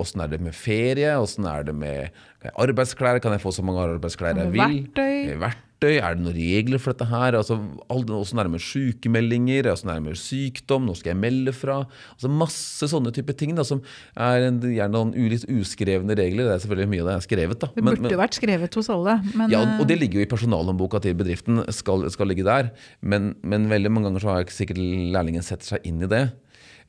åssen 0.00 0.24
er 0.24 0.32
det 0.32 0.40
med 0.48 0.56
ferie, 0.56 1.12
åssen 1.20 1.44
er 1.48 1.68
det 1.68 1.76
med 1.76 2.24
arbeidsklær. 2.56 3.20
Kan 3.20 3.36
jeg 3.36 3.44
få 3.44 3.52
så 3.52 3.64
mange 3.64 3.84
arbeidsklær 3.84 4.40
jeg 4.46 4.56
vil? 4.56 4.64
Verktøy. 4.64 5.38
verktøy 5.44 5.70
verktøy? 5.84 6.00
Er 6.00 6.16
det 6.16 6.24
noen 6.24 6.36
regler 6.36 6.80
for 6.80 6.94
dette 6.94 7.08
her? 7.10 7.36
Altså, 7.38 7.56
er 7.90 8.46
det 8.46 8.52
med 8.52 8.62
sykemeldinger? 8.62 9.68
Åssen 9.72 9.90
er 9.90 9.98
det 10.00 10.04
med 10.06 10.18
sykdom? 10.18 10.86
Når 10.88 10.98
skal 11.00 11.12
jeg 11.12 11.20
melde 11.20 11.54
fra? 11.54 11.82
Altså 12.14 12.30
Masse 12.32 12.88
sånne 12.90 13.12
type 13.14 13.34
ting 13.36 13.54
da, 13.56 13.64
som 13.66 13.82
er 14.16 14.48
en, 14.48 14.60
gjerne 14.60 14.94
noen 14.94 15.14
ulitt 15.14 15.46
uskrevne 15.50 16.16
regler. 16.18 16.48
Det 16.48 16.54
er 16.56 16.62
selvfølgelig 16.64 16.92
mye 16.92 17.04
av 17.04 17.10
det 17.10 17.16
er 17.16 17.26
skrevet. 17.26 17.60
da. 17.60 17.70
Det 17.74 17.84
burde 17.84 18.14
jo 18.14 18.22
vært 18.22 18.38
skrevet 18.38 18.80
hos 18.80 18.90
alle. 18.92 19.18
Men, 19.34 19.52
ja, 19.52 19.62
og 19.78 19.86
det 19.90 19.98
ligger 20.00 20.20
jo 20.20 20.26
i 20.26 20.30
personalhåndboka 20.30 21.02
til 21.04 21.18
bedriften. 21.18 21.64
Skal, 21.74 22.08
skal 22.14 22.30
ligge 22.30 22.46
der. 22.46 22.72
Men, 23.00 23.34
men, 23.42 23.68
veldig 23.72 23.92
mange 23.92 24.10
ganger 24.10 24.24
så 24.24 24.32
har 24.32 24.46
ikke 24.46 24.58
sikkert 24.60 24.82
lærlingen 25.14 25.44
setter 25.44 25.74
seg 25.74 25.88
inn 25.88 26.02
i 26.04 26.10
det. 26.10 26.26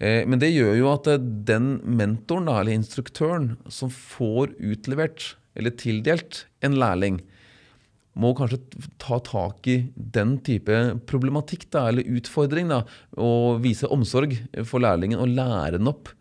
Eh, 0.03 0.23
men 0.27 0.41
det 0.41 0.51
gjør 0.51 0.75
jo 0.79 0.91
at 0.91 1.07
eh, 1.11 1.21
den 1.47 1.77
mentoren, 1.83 2.49
da, 2.49 2.59
eller 2.59 2.75
instruktøren, 2.75 3.55
som 3.71 3.91
får 3.93 4.55
utlevert 4.59 5.33
eller 5.55 5.71
tildelt 5.79 6.43
en 6.65 6.75
lærling, 6.75 7.21
må 8.15 8.31
kanskje 8.37 8.61
ta 9.01 9.19
tak 9.23 9.67
i 9.67 9.79
den 9.95 10.37
type 10.45 10.75
problematikk 11.09 11.67
da, 11.73 11.89
eller 11.91 12.07
utfordring. 12.17 12.71
Da, 12.71 12.83
og 13.19 13.59
vise 13.63 13.89
omsorg 13.91 14.37
for 14.67 14.83
lærlingen 14.83 15.19
og 15.19 15.33
lære 15.35 15.79
den 15.79 15.91
opp 15.91 16.11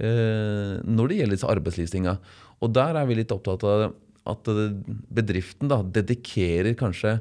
eh, 0.00 0.80
når 0.80 1.10
det 1.10 1.20
gjelder 1.20 1.36
disse 1.36 1.52
arbeidslivstinga. 1.52 2.16
Og 2.62 2.72
der 2.72 2.96
er 2.96 3.08
vi 3.08 3.18
litt 3.18 3.34
opptatt 3.34 3.66
av 3.68 3.90
at 4.32 4.48
bedriften 5.12 5.70
da, 5.70 5.82
dedikerer 5.82 6.76
kanskje 6.78 7.18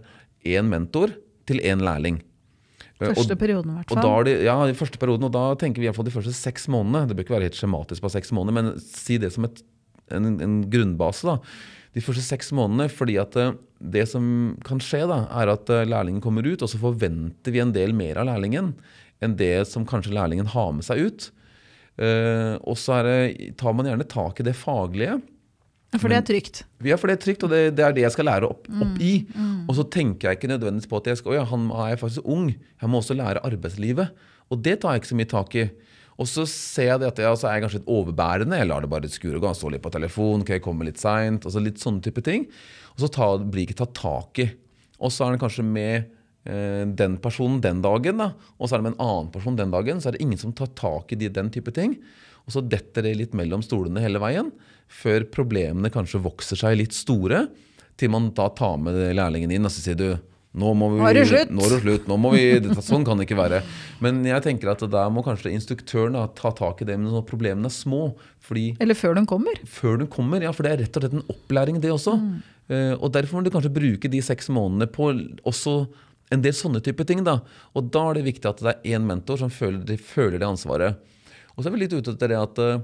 én 0.48 0.70
mentor 0.70 1.16
til 1.50 1.60
én 1.66 1.82
lærling. 1.84 2.22
Første 3.02 3.36
perioden, 3.40 3.74
i 3.74 3.80
hvert 3.82 3.92
fall. 3.98 4.26
De, 4.28 4.36
ja, 4.46 4.56
første 4.78 5.00
perioden, 5.02 5.26
og 5.26 5.34
da 5.34 5.44
tenker 5.60 5.82
vi 5.82 5.88
iallfall 5.90 6.06
de 6.06 6.14
første 6.14 6.36
seks 6.38 6.68
månedene. 6.72 7.10
Det 7.10 7.18
bør 7.18 7.26
ikke 7.26 7.34
være 7.34 7.50
helt 7.50 7.58
skjematisk 7.58 8.06
på 8.06 8.12
seks 8.14 8.30
måneder, 8.38 8.58
men 8.60 8.84
si 8.86 9.18
det 9.22 9.32
som 9.34 9.48
et, 9.50 9.64
en, 10.14 10.36
en 10.46 10.60
grunnbase. 10.72 11.34
da 11.34 11.81
de 11.96 12.04
første 12.04 12.24
seks 12.24 12.52
månedene. 12.56 12.90
fordi 12.92 13.18
at 13.22 13.36
eh, 13.40 13.54
det 13.82 14.08
som 14.12 14.56
kan 14.66 14.82
skje, 14.84 15.04
da, 15.10 15.26
er 15.42 15.54
at 15.54 15.70
eh, 15.70 15.88
lærlingen 15.88 16.24
kommer 16.24 16.46
ut, 16.48 16.62
og 16.62 16.72
så 16.72 16.80
forventer 16.82 17.54
vi 17.54 17.64
en 17.64 17.76
del 17.76 17.94
mer 17.98 18.22
av 18.22 18.30
lærlingen 18.32 18.74
enn 19.22 19.38
det 19.38 19.68
som 19.70 19.86
kanskje 19.86 20.16
lærlingen 20.16 20.50
har 20.50 20.72
med 20.74 20.86
seg 20.88 21.06
ut. 21.06 21.30
Uh, 22.02 22.56
og 22.66 22.74
så 22.80 22.96
tar 23.60 23.76
man 23.78 23.86
gjerne 23.86 24.08
tak 24.10 24.40
i 24.42 24.46
det 24.48 24.56
faglige. 24.58 25.20
For 26.00 26.10
det 26.10 26.18
er 26.22 26.26
trygt? 26.26 26.62
Ja, 26.88 26.96
for 26.98 27.12
det 27.12 27.18
er 27.18 27.22
trygt, 27.22 27.44
og 27.46 27.52
det, 27.52 27.60
det 27.78 27.84
er 27.86 27.94
det 27.94 28.06
jeg 28.06 28.14
skal 28.16 28.26
lære 28.30 28.48
opp, 28.48 28.70
opp 28.72 28.96
i. 29.04 29.12
Mm, 29.28 29.44
mm. 29.44 29.60
Og 29.68 29.76
så 29.78 29.86
tenker 29.92 30.30
jeg 30.30 30.40
ikke 30.40 30.50
nødvendigvis 30.54 30.90
på 30.90 31.02
at 31.02 31.10
jeg 31.12 31.20
skal, 31.20 31.36
ja, 31.36 31.44
han 31.52 31.68
er 31.84 32.00
faktisk 32.00 32.26
ung, 32.26 32.48
jeg 32.56 32.90
må 32.90 33.02
også 33.02 33.18
lære 33.20 33.44
arbeidslivet. 33.46 34.16
Og 34.50 34.64
det 34.64 34.80
tar 34.82 34.96
jeg 34.96 35.04
ikke 35.04 35.12
så 35.12 35.20
mye 35.20 35.32
tak 35.36 35.58
i. 35.60 35.68
Og 36.20 36.28
så 36.30 36.46
ser 36.50 36.90
jeg 36.90 37.08
at 37.08 37.20
jeg, 37.20 37.28
altså, 37.30 37.48
er 37.50 37.62
kanskje 37.64 37.82
litt 37.82 37.92
overbærende. 37.92 38.60
Jeg 38.60 38.70
lar 38.70 38.84
det 38.84 38.92
bare 38.92 39.10
skure 39.12 39.40
og 39.40 39.46
gå. 39.46 39.54
Stå 39.58 39.72
litt 39.74 39.84
på 39.84 39.94
telefon, 39.94 40.46
okay, 40.46 40.62
komme 40.64 40.88
litt 40.88 41.02
seint. 41.02 41.48
Altså 41.48 41.64
litt 41.64 41.82
sånne 41.82 42.04
type 42.06 42.24
ting. 42.26 42.48
Og 42.96 43.06
så 43.06 43.12
ta, 43.14 43.30
blir 43.42 43.66
ikke 43.66 43.80
tatt 43.82 43.96
tak 43.98 44.42
i. 44.44 44.50
Og 45.02 45.14
så 45.14 45.26
er 45.26 45.36
det 45.36 45.42
kanskje 45.42 45.66
med 45.66 46.12
eh, 46.46 46.84
den 46.86 47.18
personen 47.24 47.62
den 47.64 47.82
dagen, 47.82 48.22
da. 48.22 48.32
og 48.60 48.68
så 48.68 48.76
er 48.76 48.82
det 48.82 48.90
med 48.90 48.98
en 48.98 49.06
annen 49.08 49.32
person 49.34 49.58
den 49.58 49.74
dagen. 49.74 50.02
Så 50.04 50.12
er 50.12 50.18
det 50.18 50.26
ingen 50.26 50.42
som 50.42 50.54
tar 50.58 50.74
tak 50.78 51.16
i 51.16 51.20
de, 51.22 51.32
den 51.34 51.50
type 51.54 51.74
ting. 51.76 51.98
Og 52.46 52.56
så 52.56 52.64
detter 52.66 53.06
det 53.06 53.16
litt 53.18 53.38
mellom 53.38 53.64
stolene 53.66 54.04
hele 54.04 54.22
veien, 54.22 54.52
før 54.92 55.26
problemene 55.32 55.92
kanskje 55.94 56.24
vokser 56.26 56.60
seg 56.60 56.78
litt 56.80 56.98
store. 56.98 57.46
Til 58.00 58.12
man 58.14 58.32
da 58.38 58.50
tar 58.58 58.78
med 58.82 58.98
lærlingen 59.16 59.54
inn 59.54 59.68
og 59.68 59.74
så 59.74 59.84
sier 59.84 59.98
du 60.00 60.10
nå 60.52 60.74
må 60.76 60.90
vi, 60.92 61.00
nå 61.00 61.08
er 61.08 61.16
det 61.16 61.28
slutt! 61.30 61.52
Nå 61.56 61.64
er 61.64 61.74
det 61.74 61.80
slutt. 61.86 62.08
Nå 62.12 62.18
må 62.20 62.34
vi, 62.34 62.44
sånn 62.84 63.06
kan 63.08 63.20
det 63.20 63.24
ikke 63.24 63.40
være. 63.40 63.62
Men 64.04 64.20
jeg 64.28 64.44
tenker 64.44 64.74
at 64.74 64.84
der 64.84 65.14
må 65.14 65.24
kanskje 65.24 65.54
instruktøren 65.56 66.18
da, 66.18 66.26
ta 66.36 66.52
tak 66.56 66.84
i 66.84 66.88
det 66.90 66.98
når 67.00 67.24
problemene 67.30 67.72
er 67.72 67.76
små. 67.76 68.10
Fordi, 68.44 68.66
Eller 68.84 68.98
før 69.00 69.16
de 69.16 69.24
kommer. 69.30 69.62
Før 69.70 70.02
de 70.02 70.10
kommer, 70.12 70.44
ja, 70.44 70.52
For 70.52 70.68
det 70.68 70.74
er 70.74 70.84
rett 70.84 71.00
og 71.00 71.06
slett 71.06 71.16
en 71.16 71.28
opplæring, 71.32 71.80
det 71.80 71.94
også. 71.94 72.18
Mm. 72.20 72.34
Uh, 72.68 72.94
og 72.98 73.14
Derfor 73.16 73.40
må 73.40 73.46
du 73.46 73.52
kanskje 73.54 73.72
bruke 73.80 74.12
de 74.12 74.24
seks 74.26 74.52
månedene 74.52 74.90
på 74.92 75.08
også 75.48 75.76
en 76.32 76.44
del 76.44 76.56
sånne 76.56 76.82
type 76.84 77.06
ting. 77.08 77.24
da. 77.28 77.40
Og 77.76 77.88
da 77.94 78.10
er 78.10 78.20
det 78.20 78.28
viktig 78.28 78.52
at 78.52 78.64
det 78.64 78.74
er 78.74 78.98
én 78.98 79.08
mentor 79.08 79.40
som 79.40 79.52
føler, 79.52 79.84
de 79.88 80.00
føler 80.00 80.40
det 80.40 80.48
ansvaret. 80.48 81.00
Og 81.56 81.64
så 81.64 81.70
er 81.70 81.76
vi 81.76 81.84
litt 81.84 81.96
ute 81.96 82.16
etter 82.16 82.32
det 82.32 82.40
at, 82.40 82.60
eh, 82.60 82.84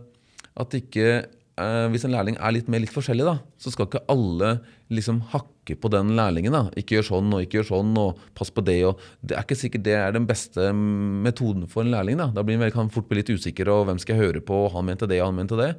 at 0.63 0.80
ikke 0.80 1.12
eh, 1.58 1.88
Hvis 1.93 2.06
en 2.08 2.13
lærling 2.13 2.38
er 2.39 2.56
litt 2.56 2.70
mer 2.72 2.82
litt 2.84 2.93
forskjellig, 2.93 3.26
da, 3.28 3.38
så 3.62 3.74
skal 3.74 3.89
ikke 3.89 4.06
alle 4.12 4.58
liksom 4.93 5.22
hakke 5.34 5.76
på 5.76 5.91
den 5.91 6.13
lærlingen. 6.15 6.56
da. 6.56 6.63
Ikke 6.80 6.98
gjør 6.98 7.10
sånn 7.12 7.34
og 7.34 7.43
ikke 7.43 7.60
gjør 7.60 7.70
sånn, 7.74 7.93
og 8.00 8.20
pass 8.38 8.52
på 8.54 8.63
det. 8.65 8.80
og 8.88 9.02
Det 9.22 9.36
er 9.36 9.43
ikke 9.43 9.60
sikkert 9.60 9.84
det 9.84 9.96
er 10.00 10.12
den 10.15 10.28
beste 10.30 10.72
metoden 10.74 11.67
for 11.67 11.84
en 11.84 11.91
lærling. 11.91 12.17
Da 12.17 12.30
Da 12.32 12.43
blir 12.43 12.62
han 12.74 12.89
fort 12.93 13.10
bli 13.10 13.22
litt 13.22 13.34
usikker, 13.34 13.67
og 13.67 13.88
hvem 13.88 14.00
skal 14.00 14.15
jeg 14.15 14.26
høre 14.26 14.41
på? 14.41 14.65
og 14.65 14.72
Han 14.74 14.86
mente 14.86 15.08
det, 15.08 15.22
og 15.22 15.34
han 15.34 15.39
mente 15.41 15.58
det. 15.60 15.76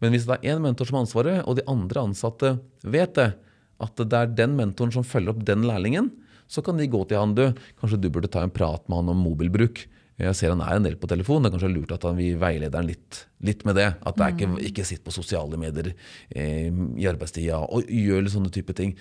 Men 0.00 0.12
hvis 0.12 0.26
det 0.28 0.38
er 0.38 0.54
én 0.54 0.60
mentor 0.60 0.86
som 0.86 0.98
har 0.98 1.06
ansvaret, 1.06 1.42
og 1.46 1.56
de 1.56 1.64
andre 1.66 2.00
ansatte 2.00 2.58
vet 2.84 3.14
det, 3.16 3.34
at 3.80 3.96
det 3.96 4.16
er 4.16 4.32
den 4.32 4.56
mentoren 4.56 4.92
som 4.92 5.04
følger 5.04 5.34
opp 5.34 5.44
den 5.44 5.64
lærlingen, 5.68 6.10
så 6.48 6.62
kan 6.62 6.76
de 6.78 6.86
gå 6.86 7.02
til 7.08 7.18
han. 7.18 7.34
Du, 7.34 7.52
kanskje 7.80 8.00
du 8.00 8.08
burde 8.12 8.30
ta 8.30 8.44
en 8.44 8.52
prat 8.54 8.84
med 8.88 9.00
han 9.00 9.12
om 9.12 9.24
mobilbruk. 9.24 9.86
Jeg 10.16 10.32
ser 10.38 10.52
han 10.54 10.62
er 10.64 10.78
en 10.78 10.86
del 10.86 10.94
på 10.96 11.08
telefon. 11.10 11.44
Det 11.44 11.50
er 11.50 11.54
kanskje 11.58 11.72
lurt 11.74 11.92
at 11.92 12.04
han 12.08 12.16
vil 12.16 12.38
veilede 12.40 12.78
han 12.78 12.88
litt, 12.88 13.26
litt, 13.44 13.66
med 13.68 13.76
det. 13.76 13.90
At 14.00 14.16
det 14.16 14.24
er 14.24 14.32
ikke, 14.36 14.48
ikke 14.70 14.86
sitt 14.88 15.02
på 15.04 15.12
sosiale 15.12 15.58
medier 15.60 15.90
eh, 16.32 16.70
i 16.72 17.08
arbeidstida 17.10 17.58
og 17.60 17.84
gjør 17.92 18.24
litt 18.24 18.32
sånne 18.32 18.52
type 18.54 18.72
ting. 18.78 18.94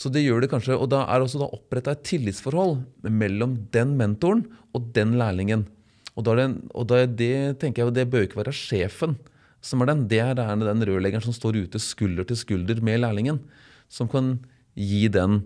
Så 0.00 0.12
det 0.14 0.22
gjør 0.22 0.44
det 0.44 0.52
kanskje, 0.52 0.78
og 0.78 0.92
da 0.92 1.02
er 1.10 1.24
også 1.24 1.42
da 1.42 1.50
oppretta 1.50 1.96
et 1.96 2.06
tillitsforhold 2.06 2.78
mellom 3.10 3.58
den 3.74 3.96
mentoren 3.98 4.46
og 4.76 4.92
den 4.94 5.18
lærlingen. 5.20 5.66
Og, 6.14 6.24
da 6.28 6.36
det, 6.38 6.46
og 6.70 6.86
da 6.90 7.02
det 7.04 7.34
tenker 7.60 7.84
jeg, 7.84 7.96
det 7.98 8.08
bør 8.12 8.28
ikke 8.28 8.40
være 8.40 8.54
sjefen 8.54 9.18
som 9.64 9.82
er 9.82 9.90
den. 9.90 10.06
Det 10.08 10.22
er 10.22 10.38
den 10.38 10.86
rørleggeren 10.86 11.24
som 11.24 11.36
står 11.36 11.58
ute 11.64 11.82
skulder 11.82 12.28
til 12.28 12.38
skulder 12.38 12.80
med 12.84 13.02
lærlingen. 13.02 13.42
Som 13.90 14.08
kan 14.08 14.36
gi 14.78 15.08
den 15.12 15.42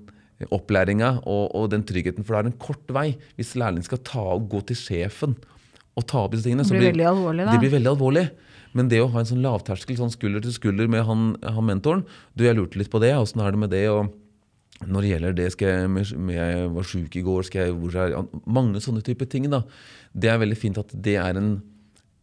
opplæringa 0.52 1.11
og, 1.22 1.44
og, 1.54 1.68
den 1.72 1.85
tryggheten. 1.87 2.24
For 2.26 2.37
det 2.37 2.42
er 2.42 2.52
en 2.52 2.62
kort 2.62 2.94
vei 2.94 3.11
hvis 3.38 3.54
lærlingen 3.61 3.87
skal 3.87 4.02
ta 4.07 4.24
og 4.37 4.48
gå 4.52 4.64
til 4.70 4.78
sjefen 4.80 5.37
og 5.94 6.09
ta 6.11 6.24
opp 6.24 6.35
disse 6.35 6.48
tingene. 6.48 6.66
Det 6.66 6.74
blir, 6.74 6.90
veldig 6.92 7.07
alvorlig, 7.12 7.46
da. 7.46 7.54
Det 7.54 7.62
blir 7.62 7.74
veldig 7.76 7.92
alvorlig. 7.94 8.26
Men 8.74 8.90
det 8.90 8.98
å 9.04 9.11
ha 9.12 9.22
en 9.22 9.28
sånn 9.28 9.44
lavterskel 9.44 9.98
sånn 10.00 10.11
skulder 10.11 10.42
til 10.42 10.57
skulder 10.57 10.88
med 10.90 11.04
han, 11.07 11.35
han 11.46 11.66
mentoren 11.68 12.02
Du, 12.35 12.42
jeg 12.42 12.59
lurte 12.59 12.80
litt 12.80 12.90
på 12.90 12.98
det. 13.02 13.12
Åssen 13.14 13.42
er 13.44 13.54
det 13.54 13.62
med 13.62 13.74
det? 13.74 13.87
og 13.92 14.11
når 14.83 15.04
det 15.04 15.11
gjelder 15.12 15.37
det, 15.38 15.44
skal 15.54 15.70
jeg, 15.70 15.90
med, 15.94 16.33
jeg 16.35 16.70
var 16.74 16.88
sjuk 16.88 17.14
i 17.16 17.22
går 17.24 17.46
skal 17.46 17.68
jeg, 17.68 17.76
hvor 17.78 17.94
er, 18.02 18.16
Mange 18.50 18.83
sånne 18.83 19.04
typer 19.07 19.28
ting. 19.30 19.46
da. 19.50 19.62
Det 20.12 20.33
er 20.33 20.40
veldig 20.42 20.59
fint 20.59 20.80
at 20.80 20.90
det 20.92 21.14
er 21.22 21.38
en 21.38 21.54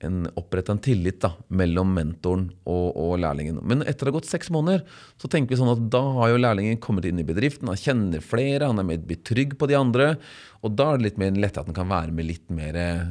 en, 0.08 0.24
opprette 0.40 0.74
en 0.74 0.82
tillit 0.82 1.20
da, 1.24 1.34
mellom 1.54 1.92
mentoren 1.96 2.48
og, 2.64 2.88
og, 2.96 3.14
lærlingen. 3.22 3.60
Men 3.68 3.84
etter 3.88 4.08
å 4.08 4.12
ha 4.12 4.18
gått 4.20 4.30
seks 4.30 4.52
måneder, 4.54 4.86
så 5.22 5.30
tenker 5.32 5.54
vi 5.54 5.60
sånn 5.62 5.74
at 5.74 5.84
da 5.94 6.02
har 6.20 6.32
jo 6.34 6.40
lærlingen 6.42 6.80
kommet 6.84 7.08
inn 7.10 7.22
i 7.22 7.28
bedriften, 7.28 7.70
han 7.72 7.80
kjenner 7.80 8.24
flere, 8.26 8.70
han 8.70 8.82
er 8.82 8.88
mer 8.88 9.22
trygg 9.28 9.58
på 9.60 9.70
de 9.72 9.78
andre. 9.80 10.14
Og 10.62 10.74
da 10.78 10.92
er 10.92 11.00
det 11.00 11.10
litt 11.10 11.22
mer 11.22 11.38
lettere 11.38 11.66
at 11.66 11.72
han 11.72 11.78
kan 11.78 11.92
være 11.92 12.16
med 12.16 12.30
litt 12.30 12.50
mer 12.54 12.80
eh, 12.80 13.06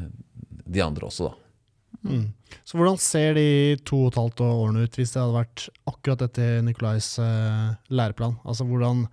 de 0.71 0.85
andre 0.85 1.09
også, 1.11 1.31
da. 1.31 1.37
Mm. 2.07 2.31
Så 2.65 2.79
hvordan 2.79 2.97
ser 3.03 3.35
de 3.37 3.77
to 3.85 3.99
og 4.07 4.13
et 4.13 4.19
halvt 4.21 4.41
årene 4.47 4.87
ut 4.87 4.95
hvis 4.97 5.11
det 5.13 5.21
hadde 5.21 5.37
vært 5.37 5.65
akkurat 5.91 6.23
etter 6.25 6.63
Nikolais 6.65 7.09
eh, 7.21 7.67
læreplan? 7.93 8.39
Altså 8.49 8.65
hvordan 8.69 9.05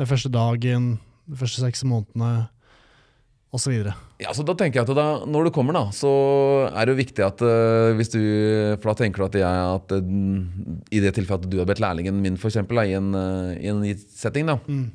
den 0.00 0.08
første 0.08 0.30
dagen, 0.32 0.94
de 1.28 1.38
første 1.38 1.60
seks 1.64 1.84
månedene 1.84 2.48
osv. 3.52 3.74
Ja, 4.22 4.32
så 4.32 4.44
da 4.46 4.54
tenker 4.56 4.80
jeg 4.80 4.88
at 4.88 4.96
da, 4.96 5.06
Når 5.28 5.48
du 5.48 5.52
kommer, 5.54 5.76
da, 5.76 5.84
så 5.94 6.10
er 6.70 6.86
det 6.86 6.94
jo 6.94 7.00
viktig 7.02 7.24
at 7.26 7.44
uh, 7.44 7.92
hvis 7.98 8.12
du 8.14 8.20
For 8.80 8.92
da 8.92 8.96
tenker 9.02 9.22
du 9.22 9.26
at, 9.28 9.38
jeg, 9.42 9.76
at 9.76 9.94
uh, 9.98 10.88
i 10.88 11.02
det 11.04 11.12
tilfellet 11.18 11.46
at 11.46 11.52
du 11.52 11.58
har 11.60 11.68
bedt 11.68 11.82
lærlingen 11.84 12.22
min 12.24 12.40
for 12.40 12.48
eksempel, 12.52 12.80
da, 12.80 12.86
i, 12.88 12.96
en, 12.96 13.12
uh, 13.12 13.52
i 13.58 13.68
en 13.72 13.84
setting, 14.08 14.48
da, 14.48 14.56
mm. 14.64 14.86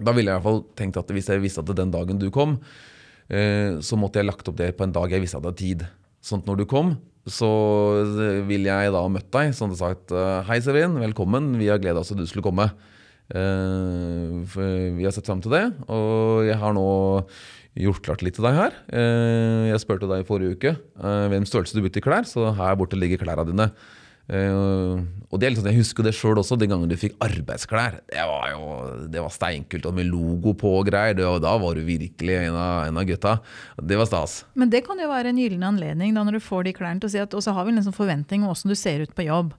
da 0.00 0.16
ville 0.16 0.32
jeg 0.32 0.40
i 0.40 0.40
hvert 0.40 0.48
fall 0.48 0.64
tenkt 0.78 1.00
at 1.00 1.12
hvis 1.14 1.28
jeg 1.34 1.44
visste 1.44 1.64
at 1.64 1.76
den 1.76 1.92
dagen 1.94 2.20
du 2.20 2.30
kom, 2.34 2.58
så 3.28 3.96
måtte 4.00 4.16
jeg 4.16 4.24
lagt 4.24 4.46
opp 4.48 4.56
det 4.56 4.70
på 4.78 4.86
en 4.86 4.92
dag 4.96 5.12
jeg 5.12 5.20
visste 5.20 5.36
at 5.36 5.42
det 5.44 5.50
hadde 5.50 5.60
tid. 5.60 5.82
Sånn 6.24 6.40
at 6.40 6.46
når 6.48 6.62
du 6.62 6.64
kom, 6.64 6.94
så 7.28 7.48
ville 8.48 8.70
jeg 8.70 8.94
da 8.94 9.02
møtt 9.12 9.28
deg 9.36 9.50
sånn 9.52 9.74
at 9.74 9.80
sagt 9.82 10.14
Hei, 10.48 10.56
Severin, 10.64 10.96
velkommen. 10.96 11.50
Vi 11.60 11.68
har 11.68 11.82
gleda 11.82 12.00
oss 12.00 12.08
til 12.08 12.16
du 12.16 12.24
skulle 12.24 12.46
komme. 12.46 12.70
vi 13.28 15.04
har 15.04 15.12
sett 15.12 15.28
fram 15.28 15.44
til 15.44 15.52
det, 15.58 15.66
og 15.92 16.48
jeg 16.48 16.56
har 16.56 16.72
nå 16.72 16.88
gjort 17.76 18.02
klart 18.06 18.24
litt 18.24 18.38
til 18.38 18.46
deg 18.48 18.56
her. 18.56 18.76
Eh, 18.90 19.68
jeg 19.72 19.82
spurte 19.84 20.08
deg 20.10 20.24
i 20.24 20.28
forrige 20.28 20.56
uke 20.56 20.74
eh, 20.74 21.24
hvem 21.32 21.46
størrelse 21.48 21.76
du 21.76 21.84
bytter 21.84 22.04
klær, 22.04 22.28
så 22.28 22.52
her 22.58 22.78
borte 22.78 22.98
ligger 22.98 23.20
klærne 23.22 23.48
dine. 23.48 23.72
Uh, 24.28 25.00
og 25.32 25.40
det 25.40 25.46
er 25.46 25.52
litt 25.54 25.60
sånn, 25.62 25.70
Jeg 25.70 25.80
husker 25.80 26.04
det 26.04 26.10
sjøl 26.12 26.36
også, 26.36 26.58
den 26.60 26.68
gangen 26.68 26.90
du 26.90 26.96
fikk 27.00 27.14
arbeidsklær. 27.24 27.94
Det 28.12 28.24
var 28.28 28.50
jo 28.52 28.66
det 29.08 29.22
var 29.24 29.32
steinkult, 29.32 29.88
og 29.88 29.96
med 29.96 30.10
logo 30.10 30.52
på 30.58 30.74
og 30.82 30.84
greier. 30.90 31.16
Og 31.24 31.40
da 31.40 31.54
var 31.60 31.78
du 31.78 31.86
virkelig 31.86 32.36
en 32.42 32.58
av, 32.58 32.82
en 32.90 33.00
av, 33.00 33.06
gutta. 33.08 33.38
Det 33.80 33.96
var 33.96 34.08
stas. 34.10 34.42
Men 34.52 34.72
det 34.72 34.82
kan 34.84 35.00
jo 35.00 35.08
være 35.08 35.32
en 35.32 35.40
gyllen 35.40 35.64
anledning 35.70 36.12
da 36.16 36.26
når 36.28 36.36
du 36.36 36.44
får 36.44 36.68
de 36.68 36.76
klærne 36.76 37.00
til 37.00 37.08
å 37.08 37.14
si 37.14 37.22
at 37.22 37.36
Og 37.36 37.44
så 37.44 37.56
har 37.56 37.64
vi 37.64 37.72
en 37.72 37.80
liksom 37.80 37.96
forventning 37.96 38.44
om 38.44 38.52
åssen 38.52 38.72
du 38.72 38.76
ser 38.76 39.00
ut 39.00 39.16
på 39.16 39.24
jobb. 39.30 39.54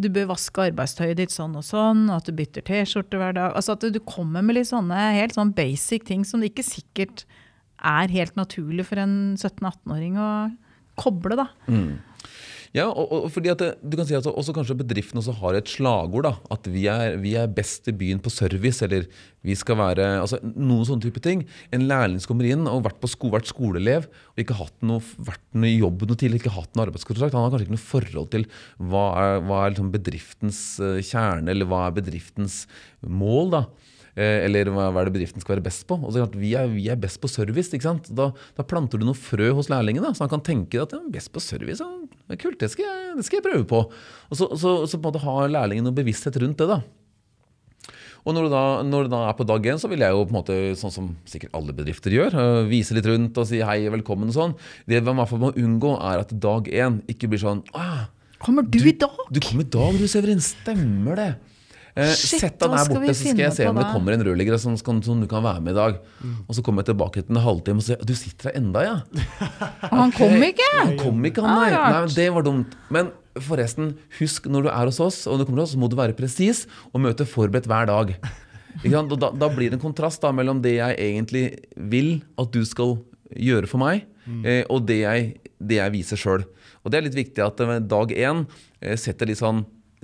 Du 0.00 0.08
bør 0.08 0.32
vaske 0.32 0.70
arbeidstøyet 0.70 1.20
ditt 1.20 1.34
sånn 1.34 1.52
og 1.60 1.66
sånn, 1.68 2.08
og 2.08 2.16
at 2.16 2.28
du 2.28 2.34
bytter 2.34 2.64
T-skjorte 2.64 3.20
hver 3.20 3.36
dag. 3.36 3.52
Altså 3.52 3.76
At 3.76 3.84
du 3.84 4.00
kommer 4.08 4.40
med 4.40 4.56
litt 4.56 4.72
sånne 4.72 5.10
helt 5.20 5.36
sånn 5.36 5.52
basic 5.52 6.08
ting 6.08 6.24
som 6.24 6.40
det 6.40 6.54
ikke 6.54 6.66
sikkert 6.66 7.26
er 7.84 8.16
helt 8.16 8.36
naturlig 8.40 8.88
for 8.88 9.00
en 9.02 9.14
17-18-åring 9.36 10.18
å 10.20 10.30
koble. 11.00 11.38
da. 11.38 11.48
Mm. 11.68 12.00
Ja, 12.74 12.88
og, 12.90 13.06
og, 13.06 13.26
fordi 13.30 13.52
at 13.52 13.60
det, 13.62 13.68
du 13.86 13.94
kan 13.94 14.06
si 14.08 14.16
at 14.18 14.26
også 14.26 14.50
Kanskje 14.54 14.74
bedriften 14.80 15.20
også 15.20 15.36
har 15.38 15.54
et 15.54 15.70
slagord. 15.70 16.26
da, 16.26 16.32
At 16.50 16.66
vi 16.66 16.88
er, 16.90 17.14
vi 17.22 17.36
er, 17.38 17.46
best 17.46 17.86
i 17.90 17.94
byen 17.94 18.18
på 18.22 18.32
service. 18.34 18.82
Eller 18.82 19.06
vi 19.46 19.54
skal 19.58 19.78
være 19.78 20.08
altså 20.18 20.40
Noen 20.42 20.82
sånne 20.88 21.06
type 21.06 21.22
ting. 21.22 21.44
En 21.74 21.86
lærling 21.86 22.18
som 22.18 22.32
kommer 22.32 22.50
inn 22.50 22.66
og 22.66 22.82
vært, 22.88 22.98
på 23.02 23.12
sko, 23.12 23.30
vært 23.34 23.52
skoleelev 23.52 24.08
og 24.10 24.42
ikke 24.42 24.58
hatt 24.58 24.74
noe, 24.82 25.04
vært 25.22 25.44
noe 25.54 25.70
jobb 25.70 26.02
noe 26.02 26.18
tidligere, 26.18 26.42
ikke 26.42 26.56
hatt 26.58 26.74
noe 26.74 26.88
arbeidskontrakt. 26.88 27.38
Han 27.38 27.46
har 27.46 27.54
kanskje 27.54 27.68
ikke 27.68 27.78
noe 27.78 27.86
forhold 27.86 28.30
til 28.34 28.48
hva 28.82 29.06
er, 29.22 29.40
hva 29.46 29.62
er 29.62 29.74
liksom 29.76 29.94
bedriftens 29.94 30.62
eh, 30.82 30.98
kjerne, 31.06 31.54
eller 31.54 31.70
hva 31.70 31.86
er 31.86 31.98
bedriftens 32.02 32.64
mål. 33.06 33.54
da. 33.54 33.66
Eh, 34.14 34.44
eller 34.46 34.70
hva 34.70 34.88
er 34.92 35.08
det 35.08 35.14
bedriften 35.16 35.42
skal 35.42 35.56
være 35.56 35.66
best 35.66 35.86
på? 35.90 35.98
Og 35.98 36.14
så 36.14 36.26
vi, 36.38 36.54
er, 36.58 36.68
vi 36.70 36.86
er 36.92 36.98
best 37.00 37.20
på 37.22 37.30
service. 37.30 37.72
ikke 37.74 37.88
sant? 37.88 38.10
Da, 38.14 38.30
da 38.56 38.66
planter 38.66 39.00
du 39.00 39.06
noe 39.08 39.18
frø 39.18 39.50
hos 39.58 39.70
lærlingen, 39.72 40.04
da, 40.06 40.14
så 40.14 40.26
han 40.26 40.34
kan 40.36 40.44
tenke 40.46 40.82
at 40.82 40.94
ja, 40.94 41.02
best 41.14 41.32
på 41.34 41.42
service, 41.42 41.82
det 42.24 42.36
er 42.36 42.40
kult, 42.40 42.60
det 42.62 42.70
skal, 42.72 42.86
jeg, 42.88 43.16
det 43.18 43.26
skal 43.26 43.40
jeg 43.40 43.46
prøve 43.48 43.64
på. 43.68 43.80
Og 44.30 44.38
så, 44.38 44.50
så, 44.56 44.76
så 44.88 44.98
på 44.98 45.02
en 45.02 45.10
måte 45.10 45.24
har 45.24 45.50
lærlingen 45.52 45.88
noe 45.88 45.96
bevissthet 45.96 46.38
rundt 46.40 46.62
det. 46.62 46.70
da. 46.70 46.82
Og 48.24 48.32
når 48.32 48.46
du, 48.46 48.54
da, 48.54 48.64
når 48.88 49.04
du 49.04 49.12
da 49.12 49.20
er 49.28 49.36
på 49.36 49.44
dag 49.44 49.66
én, 49.68 49.80
så 49.80 49.88
vil 49.90 50.00
jeg 50.00 50.14
jo 50.16 50.22
på 50.24 50.32
en 50.32 50.38
måte, 50.38 50.54
sånn 50.80 50.92
som 50.94 51.10
sikkert 51.28 51.52
alle 51.58 51.74
bedrifter 51.76 52.14
gjør, 52.14 52.36
uh, 52.38 52.60
vise 52.70 52.96
litt 52.96 53.08
rundt 53.10 53.36
og 53.40 53.48
si 53.50 53.60
hei, 53.60 53.82
velkommen 53.92 54.32
og 54.32 54.36
sånn. 54.36 54.54
Det 54.88 55.02
man 55.02 55.18
i 55.18 55.20
hvert 55.20 55.32
fall 55.34 55.42
må 55.42 55.52
unngå, 55.60 55.96
er 56.00 56.22
at 56.22 56.32
dag 56.40 56.70
én 56.72 57.02
ikke 57.12 57.28
blir 57.32 57.42
sånn 57.42 57.60
ah, 57.76 58.06
Kommer 58.44 58.64
du, 58.64 58.78
du, 58.78 58.88
i 58.88 58.96
dag? 58.96 59.20
Du 59.32 59.40
kommer 59.44 59.64
i 59.64 59.72
dag, 59.72 59.98
du, 60.00 60.08
Severin. 60.08 60.40
Stemmer 60.44 61.20
det. 61.20 61.28
Eh, 61.94 62.10
Sett 62.18 62.56
deg 62.58 62.72
der 62.72 62.88
borte, 62.90 63.12
så 63.14 63.28
skal 63.30 63.42
jeg 63.44 63.54
se 63.54 63.66
om 63.70 63.76
det 63.78 63.84
kommer 63.94 64.16
en 64.16 64.24
rørlegger 64.26 64.56
som, 64.58 64.74
som, 64.74 65.20
du 65.22 65.28
kan 65.30 65.44
være 65.44 65.62
med 65.62 65.76
i 65.76 65.78
dag. 65.78 65.98
Mm. 66.18 66.38
Og 66.48 66.56
så 66.56 66.64
kommer 66.66 66.82
jeg 66.82 66.90
tilbake 66.90 67.22
etter 67.22 67.36
en 67.36 67.42
halvtime 67.44 67.82
og 67.82 67.86
sier 67.86 68.00
du 68.02 68.14
sitter 68.18 68.50
her 68.50 68.58
enda, 68.58 68.82
ja. 68.82 68.96
han 70.00 70.14
kom 70.14 70.34
ikke? 70.42 70.70
Han 70.80 70.96
kom 70.98 71.28
ikke, 71.30 71.44
han, 71.46 71.60
nei. 71.60 71.92
nei. 71.94 72.08
Det 72.16 72.26
var 72.34 72.46
dumt. 72.46 72.74
Men 72.94 73.12
forresten, 73.46 73.92
husk 74.18 74.48
når 74.50 74.66
du 74.66 74.70
er 74.72 74.90
hos 74.90 74.98
oss, 75.02 75.20
og 75.30 75.38
du 75.38 75.46
kommer 75.46 75.62
til 75.62 75.66
oss, 75.68 75.76
så 75.76 75.82
må 75.82 75.90
du 75.90 75.94
være 75.98 76.16
presis 76.18 76.64
og 76.90 77.04
møte 77.06 77.26
forberedt 77.28 77.70
hver 77.70 77.86
dag. 77.90 78.16
Da, 78.82 79.30
da, 79.30 79.48
blir 79.54 79.70
det 79.70 79.78
en 79.78 79.84
kontrast 79.84 80.22
da, 80.24 80.32
mellom 80.34 80.58
det 80.64 80.76
jeg 80.80 80.98
egentlig 80.98 81.44
vil 81.78 82.16
at 82.40 82.50
du 82.54 82.64
skal 82.66 82.96
gjøre 83.30 83.70
for 83.70 83.82
meg, 83.82 84.02
mm. 84.26 84.42
eh, 84.42 84.62
og 84.66 84.82
det 84.88 84.98
jeg, 85.04 85.30
det 85.62 85.78
jeg 85.78 85.94
viser 85.94 86.20
sjøl. 86.20 86.42
Og 86.82 86.90
det 86.90 86.98
er 86.98 87.06
litt 87.06 87.18
viktig 87.18 87.44
at 87.44 87.62
eh, 87.62 87.78
dag 87.78 88.10
én 88.12 88.42
eh, 88.82 88.98
setter 89.00 89.30
litt 89.30 89.40
sånn 89.40 89.62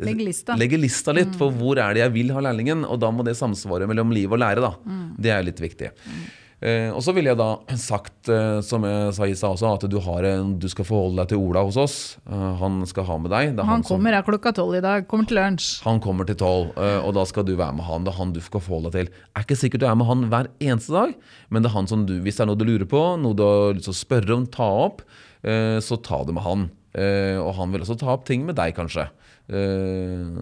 Legge 0.09 0.27
lista. 0.27 0.57
Legge 0.59 0.81
lista 0.81 1.15
litt, 1.17 1.33
for 1.39 1.55
hvor 1.55 1.81
er 1.83 1.97
det 1.97 2.05
jeg 2.05 2.15
vil 2.17 2.35
ha 2.37 2.45
lærlingen? 2.49 2.85
Og 2.89 3.01
da 3.03 3.13
må 3.15 3.27
det 3.27 3.39
samsvare 3.39 3.89
mellom 3.91 4.15
liv 4.15 4.31
og 4.33 4.41
lære. 4.43 4.63
da. 4.65 4.75
Mm. 4.85 5.09
Det 5.21 5.35
er 5.35 5.47
litt 5.47 5.61
viktig. 5.63 5.91
Mm. 6.05 6.29
Eh, 6.61 6.91
og 6.93 7.01
så 7.01 7.15
ville 7.17 7.31
jeg 7.31 7.39
da 7.41 7.77
sagt, 7.81 8.29
eh, 8.29 8.59
som 8.65 8.85
jeg 8.85 9.15
sa 9.17 9.25
i 9.25 9.37
stad 9.39 9.55
også, 9.57 9.71
at 9.79 9.87
du, 9.89 9.97
en, 10.29 10.51
du, 10.61 10.67
skal 10.69 10.85
forholde 10.85 11.23
deg 11.23 11.31
til 11.33 11.41
Ola 11.41 11.63
hos 11.65 11.79
oss. 11.81 11.97
Eh, 12.29 12.49
han 12.61 12.83
skal 12.89 13.07
ha 13.09 13.17
med 13.17 13.33
deg. 13.33 13.55
Han, 13.57 13.71
han, 13.71 13.85
kommer 13.87 14.13
her 14.13 14.27
klokka 14.27 14.53
tolv 14.59 14.77
i 14.77 14.83
dag. 14.85 15.07
Kommer 15.09 15.31
til 15.31 15.41
lunsj. 15.41 15.71
Han 15.87 16.03
kommer 16.05 16.29
til 16.29 16.37
tolv, 16.41 16.75
eh, 16.77 16.99
og 17.01 17.15
da 17.17 17.25
skal 17.29 17.47
du 17.49 17.55
være 17.55 17.79
med 17.79 17.89
han. 17.89 18.05
Det 18.05 18.13
er 18.13 18.21
han 18.21 18.35
du 18.37 18.43
skal 18.45 18.65
forholde 18.65 18.93
deg 18.93 19.09
til. 19.09 19.25
Er 19.33 19.47
ikke 19.49 19.61
sikkert 19.63 19.85
du 19.85 19.89
er 19.89 19.97
med 19.97 20.11
han 20.11 20.27
hver 20.33 20.51
eneste 20.61 20.97
dag, 20.97 21.17
men 21.49 21.65
det 21.65 21.73
er 21.73 21.77
han 21.79 21.89
som 21.89 22.05
du, 22.09 22.19
hvis 22.21 22.37
det 22.37 22.45
er 22.45 22.53
noe 22.53 22.61
du 22.61 22.69
lurer 22.69 22.91
på, 22.93 23.07
noe 23.23 23.39
du 23.39 23.47
har 23.47 23.79
lyst 23.79 23.89
til 23.89 23.97
å 23.97 24.03
spørre 24.03 24.37
om, 24.37 24.45
ta 24.53 24.69
opp, 24.85 25.01
eh, 25.41 25.79
så 25.81 25.97
ta 26.05 26.21
det 26.29 26.37
med 26.37 26.45
han. 26.45 26.69
Eh, 26.99 27.39
og 27.39 27.55
han 27.57 27.73
vil 27.73 27.85
også 27.85 27.97
ta 28.01 28.13
opp 28.13 28.29
ting 28.29 28.45
med 28.47 28.59
deg, 28.59 28.75
kanskje. 28.77 29.09
Eh, 29.51 30.37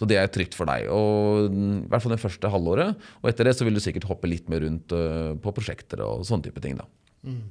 så 0.00 0.08
det 0.08 0.16
er 0.16 0.30
trygt 0.32 0.56
for 0.56 0.68
deg. 0.70 0.88
Og, 0.88 1.50
I 1.52 1.86
hvert 1.90 2.04
fall 2.04 2.14
det 2.14 2.22
første 2.22 2.52
halvåret. 2.52 3.08
Og 3.20 3.32
etter 3.32 3.48
det 3.48 3.56
så 3.58 3.66
vil 3.66 3.76
du 3.76 3.82
sikkert 3.84 4.08
hoppe 4.08 4.30
litt 4.30 4.46
mer 4.48 4.62
rundt 4.64 4.94
uh, 4.96 5.36
på 5.36 5.52
prosjekter 5.52 6.00
og 6.06 6.22
sånne 6.24 6.46
type 6.46 6.62
ting. 6.64 6.78
da. 6.78 6.86
Mm. 7.28 7.42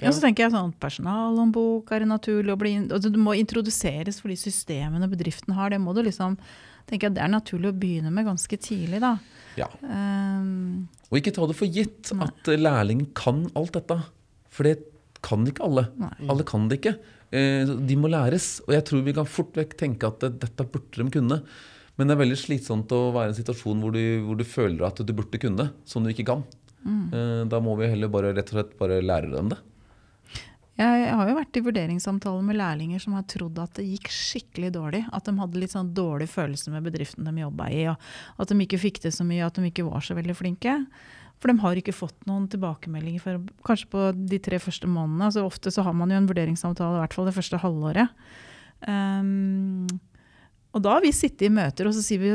Ja, 0.00 0.12
så 0.14 0.22
tenker 0.22 0.46
jeg 0.46 0.52
sånn 0.54 0.70
Personalhåndbok 0.80 1.90
er 1.92 2.06
naturlig 2.08 2.54
å 2.54 2.56
bli 2.58 2.70
altså, 2.80 3.10
Du 3.12 3.18
må 3.20 3.34
introduseres 3.36 4.22
for 4.22 4.32
de 4.32 4.38
systemene 4.38 5.08
bedriften 5.10 5.52
har. 5.58 5.74
Det 5.74 5.80
må 5.82 5.94
du 5.96 6.04
liksom 6.06 6.38
tenker 6.88 7.08
jeg 7.08 7.16
det 7.18 7.24
er 7.26 7.30
naturlig 7.30 7.70
å 7.70 7.76
begynne 7.76 8.10
med 8.14 8.26
ganske 8.26 8.58
tidlig. 8.62 9.02
da. 9.02 9.16
Ja. 9.58 9.68
Um, 9.82 10.88
og 11.10 11.18
ikke 11.20 11.34
ta 11.34 11.46
det 11.50 11.58
for 11.58 11.70
gitt 11.70 12.14
at 12.24 12.54
lærlingen 12.54 13.10
kan 13.18 13.44
alt 13.58 13.74
dette. 13.76 13.98
For 14.52 14.68
det 14.68 14.78
kan 15.24 15.44
ikke 15.48 15.66
alle. 15.66 15.86
Nei. 16.00 16.14
Alle 16.32 16.46
kan 16.48 16.68
det 16.70 16.80
ikke. 16.80 16.96
Eh, 17.32 17.66
De 17.66 17.98
må 17.98 18.10
læres. 18.12 18.60
Og 18.66 18.74
jeg 18.76 18.86
tror 18.88 19.04
vi 19.06 19.16
kan 19.16 19.28
fort 19.28 19.54
vekk 19.58 19.76
tenke 19.80 20.10
at 20.10 20.26
eh, 20.26 20.34
dette 20.44 20.66
burde 20.68 20.98
de 21.02 21.08
kunne. 21.18 21.42
Men 21.96 22.08
det 22.08 22.16
er 22.16 22.22
veldig 22.24 22.40
slitsomt 22.40 22.92
å 22.96 23.02
være 23.14 23.30
i 23.30 23.34
en 23.34 23.40
situasjon 23.40 23.82
hvor 23.82 23.92
du, 23.94 24.02
hvor 24.26 24.38
du 24.38 24.46
føler 24.48 24.86
at 24.88 25.02
du 25.04 25.12
burde 25.12 25.40
kunne, 25.40 25.68
som 25.84 26.04
du 26.04 26.12
ikke 26.12 26.24
kan. 26.30 26.46
Mm. 26.82 27.46
Da 27.52 27.60
må 27.62 27.76
vi 27.78 27.90
heller 27.92 28.10
bare 28.10 28.32
rett 28.34 28.48
og 28.50 28.56
slett 28.56 28.72
bare 28.80 28.96
lære 29.04 29.28
dem 29.30 29.52
det. 29.52 29.58
Jeg 30.80 31.12
har 31.12 31.28
jo 31.28 31.36
vært 31.36 31.58
i 31.58 31.62
vurderingssamtaler 31.62 32.44
med 32.46 32.56
lærlinger 32.56 33.02
som 33.02 33.12
har 33.14 33.26
trodd 33.28 33.58
at 33.60 33.76
det 33.76 33.84
gikk 33.90 34.08
skikkelig 34.08 34.70
dårlig. 34.72 35.02
At 35.12 35.28
de 35.28 35.34
hadde 35.36 35.60
litt 35.60 35.74
sånn 35.74 35.92
dårlig 35.94 36.30
følelse 36.32 36.72
med 36.72 36.86
bedriften 36.88 37.28
de 37.28 37.44
jobba 37.44 37.68
i. 37.68 37.82
At 37.92 38.48
de 38.48 38.56
ikke 38.64 38.80
fikk 38.80 39.02
til 39.04 39.12
så 39.12 39.26
mye, 39.28 39.44
at 39.44 39.60
de 39.60 39.68
ikke 39.68 39.84
var 39.84 40.04
så 40.04 40.16
veldig 40.16 40.36
flinke. 40.38 40.78
For 41.42 41.50
de 41.50 41.58
har 41.58 41.80
ikke 41.80 41.96
fått 41.96 42.28
noen 42.28 42.46
tilbakemeldinger 42.52 43.22
for, 43.24 43.42
kanskje 43.66 43.90
på 43.90 44.06
de 44.14 44.38
tre 44.38 44.60
første 44.62 44.86
månedene. 44.86 45.26
Altså 45.26 45.42
ofte 45.42 45.72
så 45.74 45.82
har 45.82 45.96
man 45.98 46.12
jo 46.14 46.20
en 46.20 46.30
vurderingssamtale 46.30 47.00
i 47.00 47.02
hvert 47.02 47.16
fall 47.18 47.26
det 47.26 47.34
første 47.34 47.58
halvåret. 47.58 48.14
Um, 48.86 49.86
og 50.72 50.80
da 50.80 50.94
har 50.94 51.02
vi 51.04 51.10
sittet 51.12 51.44
i 51.50 51.52
møter 51.52 51.84
og 51.84 51.92
så 51.92 52.00
sier 52.00 52.22
vi, 52.22 52.30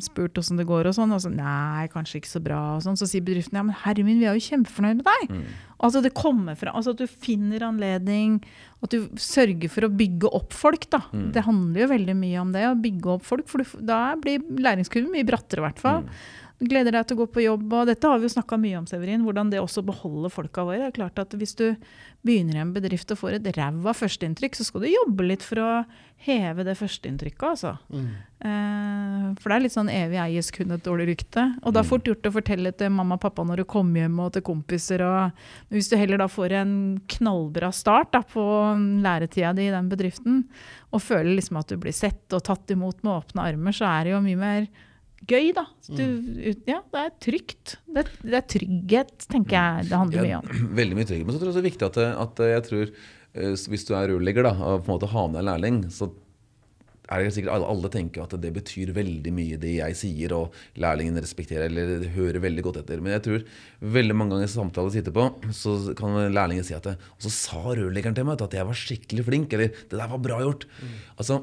spurt 0.00 0.38
hvordan 0.38 0.60
det 0.60 0.64
går, 0.70 0.88
og 0.88 0.94
sånn, 0.96 1.10
og 1.12 1.20
så 1.20 1.28
nei, 1.28 1.84
kanskje 1.92 2.22
ikke 2.22 2.30
så 2.30 2.40
bra. 2.40 2.60
og 2.78 2.84
sånn, 2.86 2.96
Så 2.96 3.10
sier 3.10 3.20
bedriften 3.26 3.58
ja, 3.58 3.64
men 3.66 3.76
herre 3.76 4.06
min, 4.06 4.22
vi 4.22 4.24
er 4.30 4.38
jo 4.38 4.46
kjempefornøyd 4.46 5.02
med 5.02 5.10
deg. 5.10 5.34
Altså 5.84 6.00
det 6.02 6.14
kommer 6.16 6.56
fra, 6.58 6.72
altså 6.74 6.94
At 6.94 7.02
du 7.02 7.06
finner 7.06 7.66
anledning, 7.66 8.40
at 8.82 8.94
du 8.94 9.10
sørger 9.20 9.68
for 9.68 9.84
å 9.84 9.92
bygge 9.92 10.32
opp 10.32 10.56
folk. 10.56 10.88
da. 10.90 11.02
Det 11.34 11.44
handler 11.44 11.84
jo 11.84 11.92
veldig 11.92 12.16
mye 12.16 12.40
om 12.40 12.52
det, 12.56 12.64
å 12.70 12.78
bygge 12.78 13.12
opp 13.18 13.28
folk. 13.28 13.46
For 13.50 13.60
da 13.84 14.16
blir 14.16 14.40
læringskurven 14.40 15.12
mye 15.12 15.28
brattere, 15.28 15.60
i 15.60 15.66
hvert 15.68 15.78
fall. 15.84 16.02
Du 16.08 16.47
gleder 16.58 16.96
deg 16.96 17.06
til 17.06 17.18
å 17.18 17.20
gå 17.22 17.28
på 17.36 17.44
jobb. 17.44 17.72
og 17.72 17.86
Dette 17.86 18.10
har 18.10 18.18
vi 18.18 18.26
jo 18.26 18.34
snakka 18.34 18.58
mye 18.58 18.80
om, 18.80 18.86
Severin. 18.90 19.22
Hvordan 19.26 19.52
det 19.52 19.60
også 19.62 19.84
beholder 19.86 20.32
folka 20.32 20.64
våre. 20.66 20.88
Det 20.88 20.90
er 20.90 20.96
klart 20.96 21.22
at 21.22 21.36
Hvis 21.38 21.54
du 21.54 21.76
begynner 22.26 22.58
i 22.58 22.62
en 22.64 22.74
bedrift 22.74 23.10
og 23.14 23.20
får 23.20 23.36
et 23.36 23.52
ræva 23.54 23.94
førsteinntrykk, 23.94 24.56
så 24.58 24.66
skal 24.66 24.82
du 24.82 24.88
jobbe 24.90 25.26
litt 25.28 25.44
for 25.46 25.62
å 25.62 25.68
heve 26.26 26.64
det 26.66 26.74
førsteinntrykket. 26.80 27.44
Altså. 27.46 27.76
Eh, 28.42 29.28
for 29.38 29.46
det 29.46 29.54
er 29.54 29.62
litt 29.62 29.76
sånn 29.76 29.92
evig 29.92 30.18
eies 30.18 30.50
kun 30.54 30.74
et 30.74 30.82
dårlig 30.82 31.12
rykte. 31.12 31.44
Og 31.62 31.74
det 31.74 31.82
er 31.84 31.88
fort 31.92 32.10
gjort 32.10 32.26
å 32.26 32.34
fortelle 32.34 32.74
til 32.74 32.90
mamma 32.90 33.20
og 33.20 33.22
pappa 33.22 33.46
når 33.46 33.62
du 33.62 33.68
kommer 33.70 34.02
hjem 34.02 34.18
og 34.24 34.34
til 34.34 34.44
kompiser. 34.50 35.06
Og 35.06 35.70
hvis 35.70 35.92
du 35.92 35.94
heller 36.00 36.18
da 36.18 36.26
får 36.26 36.56
en 36.58 36.74
knallbra 37.14 37.70
start 37.70 38.10
da, 38.18 38.24
på 38.26 38.42
læretida 39.06 39.54
di 39.54 39.68
i 39.68 39.74
den 39.74 39.92
bedriften, 39.92 40.42
og 40.90 41.06
føler 41.06 41.36
liksom 41.36 41.62
at 41.62 41.70
du 41.70 41.78
blir 41.78 41.94
sett 41.94 42.34
og 42.34 42.42
tatt 42.50 42.74
imot 42.74 43.04
med 43.06 43.14
åpne 43.14 43.46
armer, 43.46 43.78
så 43.78 43.86
er 43.86 44.08
det 44.08 44.16
jo 44.16 44.26
mye 44.26 44.42
mer 44.42 44.70
gøy, 45.28 45.50
da. 45.56 45.64
Du, 45.88 46.04
ja, 46.68 46.80
det 46.92 47.02
er 47.04 47.12
trygt. 47.24 47.76
Det, 47.88 48.06
det 48.24 48.38
er 48.40 48.46
trygghet, 48.54 49.14
tenker 49.30 49.58
jeg 49.58 49.90
det 49.90 49.98
handler 50.02 50.24
mye 50.26 50.32
Ja, 50.36 50.40
om. 50.44 50.70
veldig 50.80 50.98
mye 51.00 51.08
trygghet. 51.10 51.28
Men 51.28 51.36
så 51.36 51.42
tror 51.42 51.52
jeg 51.52 51.58
det 51.58 51.64
er 51.64 51.70
viktig 51.70 51.88
at, 51.90 52.00
at 52.28 52.46
jeg 52.54 52.64
tror 52.70 52.86
eh, 52.88 53.52
hvis 53.74 53.84
du 53.88 53.92
er 53.98 54.08
rørlegger 54.14 54.48
da, 54.48 54.54
og 54.56 54.80
på 54.86 54.90
en 54.90 54.96
måte 54.96 55.12
har 55.12 55.28
med 55.28 55.40
deg 55.42 55.48
lærling, 55.52 55.82
så 55.94 56.10
er 57.08 57.22
det 57.24 57.30
sikkert 57.32 57.54
alle, 57.54 57.64
alle 57.72 57.88
tenker 57.88 58.20
at 58.20 58.34
det 58.36 58.50
betyr 58.52 58.90
veldig 58.92 59.30
mye 59.32 59.56
det 59.62 59.70
jeg 59.78 59.94
sier, 59.96 60.32
og 60.36 60.52
lærlingen 60.76 61.16
respekterer 61.24 61.70
eller 61.70 62.02
hører 62.12 62.36
veldig 62.44 62.64
godt 62.66 62.82
etter. 62.82 63.00
Men 63.00 63.14
jeg 63.14 63.22
tror 63.24 63.46
veldig 63.96 64.16
mange 64.20 64.34
ganger 64.36 64.50
i 64.50 64.52
samtaler 64.52 64.92
sitter 64.92 65.14
på, 65.16 65.24
så 65.56 65.78
kan 65.96 66.18
lærlingen 66.36 66.66
si 66.68 66.76
at 66.76 66.84
det, 66.84 66.98
Og 67.16 67.24
så 67.24 67.32
sa 67.32 67.62
rørleggeren 67.64 68.12
til 68.18 68.28
meg 68.28 68.44
at 68.44 68.58
jeg 68.58 68.68
var 68.68 68.76
skikkelig 68.76 69.24
flink, 69.24 69.56
eller 69.56 69.72
det 69.88 69.96
der 70.02 70.12
var 70.12 70.20
bra 70.20 70.42
gjort. 70.44 70.68
Altså, 71.16 71.40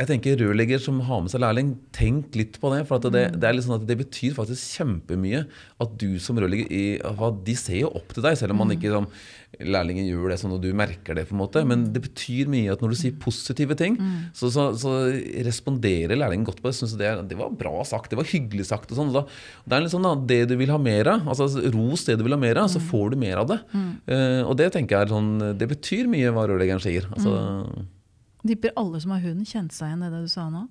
jeg 0.00 0.08
tenker 0.08 0.38
rørlegger 0.40 0.80
som 0.80 1.00
har 1.04 1.20
med 1.20 1.32
seg 1.32 1.42
lærling, 1.42 1.74
tenk 1.92 2.36
litt 2.38 2.56
på 2.60 2.70
det. 2.72 2.84
For 2.88 2.96
at 2.96 3.10
det, 3.12 3.24
det 3.36 3.48
er 3.48 3.56
litt 3.56 3.66
sånn 3.66 3.76
at 3.76 3.84
det 3.88 3.98
betyr 4.00 4.36
faktisk 4.36 4.78
kjempemye 4.78 5.42
at 5.82 5.92
du 6.00 6.14
som 6.22 6.40
rørlegger 6.40 6.70
i, 6.72 6.84
De 7.44 7.56
ser 7.58 7.82
jo 7.82 7.92
opp 8.00 8.14
til 8.16 8.24
deg, 8.24 8.38
selv 8.40 8.54
om 8.54 8.62
man 8.62 8.72
ikke 8.72 8.94
som 8.94 9.10
lærlingen 9.60 10.06
gjør 10.06 10.30
det 10.30 10.38
sånn 10.40 10.54
og 10.54 10.62
du 10.62 10.70
merker 10.78 11.18
det. 11.18 11.26
på 11.28 11.34
en 11.34 11.40
måte 11.42 11.64
Men 11.66 11.88
det 11.92 12.04
betyr 12.04 12.48
mye 12.48 12.70
at 12.72 12.80
når 12.80 12.94
du 12.94 12.98
sier 13.00 13.18
positive 13.20 13.76
ting, 13.76 13.98
så, 14.32 14.48
så, 14.54 14.70
så 14.78 14.94
responderer 15.44 16.16
lærlingen 16.16 16.48
godt 16.48 16.62
på 16.62 16.70
det. 16.70 16.78
Synes 16.78 16.96
det, 17.00 17.12
det 17.28 17.38
var 17.40 17.52
bra 17.60 17.84
sagt, 17.84 18.08
det 18.14 18.20
var 18.20 18.30
hyggelig 18.30 18.70
sagt. 18.70 18.88
og 18.94 19.02
sånn. 19.02 19.12
Da, 19.12 19.26
det 19.66 19.76
er 19.76 19.84
litt 19.84 19.94
sånn 19.94 20.08
da, 20.08 20.16
det 20.32 20.42
du 20.48 20.56
vil 20.60 20.72
ha 20.72 20.80
mer 20.80 21.12
av, 21.12 21.28
altså 21.28 21.50
ros 21.76 22.08
det 22.08 22.16
du 22.16 22.24
vil 22.24 22.38
ha 22.38 22.40
mer 22.40 22.64
av, 22.64 22.72
så 22.72 22.80
får 22.80 23.12
du 23.12 23.20
mer 23.20 23.44
av 23.44 23.52
det. 23.52 23.60
Eh, 24.08 24.42
og 24.46 24.56
det 24.56 24.72
tenker 24.72 24.96
jeg 24.96 25.10
er 25.10 25.16
sånn, 25.18 25.32
det 25.60 25.72
betyr 25.76 26.08
mye 26.08 26.32
hva 26.32 26.48
rørleggeren 26.48 26.88
sier. 26.88 27.10
altså 27.12 27.36
Tipper 28.46 28.72
alle 28.76 29.00
som 29.00 29.10
har 29.10 29.20
hund, 29.20 29.46
kjente 29.46 29.74
seg 29.76 29.90
igjen 29.90 30.04
i 30.06 30.10
det 30.10 30.22
du 30.24 30.28
sa 30.32 30.48
nå. 30.50 30.66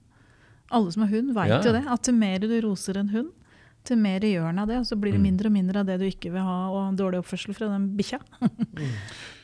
Alle 0.72 0.92
som 0.92 1.04
har 1.06 1.10
hund, 1.14 1.34
veit 1.36 1.50
Ja. 1.50 1.62
jo 1.64 1.72
det. 1.74 1.84
At 1.88 2.02
til 2.04 2.14
mer 2.14 2.40
du 2.40 2.62
roser 2.62 2.98
en 2.98 3.10
hund, 3.10 3.32
til 3.84 3.98
mer 3.98 4.20
gjør 4.20 4.50
den 4.50 4.60
av 4.60 4.68
det. 4.68 4.78
Og 4.80 4.86
så 4.86 4.96
blir 5.00 5.14
det 5.14 5.22
mindre 5.22 5.48
og 5.48 5.54
mindre 5.54 5.80
av 5.80 5.86
det 5.86 6.00
du 6.00 6.06
ikke 6.06 6.32
vil 6.34 6.42
ha, 6.42 6.70
og 6.70 6.96
dårlig 6.98 7.20
oppførsel 7.24 7.54
fra 7.56 7.68
den 7.72 7.96
bikkja. 7.98 8.20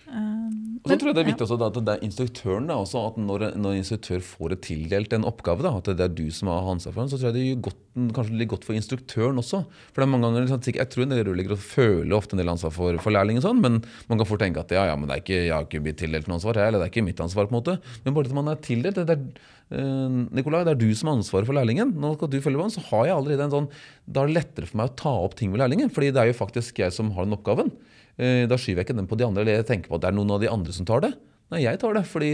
Um, 0.06 0.78
Og 0.84 0.91
så 0.91 0.96
tror 1.02 1.10
jeg 1.10 1.15
det 1.18 1.22
er 1.24 1.26
ja. 1.26 1.32
viktig 1.32 1.46
også 1.48 1.56
da, 1.58 1.68
at 1.72 1.78
det 1.82 1.94
er 1.96 2.04
instruktøren 2.06 2.68
da, 2.70 2.76
også, 2.78 3.00
at 3.10 3.15
når, 3.18 3.46
når 3.58 3.78
instruktør 3.80 4.20
får 4.22 4.54
et 4.54 4.62
tildelt 4.68 5.15
en 5.18 5.26
oppgave, 5.26 5.65
da, 5.65 5.72
at 5.80 5.89
det 5.98 6.06
er 6.06 6.12
du 6.13 6.28
som 6.30 6.52
har 6.54 6.68
ansvar 6.76 6.94
for 6.94 7.02
den, 7.02 7.10
så 7.10 7.18
tror 7.18 7.32
jeg 7.32 7.36
det 7.36 7.46
gjør 7.46 7.63
godt, 7.70 7.80
kanskje 8.13 8.36
det 8.36 8.38
blir 8.38 8.50
godt 8.52 8.68
for 8.68 8.78
instruktøren 8.78 9.41
også. 9.41 9.63
For 9.89 10.04
det 10.04 10.06
er 10.06 10.12
mange 10.12 10.30
ganger, 10.30 10.70
Jeg 10.76 10.91
tror 10.94 11.08
en 11.08 11.15
del 11.15 11.24
rørleggere 11.26 11.58
føler 11.58 12.13
ofte 12.13 12.38
en 12.38 12.44
del 12.44 12.54
ansvar 12.54 12.76
for, 12.76 13.02
for 13.02 13.18
lærlingen, 13.18 13.41
sånn, 13.41 13.63
men 13.65 13.82
man 14.12 14.22
kan 14.22 14.30
fort 14.30 14.46
tenke 14.46 14.62
at 14.62 14.76
ja, 14.78 14.86
ja, 14.91 15.00
men 15.00 15.10
det 15.10 15.18
er 15.18 15.26
ikke, 15.26 15.41
jeg 15.41 15.56
har 15.56 15.65
ikke 15.65 15.84
blitt 15.88 16.00
tildelt 16.04 16.30
noe 16.30 16.38
ansvar, 16.38 16.62
her, 16.62 16.70
eller 16.70 16.84
det 16.84 16.89
er 16.91 16.94
ikke 16.94 17.08
mitt 17.10 17.26
ansvar. 17.26 17.50
på 17.50 17.56
en 17.56 17.60
måte. 17.63 17.78
Men 18.06 18.13
bare 18.13 18.30
at 18.30 18.38
man 18.38 18.54
er 18.54 18.62
tildelt 18.62 19.02
det, 19.02 19.08
det 19.10 19.18
er, 19.18 19.26
eh, 19.74 20.22
Nikolai, 20.38 20.62
det 20.70 20.76
er 20.76 20.84
du 20.86 20.94
som 20.94 21.10
har 21.10 21.18
ansvaret 21.18 21.50
for 21.50 21.58
lærlingen. 21.58 21.98
Nå 21.98 22.13
skal 22.20 22.30
du 22.30 22.38
følge 22.46 22.62
med, 22.62 22.78
så 22.78 22.86
har 22.91 23.10
jeg 23.10 23.18
allerede 23.18 23.50
en 23.50 23.58
sånn 23.58 23.74
Da 24.06 24.22
er 24.22 24.30
det 24.30 24.38
lettere 24.38 24.70
for 24.70 24.78
meg 24.78 24.94
å 24.94 24.98
ta 25.02 25.18
opp 25.26 25.34
ting 25.39 25.50
med 25.50 25.65
lærlingen, 25.65 25.89
fordi 25.89 26.13
det 26.13 26.22
er 26.22 26.30
jo 26.30 26.38
faktisk 26.38 26.86
jeg 26.86 26.94
som 26.94 27.10
har 27.18 27.26
den 27.26 27.34
oppgaven. 27.34 27.74
Eh, 28.17 28.45
Da 28.47 28.56
skyver 28.58 28.82
jeg 28.82 28.88
ikke 28.89 28.99
den 28.99 29.08
på 29.08 29.17
de 29.17 29.25
andre, 29.28 29.41
eller 29.43 29.60
jeg 29.60 29.67
tenker 29.67 29.89
på 29.91 29.95
at 29.99 30.06
det 30.06 30.12
er 30.12 30.17
noen 30.19 30.32
av 30.32 30.41
de 30.41 30.51
andre 30.51 30.75
som 30.75 30.86
tar 30.88 31.01
det. 31.01 31.13
Nei, 31.51 31.63
jeg 31.65 31.80
tar 31.80 31.93
det, 31.93 32.06
fordi 32.10 32.32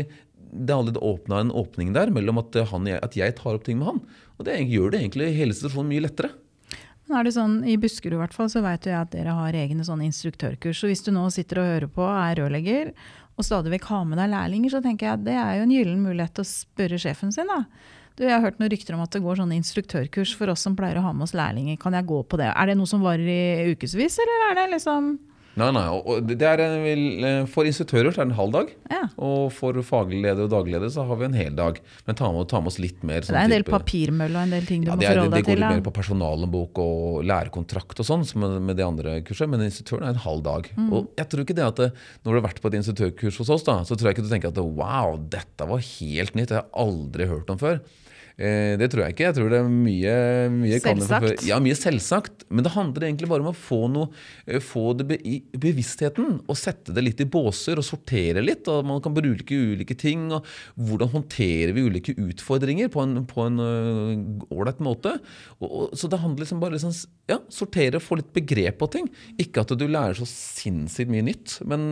det 0.52 0.74
har 0.74 0.82
allerede 0.82 1.00
åpna 1.04 1.40
en 1.40 1.52
åpning 1.56 1.94
der 1.96 2.12
mellom 2.12 2.40
at, 2.42 2.56
eh, 2.56 2.68
han, 2.68 2.88
at 2.88 3.16
jeg 3.16 3.36
tar 3.36 3.56
opp 3.56 3.64
ting 3.64 3.80
med 3.80 3.88
han. 3.88 4.02
Og 4.40 4.46
det 4.46 4.60
gjør 4.68 4.92
det 4.92 5.02
egentlig 5.02 5.34
hele 5.36 5.54
situasjonen 5.56 5.90
mye 5.90 6.06
lettere. 6.08 6.32
Men 7.08 7.20
er 7.20 7.24
det 7.28 7.34
sånn, 7.36 7.56
I 7.68 7.78
Buskerud 7.82 8.14
i 8.16 8.20
hvert 8.22 8.36
fall, 8.36 8.48
så 8.48 8.62
vet 8.64 8.86
jeg 8.88 8.96
at 8.96 9.12
dere 9.12 9.34
har 9.36 9.52
egne 9.58 9.84
sånne 9.84 10.06
instruktørkurs. 10.08 10.80
Så 10.80 10.88
hvis 10.88 11.04
du 11.04 11.12
nå 11.12 11.26
sitter 11.34 11.60
og 11.60 11.72
hører 11.72 11.90
på, 11.92 12.06
er 12.08 12.38
rørlegger, 12.40 12.94
og 13.36 13.44
stadig 13.48 13.72
vekk 13.74 13.88
har 13.90 14.06
med 14.06 14.20
deg 14.22 14.30
lærlinger, 14.32 14.72
så 14.72 14.82
tenker 14.84 15.08
jeg 15.08 15.18
at 15.18 15.26
det 15.26 15.36
er 15.40 15.58
jo 15.58 15.66
en 15.66 15.74
gyllen 15.74 16.06
mulighet 16.06 16.36
til 16.38 16.46
å 16.46 16.52
spørre 16.52 17.00
sjefen 17.02 17.34
sin. 17.34 17.48
da. 17.52 17.66
Du, 18.16 18.24
Jeg 18.24 18.32
har 18.36 18.44
hørt 18.44 18.60
noen 18.60 18.72
rykter 18.72 18.96
om 18.96 19.02
at 19.02 19.12
det 19.12 19.24
går 19.24 19.40
sånne 19.40 19.58
instruktørkurs 19.58 20.36
for 20.38 20.52
oss 20.52 20.62
som 20.62 20.76
pleier 20.76 21.00
å 21.00 21.04
ha 21.06 21.12
med 21.16 21.24
oss 21.24 21.34
lærlinger. 21.34 21.80
Kan 21.80 21.94
jeg 21.98 22.06
gå 22.06 22.22
på 22.28 22.38
det? 22.38 22.52
Er 22.54 22.68
det 22.68 22.78
noe 22.78 22.88
som 22.88 23.02
varer 23.02 23.28
i 23.28 23.72
ukevis, 23.74 24.20
eller 24.20 24.48
er 24.52 24.56
det 24.60 24.68
liksom 24.76 25.18
Nei, 25.60 25.68
nei, 25.76 25.84
og 25.92 26.22
det 26.30 26.46
er 26.48 26.62
en, 26.64 27.24
eh, 27.28 27.46
For 27.52 27.68
instruktører 27.68 28.14
så 28.16 28.22
er 28.22 28.30
det 28.30 28.32
en 28.32 28.38
halv 28.38 28.54
dag. 28.56 28.70
Ja. 28.90 29.02
Og 29.20 29.50
for 29.52 29.74
faglig 29.84 30.22
leder 30.24 30.46
og 30.46 30.52
daglig 30.54 30.78
leder 30.78 30.92
så 30.94 31.04
har 31.06 31.18
vi 31.20 31.26
en 31.28 31.34
hel 31.36 31.56
dag. 31.58 31.82
Men 32.08 32.16
ta 32.16 32.30
med, 32.32 32.48
ta 32.48 32.62
med 32.62 32.72
oss 32.72 32.80
litt 32.80 33.04
mer. 33.04 33.20
Det 33.20 33.28
sånn 33.28 33.36
er 33.36 33.50
en 33.50 33.56
del 33.58 33.66
papirmølle 33.68 34.38
og 34.40 34.46
en 34.48 34.54
del 34.56 34.66
ting 34.70 34.86
du 34.86 34.92
Ja, 34.92 34.96
må 34.96 35.04
forholde 35.04 35.32
deg 35.36 35.44
til. 35.44 35.56
det 35.56 35.60
går 35.60 35.60
litt 35.60 35.76
mer 35.76 35.92
på 35.92 35.94
personalbok 36.00 36.80
og 36.80 37.26
lærekontrakt 37.28 38.00
og 38.00 38.08
sånn, 38.08 38.26
som 38.26 38.40
med- 38.66 38.78
det 38.78 38.86
andre 38.86 39.22
kurset, 39.28 39.50
men 39.50 39.60
instruktøren 39.60 40.04
er 40.08 40.16
en 40.16 40.24
halv 40.24 40.44
dag. 40.44 40.70
Mm. 40.78 40.94
Og 40.94 41.10
jeg 41.18 41.28
tror 41.30 41.44
ikke 41.44 41.56
det 41.56 41.68
at 41.68 41.76
det, 41.76 41.92
Når 42.24 42.32
du 42.32 42.40
har 42.42 42.48
vært 42.50 42.62
på 42.62 42.68
et 42.72 42.80
instruktørkurs 42.80 43.38
hos 43.38 43.50
oss, 43.50 43.64
da, 43.64 43.82
så 43.84 43.98
tror 43.98 44.08
jeg 44.08 44.16
ikke 44.16 44.30
du 44.30 44.34
tenker 44.34 44.48
at 44.48 44.58
wow, 44.64 45.18
dette 45.18 45.68
var 45.68 45.80
helt 45.80 46.34
nytt, 46.36 46.48
det 46.48 46.56
har 46.56 46.64
jeg 46.64 46.88
aldri 46.88 47.28
hørt 47.28 47.50
om 47.50 47.58
før. 47.58 47.82
Eh, 48.42 48.74
det 48.80 48.88
tror 48.90 49.04
jeg 49.06 49.14
ikke. 49.14 49.26
Jeg 49.28 49.38
tror 49.38 49.52
det 49.54 49.60
er 49.62 49.68
mye, 49.70 50.14
mye 50.56 50.80
Selvsagt. 50.82 51.44
Ja, 51.46 51.60
mye 51.62 51.78
selvsagt. 51.78 52.46
Men 52.50 52.66
det 52.66 52.74
handler 52.74 53.06
egentlig 53.06 53.30
bare 53.30 53.46
om 53.46 53.52
å 53.52 53.58
få, 53.58 53.84
noe, 53.92 54.10
eh, 54.48 54.62
få 54.64 54.96
det 54.98 55.06
be, 55.12 55.20
i 55.22 55.38
bevisstheten 55.54 56.40
og 56.42 56.58
sette 56.58 56.96
det 56.96 57.04
litt 57.06 57.22
i 57.22 57.30
båser 57.30 57.78
og 57.78 57.86
sortere 57.86 58.42
litt. 58.42 58.70
og 58.72 58.88
Man 58.90 59.04
kan 59.04 59.14
bruke 59.14 59.60
ulike 59.76 59.98
ting. 60.00 60.32
og 60.34 60.48
Hvordan 60.80 61.14
håndterer 61.14 61.76
vi 61.78 61.86
ulike 61.86 62.16
utfordringer 62.18 62.90
på 62.90 63.06
en 63.06 63.26
på 63.30 63.46
en, 63.46 63.60
ålreit 64.50 64.80
uh, 64.82 64.86
måte. 64.88 65.14
Og, 65.60 65.68
og, 65.70 65.98
så 65.98 66.10
det 66.10 66.22
handler 66.24 66.46
liksom 66.46 66.64
bare 66.64 66.80
liksom, 66.80 66.96
ja, 67.30 67.38
sortere, 67.54 68.00
og 68.00 68.06
få 68.08 68.18
litt 68.22 68.34
begrep 68.34 68.80
på 68.82 68.90
ting. 68.98 69.12
Ikke 69.42 69.62
at 69.62 69.76
du 69.78 69.86
lærer 69.86 70.18
så 70.18 70.26
sinnssykt 70.26 71.12
mye 71.12 71.28
nytt, 71.30 71.60
men 71.70 71.86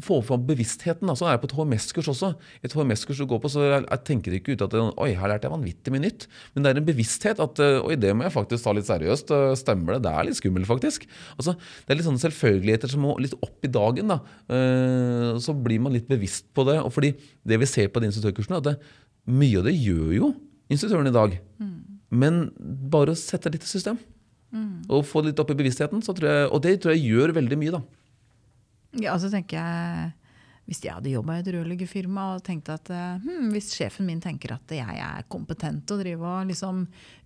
få 0.00 0.20
fram 0.22 0.44
bevisstheten. 0.46 1.08
Altså, 1.10 1.26
jeg 1.26 1.34
er 1.34 1.40
på 1.42 1.48
et 1.48 1.54
HMS-kurs 1.58 2.06
også. 2.12 2.28
Et 2.62 2.74
HMS-kurs 2.76 3.18
du 3.18 3.26
går 3.26 3.40
på, 3.42 3.50
så 3.50 3.64
jeg, 3.66 3.82
jeg 3.88 4.02
tenker 4.06 4.36
ikke 4.36 4.54
ut 4.54 4.62
at 4.62 4.76
oi, 4.78 5.08
her 5.18 5.32
lærte 5.32 5.48
jeg 5.48 5.54
vanvittig 5.56 5.90
mye 5.94 6.04
nytt. 6.04 6.26
Men 6.54 6.62
det 6.62 6.70
er 6.70 6.78
en 6.78 6.86
bevissthet 6.86 7.42
at 7.42 7.62
oi, 7.82 7.96
det 7.98 8.12
må 8.14 8.22
jeg 8.28 8.34
faktisk 8.36 8.62
ta 8.68 8.74
litt 8.78 8.86
seriøst. 8.86 9.32
øh, 9.34 9.56
Stemmer 9.58 9.96
det? 9.96 10.04
Det 10.06 10.12
er 10.14 10.28
litt 10.28 10.38
skummelt, 10.38 10.68
faktisk. 10.70 11.08
Altså, 11.34 11.56
det 11.58 11.90
er 11.94 11.98
litt 11.98 12.06
sånne 12.06 12.22
selvfølgeligheter 12.22 12.94
som 12.94 13.02
må 13.08 13.16
litt 13.18 13.34
opp 13.42 13.66
i 13.66 13.72
dagen. 13.74 14.14
da. 14.14 14.20
Eh, 14.54 15.34
Så 15.42 15.56
blir 15.66 15.82
man 15.82 15.92
litt 15.98 16.06
bevisst 16.06 16.46
på 16.54 16.62
det. 16.70 16.78
Og 16.84 16.92
fordi 16.94 17.14
det 17.44 17.58
vi 17.58 17.66
ser 17.66 17.88
på 17.90 17.98
de 18.00 18.06
instruktørkursene, 18.12 18.62
at 18.62 18.70
det, 18.70 18.76
mye 19.26 19.58
av 19.58 19.66
det 19.66 19.74
gjør 19.76 20.14
jo 20.14 20.30
instruktøren 20.70 21.10
i 21.10 21.16
dag. 21.18 21.40
Men 22.14 22.52
bare 22.88 23.12
å 23.12 23.18
sette 23.18 23.50
det 23.50 23.58
litt 23.58 23.66
i 23.66 23.74
system. 23.74 23.98
Og 24.88 25.02
få 25.04 25.20
det 25.20 25.34
litt 25.34 25.40
opp 25.42 25.50
i 25.52 25.58
bevisstheten. 25.58 26.00
Så 26.06 26.14
tror 26.16 26.28
jeg, 26.30 26.50
og 26.54 26.62
det 26.62 26.78
tror 26.80 26.94
jeg 26.94 27.04
gjør 27.10 27.34
veldig 27.36 27.58
mye, 27.60 27.74
da. 27.74 27.82
Ja, 28.96 29.18
så 29.20 29.28
tenker 29.28 29.58
jeg 29.60 30.10
Hvis 30.68 30.80
jeg 30.84 30.94
hadde 30.96 31.12
jobba 31.12 31.36
i 31.36 31.42
et 31.42 31.50
rørleggerfirma 31.52 32.24
og 32.34 32.42
tenkte 32.44 32.76
at 32.76 32.90
eh, 32.92 33.20
hm, 33.24 33.50
hvis 33.52 33.70
sjefen 33.76 34.08
min 34.08 34.20
tenker 34.20 34.54
at 34.56 34.72
jeg 34.72 35.00
er 35.04 35.24
kompetent 35.32 35.86
til 35.88 35.96
å 35.96 36.02
drive 36.02 36.28
og 36.28 36.50
liksom 36.50 36.82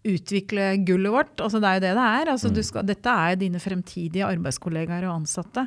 utvikle 0.07 0.69
gullet 0.87 1.15
vårt 1.15 1.43
altså 1.43 1.63
Det 1.63 1.71
er 1.71 1.79
jo 1.79 1.85
det 1.87 1.97
det 1.99 2.07
er. 2.19 2.31
Altså, 2.35 2.53
du 2.55 2.63
skal, 2.67 2.87
dette 2.87 3.17
er 3.25 3.35
jo 3.35 3.43
dine 3.45 3.63
fremtidige 3.63 4.29
arbeidskollegaer 4.29 5.09
og 5.09 5.21
ansatte. 5.23 5.67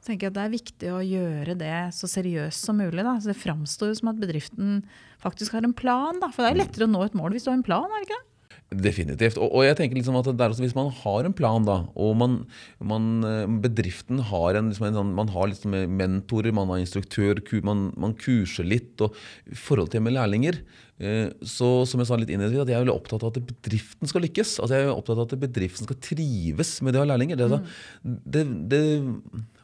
Så 0.00 0.08
tenker 0.08 0.28
jeg 0.28 0.32
at 0.32 0.38
Det 0.38 0.46
er 0.46 0.56
viktig 0.56 0.92
å 0.96 1.02
gjøre 1.04 1.58
det 1.60 1.76
så 1.96 2.08
seriøst 2.08 2.68
som 2.70 2.80
mulig. 2.80 3.04
Da. 3.04 3.18
Så 3.20 3.32
Det 3.32 3.40
framstår 3.40 3.92
jo 3.92 4.00
som 4.00 4.12
at 4.14 4.20
bedriften 4.20 4.80
faktisk 5.20 5.56
har 5.56 5.68
en 5.68 5.76
plan. 5.76 6.20
Da. 6.22 6.32
For 6.32 6.44
det 6.44 6.54
er 6.54 6.62
lettere 6.64 6.88
å 6.88 6.92
nå 6.92 7.04
et 7.04 7.16
mål 7.16 7.36
hvis 7.36 7.44
du 7.44 7.52
har 7.52 7.60
en 7.60 7.66
plan. 7.66 7.84
er 7.84 8.00
det 8.00 8.08
ikke 8.08 8.20
det? 8.20 8.29
Definitivt. 8.70 9.34
Og, 9.34 9.50
og, 9.50 9.64
jeg 9.66 9.74
tenker 9.80 9.98
liksom 9.98 10.14
at 10.20 10.28
også 10.30 10.62
Hvis 10.62 10.76
man 10.76 10.92
har 10.94 11.26
en 11.26 11.34
plan, 11.34 11.64
da, 11.66 11.80
og 11.98 12.12
man, 12.14 12.36
man, 12.78 13.08
eh, 13.26 13.50
bedriften 13.64 14.22
har 14.30 14.54
en, 14.54 14.68
liksom 14.70 14.86
en 14.86 14.98
sånn, 15.00 15.14
man 15.16 15.32
har 15.34 15.50
liksom 15.50 15.74
mentorer, 15.98 16.54
man 16.54 16.70
har 16.70 16.78
instruktør, 16.78 17.42
man, 17.66 17.88
man 17.98 18.14
kurser 18.14 18.68
litt. 18.68 18.94
og 19.02 19.16
I 19.50 19.58
forhold 19.58 19.90
til 19.90 20.04
med 20.06 20.14
lærlinger, 20.14 20.60
så 21.00 21.68
som 21.88 22.02
jeg 22.02 22.08
sa 22.10 22.16
litt 22.20 22.28
innledningsvis, 22.28 22.66
at 22.66 22.72
jeg 22.74 22.84
er 22.84 22.92
opptatt 22.92 23.22
av 23.24 23.32
at 23.32 23.40
bedriften 23.48 24.10
skal 24.10 24.24
lykkes. 24.26 24.58
altså 24.60 24.76
Jeg 24.76 24.84
er 24.84 24.92
opptatt 24.92 25.16
av 25.16 25.24
at 25.24 25.42
bedriften 25.46 25.88
skal 25.88 25.96
trives 26.04 26.74
med 26.84 26.92
det 26.92 27.00
å 27.00 27.04
ha 27.06 27.08
lærlinger. 27.14 27.40
Det, 27.40 27.46
mm. 27.48 28.16
det, 28.36 28.42
det, 28.68 28.80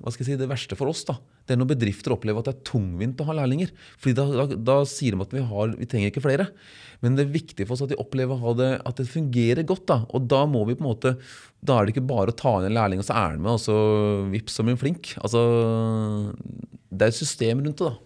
hva 0.01 0.13
skal 0.15 0.25
jeg 0.25 0.31
si, 0.31 0.39
det 0.41 0.49
verste 0.49 0.79
for 0.81 0.89
oss 0.93 1.05
da, 1.09 1.19
det 1.47 1.55
er 1.55 1.61
når 1.61 1.75
bedrifter 1.75 2.15
opplever 2.15 2.41
at 2.41 2.49
det 2.49 2.55
er 2.57 2.71
tungvint 2.73 3.21
å 3.21 3.27
ha 3.29 3.37
lærlinger. 3.37 3.75
Fordi 4.01 4.17
da, 4.17 4.25
da, 4.33 4.61
da 4.71 4.79
sier 4.89 5.15
de 5.15 5.27
at 5.27 5.37
vi, 5.37 5.45
har, 5.51 5.77
vi 5.77 5.91
trenger 5.93 6.11
ikke 6.11 6.25
flere. 6.25 6.49
Men 7.05 7.19
det 7.19 7.27
er 7.27 7.37
viktig 7.37 7.67
for 7.67 7.77
oss 7.77 7.85
at 7.85 7.93
de 7.93 8.01
opplever 8.01 8.41
at 8.81 8.97
det 8.97 9.07
fungerer 9.11 9.69
godt. 9.69 9.85
da, 9.93 10.01
Og 10.17 10.25
da 10.33 10.43
må 10.49 10.65
vi 10.67 10.79
på 10.79 10.87
en 10.87 10.89
måte, 10.89 11.15
da 11.61 11.77
er 11.77 11.87
det 11.87 11.95
ikke 11.95 12.09
bare 12.09 12.33
å 12.33 12.39
ta 12.39 12.57
inn 12.59 12.71
en 12.71 12.79
lærling, 12.79 13.05
og 13.05 13.07
så 13.07 13.15
er 13.15 13.37
han 13.37 13.45
med, 13.45 13.59
og 13.59 13.63
så 13.63 13.77
vips 14.33 14.57
som 14.59 14.73
en 14.73 14.81
flink. 14.81 15.13
Altså, 15.21 15.45
Det 16.91 17.05
er 17.05 17.13
et 17.13 17.21
system 17.21 17.61
rundt 17.61 17.85
det. 17.85 17.93
da. 17.93 18.06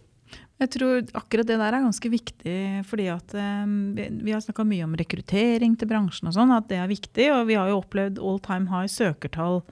Jeg 0.61 0.73
tror 0.75 1.07
akkurat 1.17 1.49
det 1.49 1.57
der 1.57 1.73
er 1.73 1.85
ganske 1.87 2.11
viktig, 2.13 2.57
fordi 2.89 3.07
at 3.09 3.33
um, 3.33 3.95
vi, 3.97 4.11
vi, 4.21 4.35
har 4.35 4.43
snakka 4.45 4.67
mye 4.69 4.85
om 4.85 4.97
rekruttering 4.99 5.79
til 5.81 5.89
bransjen 5.89 6.29
og 6.29 6.37
sånn, 6.37 6.53
at 6.53 6.69
det 6.69 6.83
er 6.83 6.91
viktig. 6.91 7.31
Og 7.33 7.47
vi 7.49 7.57
har 7.57 7.71
jo 7.71 7.79
opplevd 7.81 8.21
all 8.21 8.43
time 8.45 8.69
high 8.69 8.91
søkertall 8.93 9.63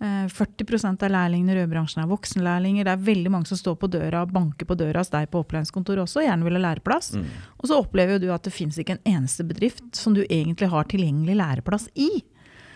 40 0.00 0.64
eh, 0.64 0.84
av 1.04 1.10
lærlingene 1.12 1.52
i 1.52 1.56
rødbransjen 1.58 2.00
er 2.00 2.08
voksenlærlinger. 2.08 2.86
Det 2.88 2.92
er 2.94 3.02
veldig 3.10 3.32
mange 3.34 3.50
som 3.50 3.58
står 3.60 3.76
på 3.82 3.90
døra 3.92 4.22
og 4.24 4.32
banker 4.32 4.68
på 4.68 4.76
døra 4.80 5.02
hos 5.02 5.12
deg 5.12 5.28
på 5.28 5.42
opplæringskontoret 5.42 6.06
også, 6.06 6.22
gjerne 6.24 6.46
vil 6.46 6.56
ha 6.56 6.62
læreplass. 6.64 7.12
Mm. 7.18 7.26
Og 7.58 7.68
så 7.68 7.80
opplever 7.82 8.16
jo 8.16 8.22
du 8.24 8.30
at 8.32 8.46
det 8.46 8.54
fins 8.54 8.78
ikke 8.80 8.96
en 8.96 9.18
eneste 9.18 9.44
bedrift 9.44 9.84
som 9.98 10.16
du 10.16 10.22
egentlig 10.24 10.70
har 10.72 10.88
tilgjengelig 10.88 11.36
læreplass 11.42 11.90
i. 12.00 12.08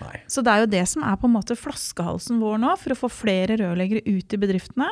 Nei. 0.05 0.21
Så 0.31 0.45
det 0.45 0.53
er 0.53 0.65
jo 0.65 0.73
det 0.75 0.85
som 0.91 1.07
er 1.07 1.17
på 1.21 1.31
en 1.31 1.37
måte 1.37 1.57
flaskehalsen 1.59 2.43
vår 2.43 2.61
nå, 2.63 2.75
for 2.81 2.95
å 2.95 3.01
få 3.05 3.11
flere 3.13 3.59
rørleggere 3.61 4.05
ut 4.07 4.37
i 4.37 4.41
bedriftene, 4.41 4.91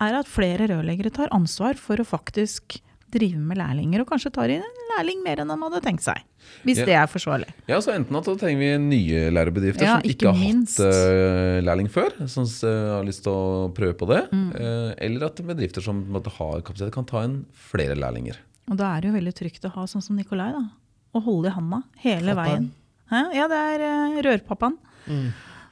er 0.00 0.20
at 0.20 0.30
flere 0.30 0.68
rørleggere 0.70 1.12
tar 1.14 1.32
ansvar 1.36 1.80
for 1.80 2.00
å 2.00 2.06
faktisk 2.06 2.80
drive 3.10 3.40
med 3.42 3.58
lærlinger, 3.58 4.02
og 4.02 4.10
kanskje 4.10 4.32
tar 4.34 4.52
inn 4.54 4.62
en 4.62 4.82
lærling 4.92 5.22
mer 5.24 5.42
enn 5.42 5.50
de 5.50 5.56
hadde 5.64 5.80
tenkt 5.84 6.04
seg. 6.04 6.22
Hvis 6.66 6.80
ja. 6.80 6.86
det 6.88 6.96
er 6.96 7.08
forsvarlig. 7.10 7.48
Ja, 7.68 7.80
så 7.82 7.92
Enten 7.94 8.16
at 8.16 8.26
da 8.26 8.34
trenger 8.38 8.62
vi 8.62 8.70
nye 8.84 9.22
lærebedrifter 9.34 9.86
ja, 9.86 9.96
som 9.98 10.06
ikke, 10.06 10.14
ikke 10.14 10.32
har 10.32 10.38
hatt 10.40 10.76
uh, 10.84 11.56
lærling 11.66 11.90
før, 11.92 12.14
som 12.30 12.46
uh, 12.46 12.70
har 12.96 13.06
lyst 13.06 13.24
til 13.26 13.34
å 13.34 13.70
prøve 13.76 13.96
på 13.98 14.08
det. 14.10 14.22
Mm. 14.30 14.46
Uh, 14.54 14.90
eller 15.06 15.26
at 15.28 15.42
bedrifter 15.50 15.84
som 15.84 16.04
måtte 16.14 16.32
ha 16.38 16.52
kapasitet, 16.62 16.94
kan 16.94 17.08
ta 17.08 17.24
inn 17.26 17.40
flere 17.70 17.98
lærlinger. 17.98 18.38
Og 18.70 18.78
da 18.78 18.94
er 18.94 19.02
det 19.02 19.10
jo 19.10 19.16
veldig 19.18 19.36
trygt 19.42 19.66
å 19.66 19.74
ha 19.74 19.86
sånn 19.90 20.04
som 20.04 20.18
Nikolai, 20.18 20.52
da. 20.54 20.64
Å 21.10 21.22
holde 21.26 21.50
i 21.50 21.54
handa 21.56 21.82
hele 22.04 22.36
Fatt 22.36 22.44
veien. 22.44 22.70
Hæ? 23.10 23.22
Ja, 23.36 23.46
det 23.50 23.60
er 23.60 24.20
rørpappaen. 24.26 24.76
Mm. 25.10 25.30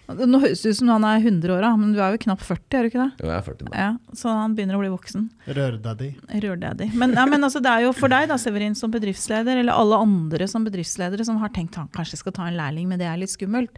Nå 0.09 0.39
høres 0.41 0.63
det 0.65 0.71
ut 0.73 0.79
som 0.79 0.89
han 0.89 1.05
er 1.05 1.19
100 1.21 1.53
år, 1.53 1.65
men 1.77 1.91
du 1.93 1.99
er 2.01 2.15
jo 2.15 2.21
knapt 2.23 2.41
40, 2.47 2.79
er 2.79 2.87
du 2.87 2.89
ikke 2.89 3.03
det? 3.03 3.11
Jo, 3.21 3.29
jeg 3.29 3.37
er 3.37 3.45
40 3.45 3.67
da. 3.67 3.73
Ja, 3.77 4.17
så 4.17 4.33
han 4.33 4.55
begynner 4.57 4.79
å 4.79 4.81
bli 4.81 4.89
voksen. 4.95 5.27
Rørdaddy. 5.59 6.09
Rørdaddy. 6.45 6.89
Men, 6.97 7.13
ja, 7.19 7.27
men 7.29 7.45
altså, 7.45 7.61
det 7.61 7.75
er 7.75 7.85
jo 7.85 7.93
for 7.97 8.09
deg, 8.13 8.31
da, 8.31 8.39
Severin, 8.41 8.77
som 8.79 8.93
bedriftsleder, 8.95 9.61
eller 9.61 9.77
alle 9.77 9.99
andre 10.01 10.49
som 10.49 10.65
bedriftsledere 10.65 11.27
som 11.29 11.41
har 11.43 11.53
tenkt 11.53 11.77
han 11.77 11.91
kanskje 11.93 12.23
skal 12.23 12.39
ta 12.39 12.49
en 12.49 12.57
lærling, 12.57 12.89
men 12.89 13.01
det 13.01 13.11
er 13.11 13.21
litt 13.21 13.35
skummelt. 13.35 13.77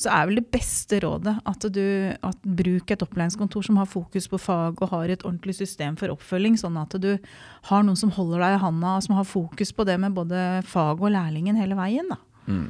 Så 0.00 0.10
er 0.12 0.26
vel 0.28 0.40
det 0.40 0.48
beste 0.52 0.98
rådet 1.00 1.38
at 1.48 1.66
du 1.72 1.84
at 2.24 2.42
bruk 2.44 2.90
et 2.92 3.04
opplæringskontor 3.04 3.64
som 3.64 3.78
har 3.80 3.88
fokus 3.88 4.28
på 4.28 4.40
fag 4.40 4.80
og 4.84 4.90
har 4.92 5.12
et 5.12 5.24
ordentlig 5.24 5.56
system 5.56 5.96
for 5.96 6.12
oppfølging, 6.12 6.56
sånn 6.60 6.76
at 6.80 6.96
du 7.00 7.14
har 7.70 7.84
noen 7.84 7.96
som 7.96 8.12
holder 8.12 8.44
deg 8.44 8.56
i 8.58 8.62
handa, 8.64 8.98
som 9.04 9.16
har 9.16 9.28
fokus 9.28 9.72
på 9.72 9.88
det 9.88 9.96
med 10.00 10.16
både 10.16 10.42
fag 10.68 11.00
og 11.00 11.12
lærlingen 11.16 11.56
hele 11.60 11.76
veien. 11.76 12.12
da. 12.12 12.20
Mm. 12.46 12.66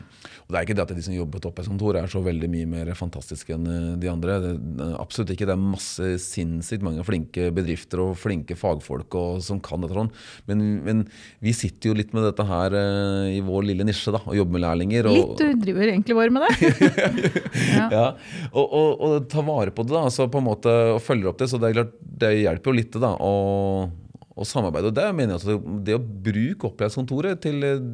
Og 0.46 0.54
det 0.54 0.58
er 0.58 0.66
ikke 0.66 0.76
det 0.78 0.84
at 0.84 0.92
de 0.94 1.02
som 1.04 1.14
jobber 1.16 1.42
på 1.42 1.50
opplæringskontor 1.50 1.98
er 2.00 2.10
så 2.10 2.20
veldig 2.22 2.48
mye 2.52 2.68
mer 2.70 2.90
fantastiske 2.98 3.54
enn 3.56 3.66
eh, 3.70 3.88
de 4.02 4.10
andre. 4.10 4.38
Det, 4.44 4.88
absolutt 5.00 5.32
ikke. 5.34 5.48
Det 5.48 5.56
er 5.56 5.62
masse 5.62 6.10
sinnssykt 6.22 6.84
mange 6.86 7.04
flinke 7.06 7.48
bedrifter 7.54 8.02
og 8.04 8.14
flinke 8.20 8.56
fagfolk 8.58 9.16
og, 9.18 9.42
som 9.44 9.60
kan 9.62 9.82
dette. 9.82 9.96
Sånn. 9.96 10.12
Men, 10.48 10.64
men, 10.86 11.02
vi 11.42 11.54
sitter 11.56 11.90
jo 11.90 11.98
litt 11.98 12.14
med 12.16 12.26
dette 12.28 12.46
her 12.46 12.74
uh, 12.76 13.26
i 13.30 13.42
vår 13.44 13.68
lille 13.70 13.86
nisje 13.86 14.14
da, 14.14 14.22
og 14.22 14.38
jobber 14.38 14.56
med 14.56 14.64
lærlinger. 14.66 15.10
Og, 15.10 15.16
litt, 15.16 15.42
du 15.42 15.66
driver 15.66 15.92
egentlig 15.92 16.18
bare 16.18 16.36
med 16.36 16.46
det. 16.46 16.72
ja. 17.78 17.86
ja. 17.92 18.06
Og, 18.52 18.64
og, 18.64 18.90
og, 18.94 19.18
ta 19.32 19.44
vare 19.46 19.74
på 19.74 19.86
det 19.86 19.96
da, 19.96 20.06
altså 20.08 20.28
på 20.30 20.42
en 20.42 20.50
måte, 20.50 20.74
og 20.94 21.02
følger 21.04 21.32
opp 21.32 21.42
det. 21.42 21.50
Så 21.50 21.60
det, 21.60 21.72
er 21.72 21.80
klart, 21.80 21.94
det 22.22 22.34
hjelper 22.38 22.72
jo 22.72 22.80
litt. 22.80 23.00
da, 23.02 23.16
og 23.18 24.05
og 24.36 24.48
samarbeide. 24.48 24.92
Og 24.92 24.96
der 24.96 25.14
mener 25.16 25.36
jeg 25.36 25.56
at 25.56 25.68
det 25.86 25.96
å 25.96 26.02
bruke 26.02 26.68
opplæringskontoret 26.68 27.40
til 27.44 27.64
eh, 27.64 27.84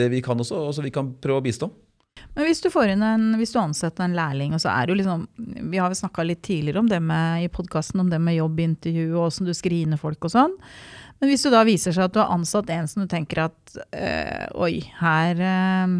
det 0.00 0.10
vi 0.14 0.22
kan 0.24 0.40
også, 0.40 0.66
og 0.68 0.76
så 0.76 0.84
vi 0.84 0.94
kan 0.94 1.12
prøve 1.22 1.42
å 1.42 1.44
bistå. 1.44 1.68
Men 2.32 2.46
hvis 2.46 2.62
du 2.64 2.68
en, 2.72 3.26
hvis 3.36 3.52
du 3.52 3.58
ansetter 3.60 4.04
en 4.04 4.16
lærling, 4.16 4.54
og 4.54 4.60
så 4.60 4.70
er 4.72 4.86
det 4.86 4.92
jo 4.92 4.98
liksom 5.00 5.26
Vi 5.72 5.78
har 5.80 5.92
snakka 5.96 6.24
litt 6.24 6.42
tidligere 6.44 6.80
om 6.80 6.88
det 6.88 7.00
med, 7.00 7.44
i 7.44 7.48
podkasten 7.48 8.00
om 8.00 8.10
det 8.10 8.20
med 8.20 8.36
jobbintervju 8.36 9.14
og 9.14 9.26
åssen 9.26 9.48
du 9.48 9.52
screener 9.56 10.00
folk 10.00 10.24
og 10.24 10.32
sånn. 10.32 10.56
Men 11.20 11.30
hvis 11.30 11.44
du 11.44 11.52
da 11.52 11.62
viser 11.64 11.94
seg 11.94 12.08
at 12.08 12.14
du 12.14 12.20
har 12.22 12.32
ansatt 12.34 12.70
en 12.72 12.88
som 12.88 13.04
du 13.04 13.08
tenker 13.10 13.44
at 13.44 13.76
øh, 13.76 14.46
oi, 14.64 14.80
her 14.98 15.38
øh, 15.38 15.94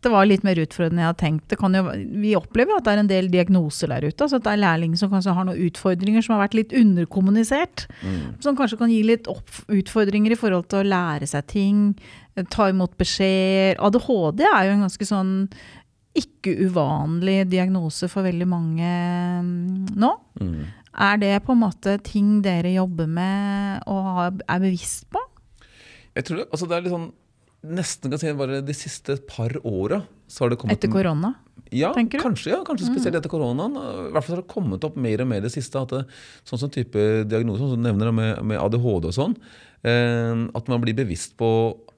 det 0.00 0.10
var 0.12 0.24
litt 0.24 0.44
mer 0.46 0.56
utfordrende 0.62 0.96
enn 0.96 1.02
jeg 1.02 1.10
hadde 1.10 1.20
tenkt. 1.20 1.54
Jo, 1.76 1.82
vi 2.22 2.32
opplever 2.38 2.78
at 2.78 2.86
det 2.86 2.92
er 2.92 3.00
en 3.02 3.10
del 3.10 3.26
diagnoser 3.32 3.90
der 3.92 4.06
ute. 4.06 4.24
altså 4.24 4.38
at 4.38 4.46
Det 4.46 4.54
er 4.54 4.62
lærlinger 4.62 5.00
som 5.00 5.10
kanskje 5.12 5.34
har 5.36 5.44
noen 5.44 5.66
utfordringer 5.66 6.24
som 6.24 6.36
har 6.36 6.46
vært 6.46 6.56
litt 6.56 6.72
underkommunisert. 6.72 7.84
Mm. 8.00 8.22
Som 8.40 8.56
kanskje 8.56 8.78
kan 8.80 8.92
gi 8.92 9.02
litt 9.04 9.28
utfordringer 9.28 10.32
i 10.32 10.40
forhold 10.40 10.70
til 10.72 10.80
å 10.80 10.88
lære 10.88 11.28
seg 11.28 11.46
ting, 11.52 11.82
ta 12.48 12.70
imot 12.72 12.96
beskjeder. 13.00 13.76
ADHD 13.76 14.46
er 14.48 14.70
jo 14.70 14.74
en 14.78 14.86
ganske 14.86 15.10
sånn 15.10 15.34
ikke 16.16 16.56
uvanlig 16.66 17.44
diagnose 17.52 18.08
for 18.10 18.26
veldig 18.26 18.48
mange 18.48 18.88
mm, 19.44 19.92
nå. 20.00 20.14
Mm. 20.40 20.60
Er 21.00 21.20
det 21.22 21.34
på 21.44 21.54
en 21.54 21.62
måte 21.62 22.00
ting 22.02 22.40
dere 22.42 22.72
jobber 22.74 23.06
med 23.06 23.84
og 23.90 24.40
er 24.40 24.62
bevisst 24.64 25.06
på? 25.12 25.22
Jeg 26.16 26.26
tror 26.26 26.40
det, 26.40 26.48
altså 26.50 26.66
det 26.66 26.76
er 26.76 26.86
litt 26.86 26.96
sånn 26.96 27.10
nesten 27.66 28.12
kan 28.12 28.20
si 28.20 28.32
bare 28.36 28.60
de 28.64 28.76
siste 28.76 29.18
par 29.28 29.54
åra 29.66 30.02
Etter 30.30 30.86
korona? 30.92 31.32
Ja, 31.74 31.90
kanskje, 31.94 32.52
ja, 32.52 32.60
kanskje 32.66 32.86
spesielt 32.88 33.14
mm. 33.14 33.18
etter 33.18 33.30
koronaen. 33.32 33.74
I 33.74 34.12
hvert 34.14 34.26
fall 34.26 34.36
har 34.36 34.42
det 34.44 34.50
kommet 34.50 34.84
opp 34.86 34.96
mer 34.98 35.22
og 35.22 35.28
mer 35.30 35.42
det 35.42 35.52
siste. 35.54 35.82
at 35.82 35.90
det, 35.90 36.04
Sånn 36.46 36.62
som 36.62 36.70
type 36.72 37.02
diagnose 37.30 37.66
som 37.66 37.78
du 37.78 37.86
nevner 37.86 38.10
med, 38.14 38.40
med 38.46 38.58
ADHD 38.62 39.10
og 39.10 39.16
sånn. 39.16 39.36
Eh, 39.82 40.46
at 40.54 40.70
man 40.70 40.82
blir 40.82 40.96
bevisst 40.98 41.36
på 41.40 41.50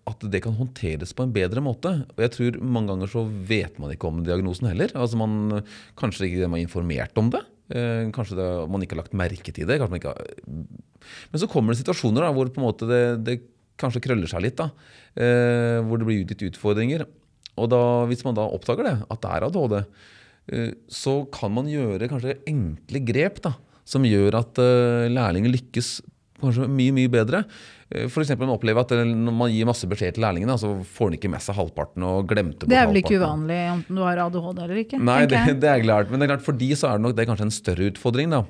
at 0.09 0.25
det 0.33 0.43
kan 0.45 0.57
håndteres 0.59 1.15
på 1.17 1.27
en 1.27 1.35
bedre 1.35 1.63
måte. 1.65 1.93
Og 2.17 2.25
jeg 2.25 2.35
tror 2.35 2.59
mange 2.65 2.93
ganger 2.93 3.13
så 3.13 3.25
vet 3.29 3.79
man 3.81 3.95
ikke 3.95 4.11
om 4.11 4.25
diagnosen 4.27 4.73
heller. 4.73 4.93
Altså 4.99 5.21
man, 5.21 5.63
Kanskje 6.01 6.29
ikke 6.29 6.49
man 6.49 6.61
er 6.61 6.67
informert 6.67 7.21
om 7.21 7.31
det. 7.33 7.45
Eh, 7.73 8.09
kanskje 8.13 8.41
det, 8.41 8.51
man 8.73 8.85
ikke 8.85 8.97
har 8.97 9.05
lagt 9.05 9.17
merke 9.17 9.55
til 9.55 9.69
det. 9.69 9.79
Har, 9.81 9.93
men 9.93 11.41
så 11.41 11.49
kommer 11.51 11.73
det 11.73 11.81
situasjoner 11.81 12.27
da, 12.27 12.33
hvor 12.35 12.51
det, 12.89 13.05
det 13.25 13.39
kanskje 13.81 14.05
krøller 14.05 14.31
seg 14.31 14.45
litt. 14.45 14.57
da, 14.57 14.71
eh, 15.17 15.81
Hvor 15.83 15.99
det 15.99 16.07
blir 16.07 16.25
utgitt 16.25 16.47
utfordringer. 16.53 17.07
Og 17.57 17.69
da, 17.69 18.07
hvis 18.09 18.25
man 18.25 18.35
da 18.35 18.49
oppdager 18.49 18.85
det, 18.89 18.97
at 19.11 19.21
det 19.21 19.31
er 19.31 19.45
ADHD, 19.49 19.85
eh, 20.53 20.73
så 20.89 21.31
kan 21.33 21.53
man 21.53 21.69
gjøre 21.69 22.09
kanskje 22.09 22.41
enkle 22.49 23.05
grep 23.05 23.43
da, 23.43 23.55
som 23.85 24.03
gjør 24.03 24.39
at 24.41 24.59
eh, 24.63 25.13
lærlinger 25.13 25.53
lykkes 25.53 26.01
kanskje 26.43 26.67
mye 26.67 26.95
mye 26.97 27.11
bedre. 27.13 27.45
F.eks. 27.93 28.33
man 28.41 28.55
opplever 28.55 28.83
at 28.83 28.93
når 29.05 29.35
man 29.37 29.53
gir 29.53 29.69
masse 29.69 29.87
beskjed 29.87 30.17
til 30.17 30.25
lærlingene, 30.25 30.57
så 30.59 30.73
får 30.97 31.13
de 31.13 31.19
ikke 31.21 31.31
med 31.31 31.45
seg 31.45 31.59
halvparten. 31.59 32.03
og 32.09 32.27
glemte 32.31 32.67
Det 32.67 32.79
er 32.79 32.89
vel 32.89 33.03
ikke 33.03 33.19
uvanlig 33.21 33.59
enten 33.69 34.01
du 34.01 34.03
har 34.03 34.23
ADHD 34.25 34.63
eller 34.65 34.81
ikke? 34.81 35.01
Nei, 35.03 35.21
det, 35.29 35.43
det, 35.61 35.69
er 35.69 35.85
klart. 35.85 36.11
Men 36.11 36.19
det 36.19 36.27
er 36.27 36.35
klart, 36.35 36.47
for 36.47 36.57
de 36.57 36.71
så 36.73 36.89
er 36.89 36.99
det 36.99 37.07
nok 37.07 37.17
det 37.19 37.29
kanskje 37.29 37.49
en 37.51 37.55
større 37.55 37.91
utfordring. 37.93 38.33
da. 38.33 38.43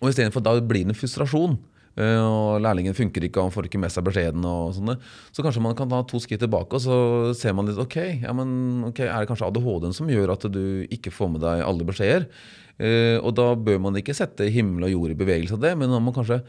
Og 0.00 0.10
istedenfor 0.10 0.44
da 0.44 0.56
blir 0.60 0.86
det 0.86 0.94
en 0.96 0.98
frustrasjon. 0.98 1.58
Eh, 1.96 2.20
og 2.20 2.60
lærlingen 2.60 2.96
funker 2.96 3.24
ikke, 3.24 3.40
og 3.40 3.48
han 3.48 3.54
får 3.54 3.70
ikke 3.70 3.80
med 3.80 3.92
seg 3.92 4.04
beskjeden. 4.04 4.44
og 4.44 4.74
sånne. 4.76 4.98
Så 5.32 5.44
kanskje 5.44 5.64
man 5.64 5.76
kan 5.78 5.88
ta 5.88 6.02
to 6.04 6.20
skritt 6.20 6.42
tilbake 6.44 6.76
og 6.76 6.84
så 6.84 6.98
ser 7.36 7.56
man 7.56 7.68
litt 7.68 7.80
ok, 7.80 7.96
ja, 8.22 8.32
men, 8.36 8.84
okay 8.90 9.08
er 9.08 9.24
det 9.24 9.30
kanskje 9.30 9.48
ADHD-en 9.48 9.96
som 9.96 10.10
gjør 10.12 10.34
at 10.36 10.44
du 10.52 10.86
ikke 10.92 11.14
får 11.14 11.32
med 11.32 11.44
deg 11.46 11.64
alle 11.64 11.88
beskjeder. 11.88 12.28
Uh, 12.76 13.16
og 13.24 13.30
da 13.38 13.54
bør 13.56 13.78
man 13.80 13.96
ikke 13.96 14.12
sette 14.12 14.50
himmel 14.52 14.84
og 14.84 14.90
jord 14.92 15.12
i 15.14 15.16
bevegelse 15.16 15.56
av 15.56 15.62
det, 15.62 15.70
men 15.80 15.88
man 15.88 16.04
må 16.04 16.12
kanskje 16.12 16.42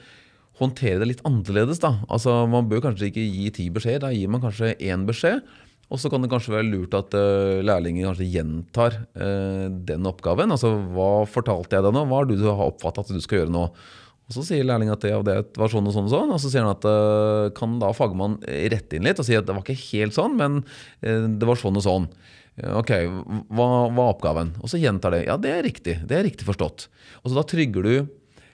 håndtere 0.59 0.99
det 0.99 1.07
litt 1.13 1.23
annerledes. 1.27 1.79
da. 1.79 1.93
Altså 2.11 2.41
Man 2.51 2.67
bør 2.67 2.83
kanskje 2.89 3.07
ikke 3.07 3.23
gi 3.23 3.47
ti 3.55 3.69
beskjeder, 3.71 4.03
da 4.03 4.11
gir 4.11 4.27
man 4.27 4.43
kanskje 4.43 4.73
én 4.75 5.07
beskjed. 5.07 5.45
Og 5.87 6.01
så 6.03 6.11
kan 6.11 6.19
det 6.19 6.27
kanskje 6.27 6.51
være 6.51 6.67
lurt 6.67 6.97
at 6.97 7.15
uh, 7.15 7.63
lærlingen 7.63 8.09
kanskje 8.09 8.27
gjentar 8.27 8.97
uh, 9.15 9.71
den 9.71 10.09
oppgaven. 10.09 10.51
Altså 10.51 10.73
hva 10.91 11.23
fortalte 11.31 11.77
jeg 11.77 11.85
deg 11.85 11.95
nå, 11.95 12.03
hva 12.09 12.19
har 12.19 12.27
du 12.27 12.35
oppfatta 12.51 13.05
at 13.05 13.13
du 13.15 13.23
skal 13.23 13.45
gjøre 13.45 13.55
nå? 13.55 13.69
Og 14.27 14.35
Så 14.35 14.43
sier 14.43 14.65
lærlingen 14.67 14.95
at 14.95 15.03
det, 15.05 15.13
det, 15.23 15.37
var 15.55 15.71
sånn 15.71 15.87
og 15.87 15.93
sånn 15.95 16.09
og 16.09 16.11
sånn, 16.11 16.31
og 16.35 16.41
så 16.43 16.51
sier 16.51 16.65
han 16.65 16.73
at 16.73 16.83
uh, 16.87 17.47
kan 17.55 17.77
da 17.79 17.93
fagmann 17.95 18.41
rette 18.43 18.97
inn 18.97 19.07
litt 19.07 19.21
og 19.23 19.27
si 19.27 19.37
at 19.39 19.47
det 19.47 19.55
var 19.55 19.63
ikke 19.63 19.85
helt 19.93 20.17
sånn, 20.17 20.35
men 20.39 20.59
uh, 20.65 21.27
det 21.31 21.47
var 21.47 21.59
sånn 21.59 21.79
og 21.79 21.85
sånn. 21.85 22.09
Ok, 22.57 22.89
hva 23.53 23.65
er 23.85 23.99
oppgaven? 24.01 24.55
Og 24.65 24.71
så 24.71 24.79
gjentar 24.81 25.13
det. 25.13 25.27
Ja, 25.27 25.35
det 25.37 25.51
er 25.53 25.65
riktig. 25.65 25.99
Det 26.09 26.15
er 26.17 26.23
riktig 26.25 26.47
forstått. 26.47 26.87
Og 27.21 27.29
så 27.29 27.37
da 27.37 27.45
trygger 27.45 27.85
du 27.85 27.97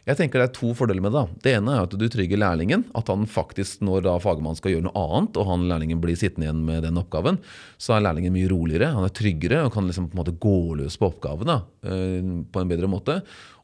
Jeg 0.03 0.17
tenker 0.19 0.41
det 0.41 0.49
er 0.49 0.55
to 0.57 0.73
fordeler 0.75 0.99
med 0.99 1.13
det. 1.15 1.21
da. 1.21 1.39
Det 1.45 1.51
ene 1.55 1.77
er 1.77 1.85
at 1.85 1.93
du 1.95 2.03
trygger 2.11 2.35
lærlingen. 2.35 2.81
At 2.91 3.07
han 3.07 3.23
faktisk, 3.23 3.79
når 3.87 4.03
da 4.03 4.17
fagmannen 4.19 4.59
skal 4.59 4.73
gjøre 4.73 4.89
noe 4.89 4.99
annet, 4.99 5.39
og 5.39 5.47
han 5.47 5.63
lærlingen 5.69 6.01
blir 6.03 6.17
sittende 6.19 6.49
igjen 6.49 6.59
med 6.67 6.83
den 6.83 6.99
oppgaven, 6.99 7.37
så 7.79 7.95
er 7.95 8.03
lærlingen 8.03 8.35
mye 8.35 8.49
roligere, 8.51 8.91
han 8.91 9.07
er 9.07 9.15
tryggere 9.15 9.61
og 9.63 9.71
kan 9.71 9.87
liksom 9.87 10.09
på 10.09 10.17
en 10.17 10.19
måte 10.19 10.35
gå 10.43 10.57
løs 10.81 10.99
på 10.99 11.07
oppgaven 11.07 11.47
da, 11.47 11.57
eh, 11.87 12.19
på 12.19 12.59
en 12.59 12.73
bedre 12.73 12.91
måte. 12.91 13.21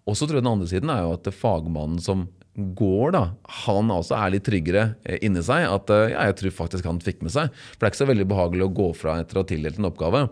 Og 0.10 0.18
så 0.18 0.26
tror 0.26 0.39
jeg 0.39 0.45
den 0.45 0.51
andre 0.51 0.70
siden 0.72 0.91
er 0.93 1.05
jo 1.05 1.16
at 1.16 1.32
fagmannen 1.38 2.01
som 2.03 2.28
går, 2.60 3.14
da, 3.16 3.24
han 3.64 3.91
også 3.93 4.18
er 4.18 4.34
litt 4.34 4.45
tryggere 4.47 4.91
eh, 5.07 5.22
inni 5.26 5.43
seg. 5.45 5.68
At 5.70 5.91
eh, 5.93 6.10
ja, 6.14 6.28
jeg 6.30 6.39
tror 6.41 6.57
faktisk 6.64 6.89
han 6.89 7.01
fikk 7.03 7.24
med 7.26 7.34
seg. 7.36 7.53
For 7.53 7.80
det 7.80 7.88
er 7.88 7.93
ikke 7.93 8.03
så 8.03 8.12
veldig 8.12 8.30
behagelig 8.30 8.68
å 8.68 8.76
gå 8.82 8.91
fra 8.97 9.20
etter 9.22 9.39
å 9.39 9.45
ha 9.45 9.49
tildelt 9.49 9.80
en 9.80 9.89
oppgave. 9.91 10.28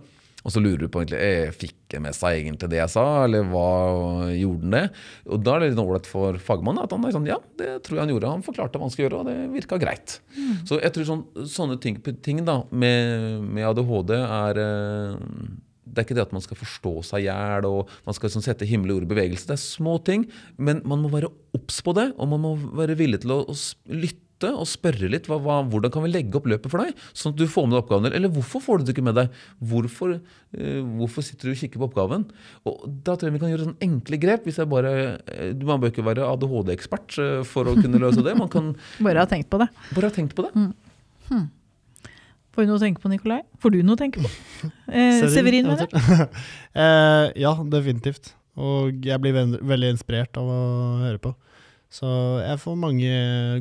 Og 0.47 0.53
så 0.53 0.61
lurer 0.63 0.85
du 0.85 0.87
på 0.91 1.01
egentlig, 1.01 1.19
jeg 1.19 1.55
fikk 1.57 1.95
med 2.03 2.15
seg 2.15 2.37
egentlig 2.37 2.69
det 2.71 2.77
jeg 2.79 2.91
sa, 2.93 3.03
eller 3.25 3.47
hva 3.51 4.29
gjorde 4.31 4.61
han 4.63 4.75
det? 4.77 4.83
Og 5.27 5.41
da 5.43 5.55
er 5.55 5.63
det 5.63 5.69
litt 5.73 5.81
ålreit 5.81 6.07
for 6.07 6.37
fagmannen 6.39 6.85
at 6.85 6.93
han 6.95 7.03
er 7.03 7.15
sånn, 7.15 7.27
ja, 7.27 7.39
det 7.59 7.71
tror 7.83 7.97
jeg 7.97 8.05
han 8.05 8.13
gjorde. 8.13 8.31
Han 8.37 8.45
forklarte 8.45 8.79
hva 8.79 8.87
han 8.87 8.93
skulle 8.93 9.09
gjøre, 9.09 9.23
og 9.23 9.27
det 9.27 9.35
virka 9.57 9.79
greit. 9.81 10.19
Så 10.69 10.79
jeg 10.79 10.93
tror 10.95 11.09
sånn, 11.09 11.25
sånne 11.51 11.79
ting, 11.83 11.99
ting 12.23 12.43
da, 12.47 12.61
med, 12.71 13.43
med 13.43 13.67
ADHD 13.73 14.13
er 14.21 14.61
eh, 14.63 15.17
det 15.97 16.03
er 16.03 16.07
ikke 16.07 16.19
det 16.19 16.27
at 16.27 16.35
man 16.37 16.45
skal 16.45 16.59
forstå 16.61 16.93
seg 17.09 17.25
i 17.25 17.27
hjel 17.27 17.65
og 17.67 17.89
man 18.05 18.15
skal 18.17 18.31
sånn 18.33 18.45
sette 18.45 18.67
himmel 18.69 18.93
og 18.93 18.99
jord 19.01 19.09
i 19.09 19.11
bevegelse. 19.15 19.49
Det 19.49 19.57
er 19.57 19.63
små 19.65 19.97
ting, 20.05 20.27
men 20.61 20.83
man 20.87 21.01
må 21.01 21.09
være 21.13 21.33
obs 21.57 21.81
på 21.83 21.97
det, 21.97 22.11
og 22.21 22.29
man 22.35 22.43
må 22.45 22.53
være 22.77 22.95
villig 22.99 23.23
til 23.25 23.33
å, 23.33 23.41
å 23.49 23.57
lytte 23.97 24.23
og 24.53 24.67
spørre 24.69 25.07
litt. 25.09 25.25
Hva, 25.25 25.39
hva, 25.41 25.55
hvordan 25.65 25.89
kan 25.89 26.03
vi 26.05 26.11
legge 26.13 26.37
opp 26.37 26.45
løpet 26.45 26.69
for 26.69 26.83
deg, 26.85 26.91
sånn 27.17 27.33
at 27.33 27.39
du 27.41 27.47
får 27.49 27.65
med 27.65 27.73
deg 27.73 27.79
oppgaven? 27.81 28.11
Eller 28.13 28.29
hvorfor 28.35 28.61
får 28.61 28.77
du 28.77 28.85
det 28.85 28.93
ikke 28.93 29.05
med 29.07 29.17
deg? 29.17 29.39
Hvorfor, 29.71 30.13
uh, 30.19 30.81
hvorfor 30.99 31.25
sitter 31.25 31.49
du 31.49 31.55
og 31.55 31.61
kikker 31.63 31.81
på 31.81 31.87
oppgaven? 31.89 32.27
Og 32.69 32.83
Da 33.01 33.15
tror 33.17 33.31
jeg 33.31 33.37
vi 33.39 33.41
kan 33.41 33.49
gjøre 33.55 33.65
sånne 33.65 33.87
enkle 33.89 34.21
grep. 34.21 34.45
hvis 34.45 34.61
jeg 34.61 34.69
bare, 34.69 34.93
eh, 35.25 35.53
Man 35.57 35.81
bør 35.81 35.89
ikke 35.89 36.05
være 36.05 36.29
ADHD-ekspert 36.29 37.17
eh, 37.25 37.41
for 37.49 37.65
å 37.65 37.73
kunne 37.81 37.97
løse 38.05 38.21
det. 38.21 38.37
Man 38.37 38.53
kan 38.53 38.75
Bare 39.09 39.25
ha 39.25 39.29
tenkt 39.33 39.49
på 39.49 39.57
det. 39.63 39.71
bare 39.97 40.11
ha 40.11 40.13
tenkt 40.13 40.37
på 40.37 40.45
det. 40.45 40.67
Får 42.57 42.65
du 42.65 42.71
noe 42.71 42.79
å 42.79 42.81
tenke 42.81 43.01
på, 43.03 43.09
Nikolai? 43.11 43.43
Får 43.61 43.69
du 43.69 43.83
noe 43.85 43.93
å 43.93 43.99
tenke 43.99 44.23
på? 44.23 44.29
Eh, 44.89 45.19
Severin, 45.29 45.67
mener 45.69 45.83
jeg. 45.85 46.25
eh, 46.81 47.25
ja, 47.43 47.51
definitivt. 47.69 48.31
Og 48.57 49.05
jeg 49.05 49.21
blir 49.21 49.35
veldig 49.61 49.91
inspirert 49.93 50.39
av 50.41 50.49
å 50.49 50.63
høre 51.03 51.21
på. 51.21 51.35
Så 51.93 52.09
jeg 52.41 52.57
får 52.63 52.79
mange 52.81 53.11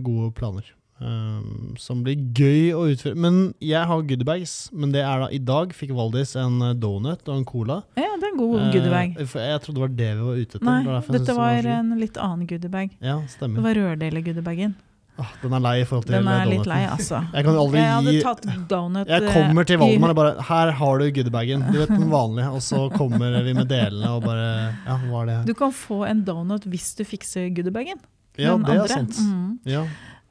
gode 0.07 0.30
planer. 0.38 0.72
Um, 0.97 1.74
som 1.76 2.01
blir 2.07 2.16
gøy 2.32 2.70
å 2.72 2.86
utføre. 2.94 3.20
Men 3.20 3.51
jeg 3.61 3.84
har 3.84 4.07
goodiebags. 4.09 4.57
Men 4.72 4.97
det 4.97 5.05
er 5.05 5.26
da 5.26 5.28
i 5.28 5.42
dag 5.44 5.76
fikk 5.76 5.92
Valdis 5.99 6.32
en 6.40 6.57
eh, 6.64 6.72
donut 6.80 7.20
og 7.28 7.34
en 7.34 7.44
cola. 7.44 7.82
Ja, 8.01 8.14
det 8.16 8.30
er 8.30 8.32
en 8.32 8.40
god 8.40 8.57
goodiebag. 8.72 9.20
Uh, 9.20 9.28
for 9.28 9.44
jeg 9.44 9.61
trodde 9.66 9.76
det 9.76 9.84
var 9.84 9.94
det 10.01 10.11
vi 10.14 10.24
var 10.30 10.40
ute 10.40 10.57
etter. 10.57 10.66
Nei, 10.72 10.99
dette 11.18 11.36
var 11.36 11.61
var 11.61 11.72
en 11.76 11.94
litt 12.01 12.16
annen 12.16 12.49
goodiebag. 12.49 12.97
Ja, 13.05 13.20
stemmer. 13.28 13.61
Det 13.61 13.68
var 13.68 13.82
rørdeler-goodiebagen. 13.82 14.78
Ah, 15.18 15.30
den 15.40 15.54
er 15.56 15.62
lei 15.64 15.74
i 15.80 15.84
forhold 15.88 16.04
til 16.04 16.12
Den 16.12 16.26
er 16.28 16.44
litt 16.44 16.58
donuten. 16.60 16.72
lei, 16.74 16.80
altså. 16.92 17.18
Jeg 17.32 17.44
kan 17.46 17.54
aldri 17.56 17.80
gi 17.80 18.56
donut 18.68 19.08
Jeg 19.08 19.22
eh, 19.22 19.32
kommer 19.32 19.64
til 19.64 19.76
i- 19.76 19.80
Valdemar 19.80 20.10
og 20.12 20.16
bare 20.16 20.32
'Her 20.42 20.70
har 20.72 20.98
du 20.98 21.04
goodiebagen'. 21.10 21.72
Du 21.72 21.78
vet 21.78 21.88
den 21.88 22.10
vanlige. 22.10 22.50
Og 22.52 22.60
så 22.60 22.90
kommer 22.92 23.42
vi 23.42 23.54
med 23.54 23.68
delene 23.68 24.10
og 24.12 24.22
bare 24.24 24.74
Ja, 24.86 24.98
hva 24.98 25.22
er 25.22 25.26
det 25.26 25.36
her? 25.36 25.44
Du 25.46 25.54
kan 25.54 25.72
få 25.72 26.04
en 26.06 26.22
donut 26.24 26.64
hvis 26.68 26.94
du 26.96 27.04
fikser 27.04 27.48
goodiebagen. 27.54 27.96
Ja, 28.36 28.50
Den 28.58 28.62
det 28.64 28.74
er 28.74 28.80
andre. 28.82 28.88
sant. 28.88 29.16
Mm. 29.24 29.58
Ja. 29.64 29.86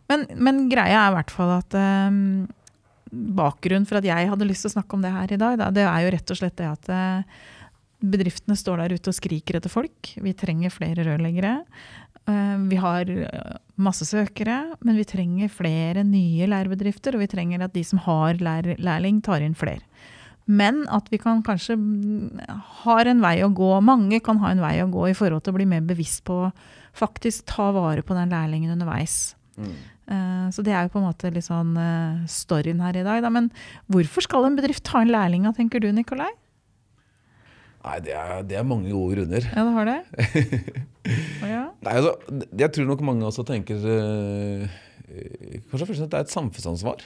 Men, 0.08 0.28
men 0.38 0.70
greia 0.70 1.08
er 1.08 1.12
i 1.12 1.16
hvert 1.16 1.32
fall 1.32 1.50
at 1.58 1.74
um, 1.74 2.48
bakgrunnen 3.12 3.88
for 3.88 3.98
at 3.98 4.04
jeg 4.06 4.30
hadde 4.30 4.46
lyst 4.48 4.62
til 4.66 4.70
å 4.70 4.76
snakke 4.82 4.94
om 4.94 5.02
det 5.02 5.12
her 5.12 5.34
i 5.34 5.38
dag, 5.38 5.58
da, 5.58 5.72
det 5.72 5.82
er 5.82 6.00
jo 6.06 6.12
rett 6.14 6.30
og 6.32 6.38
slett 6.38 6.56
det 6.58 6.68
at 6.70 6.90
uh, 6.90 7.24
bedriftene 8.06 8.56
står 8.56 8.84
der 8.84 8.94
ute 9.00 9.10
og 9.10 9.16
skriker 9.18 9.58
etter 9.58 9.72
folk. 9.72 10.14
Vi 10.22 10.34
trenger 10.38 10.70
flere 10.70 11.06
rørleggere. 11.08 11.64
Eh, 12.26 12.58
vi 12.72 12.78
har 12.82 13.10
eh, 13.10 13.58
masse 13.78 14.06
søkere, 14.10 14.58
men 14.82 14.98
vi 14.98 15.06
trenger 15.06 15.52
flere 15.54 16.04
nye 16.08 16.48
lærebedrifter, 16.50 17.14
og 17.14 17.22
vi 17.22 17.30
trenger 17.30 17.66
at 17.66 17.76
de 17.76 17.84
som 17.86 18.02
har 18.02 18.40
lær 18.42 18.72
lærling, 18.82 19.22
tar 19.26 19.46
inn 19.46 19.58
flere. 19.58 19.84
Men 20.46 20.84
at 20.94 21.10
vi 21.10 21.20
kan 21.22 21.42
kanskje 21.46 21.78
mm, 21.78 22.46
har 22.86 23.10
en 23.10 23.22
vei 23.22 23.38
å 23.46 23.50
gå, 23.54 23.72
mange 23.82 24.22
kan 24.26 24.42
ha 24.42 24.54
en 24.54 24.64
vei 24.64 24.78
å 24.82 24.90
gå 24.94 25.10
i 25.10 25.18
forhold 25.18 25.46
til 25.46 25.54
å 25.54 25.58
bli 25.60 25.68
mer 25.70 25.86
bevisst 25.86 26.24
på 26.26 26.46
å 26.48 26.54
faktisk 26.96 27.46
ta 27.50 27.72
vare 27.76 28.06
på 28.06 28.18
den 28.18 28.34
lærlingen 28.34 28.74
underveis. 28.74 29.36
Mm. 29.58 29.76
Så 30.54 30.62
det 30.62 30.76
er 30.76 30.86
jo 30.86 30.92
på 30.94 31.00
en 31.02 31.08
måte 31.08 31.32
litt 31.34 31.48
sånn 31.48 31.72
eh, 31.82 32.26
storyen 32.30 32.84
her 32.86 32.94
i 33.00 33.04
dag. 33.04 33.26
Men 33.34 33.50
hvorfor 33.90 34.22
skal 34.28 34.46
en 34.46 34.58
bedrift 34.58 34.86
ta 34.86 35.02
inn 35.02 35.10
lærlinger, 35.10 35.56
tenker 35.58 35.82
du 35.82 35.90
Nikolai? 35.90 36.30
Nei, 37.86 38.00
det 38.02 38.14
er, 38.18 38.40
det 38.50 38.58
er 38.58 38.66
mange 38.66 38.90
gode 38.90 39.20
grunner. 39.20 39.46
Ja, 39.54 39.66
det 39.68 39.76
har 39.78 39.92
det? 39.92 40.00
Ja. 41.46 41.68
Nei, 41.86 41.92
altså, 42.00 42.16
jeg 42.58 42.72
tror 42.74 42.88
nok 42.90 43.02
mange 43.06 43.28
også 43.28 43.44
tenker 43.46 43.84
eh, 43.92 44.64
Kanskje 45.06 45.60
først 45.70 45.84
og 45.84 45.90
fremst 45.92 46.06
at 46.08 46.10
det 46.16 46.18
er 46.18 46.24
et 46.26 46.34
samfunnsansvar. 46.34 47.04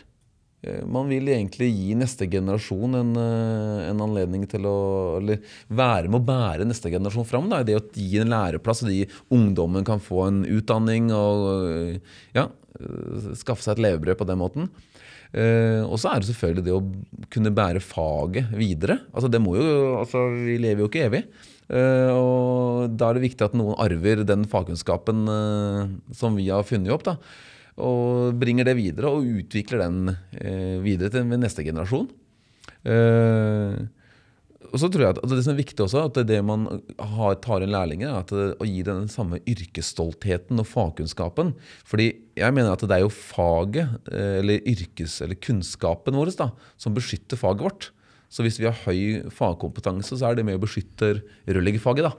Eh, 0.63 0.85
Man 0.87 1.09
vil 1.11 1.27
egentlig 1.33 1.67
gi 1.75 1.97
neste 1.99 2.29
generasjon 2.31 2.95
en, 2.95 3.11
en 3.19 4.03
anledning 4.05 4.45
til 4.47 4.63
å 4.71 4.77
Eller 5.19 5.43
være 5.67 6.07
med 6.07 6.21
å 6.21 6.27
bære 6.31 6.69
neste 6.69 6.93
generasjon 6.93 7.27
fram. 7.27 7.51
Da. 7.51 7.59
Det 7.67 7.75
å 7.75 7.83
gi 7.91 8.21
en 8.23 8.31
læreplass, 8.31 8.85
og 8.85 8.93
de 8.93 9.01
ungdommen 9.35 9.83
kan 9.87 9.99
få 9.99 10.23
en 10.29 10.39
utdanning 10.47 11.11
og 11.11 11.99
ja, 12.39 12.47
skaffe 13.35 13.65
seg 13.67 13.75
et 13.75 13.83
levebrød 13.89 14.21
på 14.23 14.29
den 14.31 14.39
måten. 14.39 14.71
Eh, 15.29 15.83
og 15.85 15.99
så 16.01 16.09
er 16.09 16.21
det 16.21 16.29
selvfølgelig 16.31 16.65
det 16.65 16.73
å 16.73 16.85
kunne 17.33 17.53
bære 17.53 17.83
faget 17.83 18.49
videre. 18.57 18.99
Altså 19.13 19.29
det 19.31 19.41
må 19.43 19.55
jo, 19.59 19.69
altså 19.99 20.25
Vi 20.33 20.57
lever 20.61 20.85
jo 20.85 20.89
ikke 20.91 21.05
evig. 21.09 21.23
Uh, 21.69 22.09
og 22.17 22.95
Da 22.97 23.11
er 23.11 23.19
det 23.19 23.27
viktig 23.27 23.45
at 23.45 23.53
noen 23.53 23.77
arver 23.77 24.23
den 24.25 24.47
fagkunnskapen 24.49 25.19
uh, 25.29 25.83
som 26.17 26.33
vi 26.33 26.47
har 26.49 26.65
funnet 26.65 26.89
opp. 26.95 27.05
da, 27.05 27.13
Og 27.77 28.33
bringer 28.41 28.65
det 28.65 28.73
videre 28.79 29.11
og 29.13 29.27
utvikler 29.43 29.83
den 29.85 30.15
videre 30.81 31.13
til 31.13 31.29
neste 31.29 31.61
generasjon. 31.67 32.09
Eh, 32.87 33.75
og 34.71 34.79
så 34.81 34.89
tror 34.91 35.03
jeg 35.03 35.13
at 35.15 35.19
altså 35.23 35.35
Det 35.37 35.43
som 35.45 35.53
er 35.53 35.59
viktig 35.61 35.83
også, 35.85 36.05
at 36.09 36.19
det 36.29 36.39
man 36.45 36.65
har, 36.97 37.35
tar 37.43 37.65
inn 37.65 37.73
lærlinger, 37.73 38.09
er 38.09 38.23
at 38.23 38.33
det, 38.33 38.47
å 38.61 38.67
gi 38.67 38.81
den 38.87 39.07
samme 39.11 39.39
yrkesstoltheten 39.49 40.59
og 40.61 40.67
fagkunnskapen. 40.69 41.53
Fordi 41.87 42.09
jeg 42.39 42.55
mener 42.55 42.73
at 42.73 42.83
det 42.85 42.97
er 42.97 43.05
jo 43.05 43.13
faget, 43.13 43.95
eh, 44.11 44.39
eller 44.41 44.59
yrkes- 44.69 45.21
eller 45.25 45.35
kunnskapen 45.35 46.17
vår, 46.17 46.35
da, 46.37 46.51
som 46.77 46.93
beskytter 46.97 47.39
faget 47.39 47.65
vårt. 47.65 47.89
Så 48.29 48.43
hvis 48.45 48.59
vi 48.61 48.67
har 48.69 48.77
høy 48.85 49.25
fagkompetanse, 49.33 50.13
så 50.13 50.27
er 50.29 50.35
det 50.37 50.43
med 50.45 50.59
å 50.59 50.61
beskytte 50.61 51.15
rørleggerfaget. 51.49 52.05
da. 52.05 52.11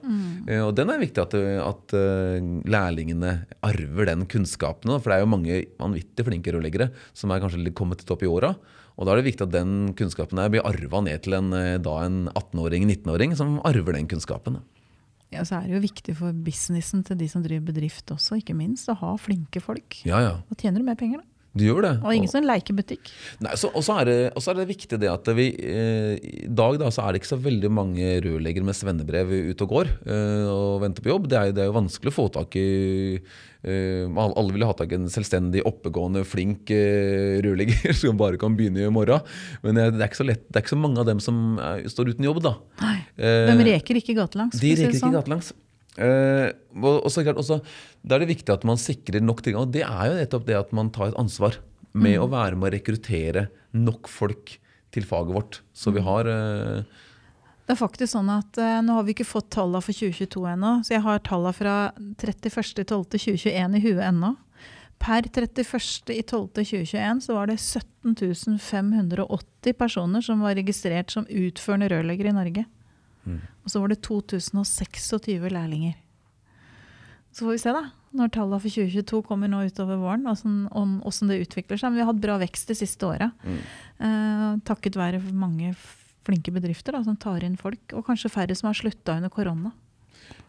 Eh, 0.50 0.60
Og 0.66 0.74
den 0.74 0.90
er 0.90 0.98
viktig 0.98 1.22
at, 1.22 1.34
at 1.38 1.94
eh, 1.94 2.40
lærlingene 2.66 3.46
arver 3.62 4.06
den 4.10 4.26
kunnskapen. 4.26 4.90
For 4.98 5.06
det 5.06 5.20
er 5.20 5.22
jo 5.22 5.30
mange 5.30 5.60
vanvittig 5.78 6.26
flinke 6.26 6.50
rørleggere 6.50 6.90
som 7.14 7.30
er 7.30 7.38
kanskje 7.38 7.72
kommet 7.72 8.02
litt 8.02 8.10
opp 8.10 8.24
i 8.26 8.30
åra. 8.30 8.56
Og 9.00 9.08
da 9.08 9.14
er 9.14 9.22
det 9.22 9.30
viktig 9.30 9.46
at 9.46 9.54
den 9.54 9.94
kunnskapen 9.96 10.36
der 10.36 10.50
blir 10.52 10.66
arva 10.68 11.00
ned 11.00 11.24
til 11.24 11.38
en, 11.38 11.54
eh, 11.56 11.80
en 11.80 12.28
18-åring, 12.36 12.84
19-åring, 12.84 13.32
som 13.38 13.56
arver 13.64 13.96
den 13.96 14.10
kunnskapen. 14.10 14.60
ja, 15.32 15.44
så 15.44 15.60
er 15.60 15.68
det 15.68 15.76
jo 15.78 15.86
viktig 15.86 16.16
for 16.18 16.34
businessen 16.34 17.04
til 17.06 17.16
de 17.16 17.28
som 17.30 17.42
driver 17.42 17.72
bedrift 17.72 18.10
også, 18.10 18.42
ikke 18.42 18.56
minst, 18.58 18.90
å 18.90 18.98
ha 18.98 19.16
flinke 19.16 19.62
folk. 19.62 20.02
Ja, 20.04 20.20
ja. 20.20 20.34
Da 20.50 20.58
tjener 20.58 20.82
du 20.82 20.88
mer 20.90 20.98
penger, 21.00 21.22
da. 21.22 21.29
Du 21.50 21.64
gjør 21.66 21.82
det. 21.82 21.92
Og 22.06 22.12
ingen 22.14 22.30
som 22.30 22.44
leker 22.46 22.76
butikk. 22.78 23.08
Nei, 23.42 23.56
så, 23.58 23.72
og 23.74 23.82
så 23.82 23.96
er, 24.00 24.04
det- 24.06 24.32
er 24.38 24.54
det 24.60 24.68
viktig 24.68 24.98
det 25.02 25.08
at 25.10 25.26
vi 25.34 25.48
eh, 25.58 26.14
I 26.44 26.46
dag 26.46 26.78
da, 26.78 26.90
så 26.94 27.02
er 27.08 27.12
det 27.16 27.22
ikke 27.24 27.32
så 27.32 27.40
veldig 27.42 27.70
mange 27.74 28.12
rørleggere 28.22 28.62
med 28.68 28.76
svennebrev 28.78 29.32
ute 29.50 29.66
og 29.66 29.72
går 29.74 29.90
eh, 30.06 30.46
og 30.46 30.80
venter 30.84 31.02
på 31.02 31.10
jobb. 31.10 31.26
Det 31.32 31.38
er, 31.40 31.50
det 31.56 31.64
er 31.64 31.70
jo 31.72 31.78
vanskelig 31.80 32.12
å 32.12 32.16
få 32.20 32.28
tak 32.36 32.54
i 32.60 32.66
eh, 33.18 34.06
alle 34.06 34.36
alle 34.38 34.54
vil 34.54 34.64
ha 34.68 34.76
tak 34.78 34.92
i 34.94 34.98
en 35.00 35.08
selvstendig, 35.10 35.64
oppegående, 35.66 36.22
flink 36.28 36.70
eh, 36.70 37.40
rørlegger 37.44 37.94
som 38.00 38.20
bare 38.20 38.38
kan 38.40 38.54
begynne 38.58 38.86
i 38.86 38.92
morgen. 38.94 39.26
Men 39.66 39.76
eh, 39.82 39.90
det 39.90 40.04
er 40.04 40.12
ikke 40.12 40.22
så 40.22 40.28
lett, 40.30 40.46
det 40.46 40.60
er 40.60 40.64
ikke 40.66 40.76
så 40.76 40.80
mange 40.86 41.02
av 41.02 41.10
dem 41.10 41.18
som 41.24 41.58
er, 41.58 41.82
står 41.90 42.14
uten 42.14 42.30
jobb. 42.30 42.38
da. 42.46 42.54
Nei. 42.84 42.94
Eh, 43.18 43.50
De 43.58 43.66
reker 43.72 43.98
ikke 44.00 44.14
gatelangs. 44.22 44.54
de 44.62 44.70
reker 44.76 44.94
ikke 44.94 45.02
sånn. 45.02 45.18
gatelangs. 45.18 45.50
Eh, 46.00 46.46
og, 46.80 47.04
og 47.04 47.10
så 47.12 47.22
klart, 47.26 47.36
også, 47.40 47.60
Da 48.06 48.16
er 48.16 48.22
det 48.24 48.30
viktig 48.32 48.54
at 48.54 48.64
man 48.64 48.78
sikrer 48.80 49.20
nok 49.20 49.42
tilgang. 49.44 49.66
Og 49.68 49.72
det 49.74 49.82
er 49.84 50.06
jo 50.08 50.16
nettopp 50.16 50.46
det 50.48 50.56
at 50.56 50.72
man 50.76 50.88
tar 50.94 51.10
et 51.12 51.18
ansvar 51.20 51.58
med 51.92 52.16
Mm. 52.16 52.22
å 52.24 52.30
være 52.30 52.56
med 52.56 52.70
å 52.70 52.74
rekruttere 52.78 53.48
nok 53.74 54.08
folk 54.08 54.58
til 54.92 55.02
faget 55.04 55.34
vårt. 55.34 55.60
Så 55.74 55.90
Mm. 55.90 55.94
vi 55.94 56.00
har 56.06 56.24
uh, 56.30 56.82
Det 57.66 57.74
er 57.76 57.86
faktisk 57.86 58.12
sånn 58.14 58.30
at 58.30 58.58
uh, 58.58 58.80
Nå 58.82 58.94
har 58.94 59.04
vi 59.06 59.12
ikke 59.14 59.26
fått 59.26 59.50
tallene 59.50 59.82
for 59.82 59.92
2022 59.92 60.46
ennå, 60.54 60.70
så 60.86 60.94
jeg 60.96 61.02
har 61.02 61.18
tallene 61.18 61.52
fra 61.54 61.92
31.12.2021 61.98 63.76
i 63.76 63.80
huet 63.84 64.02
ennå. 64.06 64.36
Per 65.00 65.22
31.12.2021 65.22 67.20
så 67.24 67.34
var 67.36 67.46
det 67.48 67.58
17 67.58 68.58
580 68.60 69.72
personer 69.78 70.20
som 70.24 70.42
var 70.44 70.54
registrert 70.58 71.10
som 71.10 71.26
utførende 71.26 71.88
rørleggere 71.90 72.32
i 72.32 72.36
Norge. 72.36 72.64
Mm. 73.26 73.40
Og 73.64 73.70
så 73.72 73.80
var 73.82 73.88
det 73.92 74.00
2026 74.06 75.50
lærlinger. 75.52 75.94
Så 77.32 77.44
får 77.46 77.52
vi 77.54 77.58
se, 77.62 77.72
da. 77.76 77.84
Når 78.16 78.32
tallene 78.34 78.58
for 78.58 78.72
2022 78.74 79.20
kommer 79.28 79.50
nå 79.52 79.60
utover 79.68 80.00
våren, 80.02 80.24
åssen 80.26 80.64
om- 80.74 81.00
åssen 81.06 81.28
det 81.30 81.46
utvikler 81.46 81.78
seg. 81.78 81.90
Men 81.92 81.94
vi 82.00 82.00
har 82.04 82.12
hatt 82.12 82.20
bra 82.20 82.38
vekst 82.42 82.66
de 82.66 82.74
siste 82.74 83.06
åra. 83.06 83.30
Mm. 83.44 83.60
Eh, 84.00 84.56
takket 84.66 84.96
være 84.98 85.20
mange 85.32 85.74
flinke 86.24 86.50
bedrifter 86.52 86.92
da, 86.92 87.02
som 87.04 87.16
tar 87.16 87.44
inn 87.44 87.56
folk, 87.56 87.78
og 87.94 88.04
kanskje 88.06 88.30
færre 88.30 88.56
som 88.56 88.66
har 88.66 88.74
slutta 88.74 89.16
under 89.16 89.30
korona. 89.30 89.72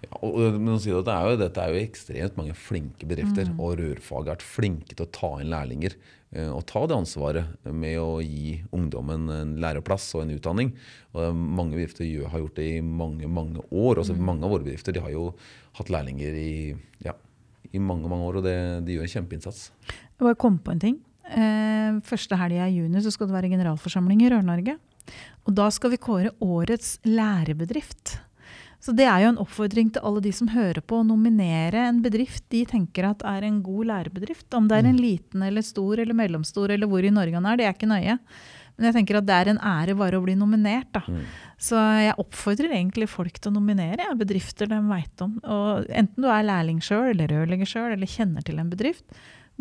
Ja, 0.04 0.18
og, 0.24 0.34
og, 0.36 0.60
men 0.60 0.80
si 0.80 0.90
det, 0.90 1.06
det 1.06 1.14
er 1.14 1.30
jo, 1.30 1.38
dette 1.38 1.62
er 1.62 1.70
jo 1.74 1.86
ekstremt 1.86 2.38
mange 2.38 2.54
flinke 2.58 3.06
bedrifter, 3.08 3.46
Mm. 3.48 3.60
og 3.60 3.78
rørfaget 3.78 4.28
har 4.28 4.36
vært 4.36 4.42
flinke 4.42 4.96
til 4.96 5.06
å 5.06 5.12
ta 5.12 5.40
inn 5.40 5.50
lærlinger. 5.54 5.94
Eh, 6.34 6.50
Og 6.50 6.66
ta 6.66 6.86
det 6.88 6.98
ansvaret 6.98 7.66
med 7.66 7.98
å 8.00 8.22
gi 8.24 8.62
ungdommen 8.72 9.30
en 9.30 9.56
læreplass 9.62 10.10
og 10.16 10.26
en 10.26 10.36
utdanning. 10.38 10.74
Og 11.14 11.36
mange 11.36 11.78
bedrifter 11.78 12.08
har 12.30 12.40
gjort 12.40 12.56
det 12.56 12.68
i 12.78 12.82
mange 12.82 13.28
mange 13.28 13.64
år. 13.72 14.02
Også 14.02 14.16
Mm. 14.16 14.26
Mange 14.26 14.46
av 14.46 14.52
våre 14.52 14.64
bedrifter 14.64 14.94
de 14.94 15.02
har 15.02 15.12
jo 15.12 15.34
hatt 15.78 15.90
lærlinger 15.90 16.36
i, 16.36 16.76
ja, 17.04 17.14
i 17.72 17.80
mange 17.80 18.10
mange 18.10 18.28
år, 18.28 18.38
og 18.38 18.44
det, 18.44 18.86
de 18.86 18.98
gjør 18.98 19.08
en 19.08 19.16
kjempeinnsats. 19.16 19.72
Jeg 19.88 20.26
bare 20.26 20.36
kom 20.36 20.58
på 20.60 20.72
en 20.72 20.80
ting. 20.80 21.00
Eh, 21.32 22.00
første 22.04 22.36
helga 22.36 22.68
i 22.68 22.76
juni 22.82 23.02
så 23.02 23.12
skal 23.12 23.28
det 23.30 23.38
være 23.38 23.52
generalforsamling 23.54 24.22
i 24.22 24.32
Rør-Norge. 24.34 24.78
Og 25.48 25.56
da 25.56 25.70
skal 25.74 25.94
vi 25.94 26.02
kåre 26.02 26.32
årets 26.44 27.00
lærebedrift. 27.08 28.20
Så 28.82 28.96
det 28.98 29.06
er 29.06 29.20
jo 29.22 29.30
en 29.30 29.38
oppfordring 29.44 29.92
til 29.94 30.02
alle 30.02 30.22
de 30.26 30.32
som 30.34 30.48
hører 30.50 30.82
på, 30.82 30.98
å 31.02 31.06
nominere 31.06 31.84
en 31.88 32.00
bedrift 32.02 32.44
de 32.50 32.64
tenker 32.66 33.06
at 33.12 33.22
er 33.30 33.46
en 33.46 33.60
god 33.62 33.86
lærebedrift. 33.92 34.48
Om 34.58 34.68
det 34.72 34.80
er 34.80 34.88
en 34.90 34.98
liten 34.98 35.44
eller 35.46 35.62
stor 35.62 36.02
eller 36.02 36.18
mellomstor 36.18 36.74
eller 36.74 36.90
hvor 36.90 37.06
i 37.06 37.12
Norge 37.14 37.38
han 37.38 37.46
er, 37.46 37.60
det 37.62 37.68
er 37.68 37.76
ikke 37.76 37.92
nøye. 37.92 38.16
Men 38.80 38.88
jeg 38.88 38.96
tenker 38.96 39.20
at 39.20 39.28
det 39.28 39.36
er 39.38 39.50
en 39.52 39.60
ære 39.62 39.94
bare 40.00 40.18
å 40.18 40.24
bli 40.26 40.34
nominert. 40.40 40.88
da. 40.96 41.04
Mm. 41.06 41.20
Så 41.62 41.78
jeg 42.02 42.16
oppfordrer 42.24 42.74
egentlig 42.74 43.06
folk 43.12 43.38
til 43.38 43.52
å 43.52 43.54
nominere 43.60 44.08
ja, 44.08 44.16
bedrifter 44.18 44.66
de 44.72 44.80
vet 44.90 45.22
om. 45.28 45.36
Og 45.46 45.86
enten 46.02 46.26
du 46.26 46.30
er 46.34 46.48
lærling 46.48 46.80
sjøl 46.82 47.12
eller 47.12 47.30
rørlegger 47.36 47.70
sjøl 47.70 47.92
eller 47.94 48.10
kjenner 48.10 48.42
til 48.48 48.58
en 48.64 48.72
bedrift, 48.72 49.06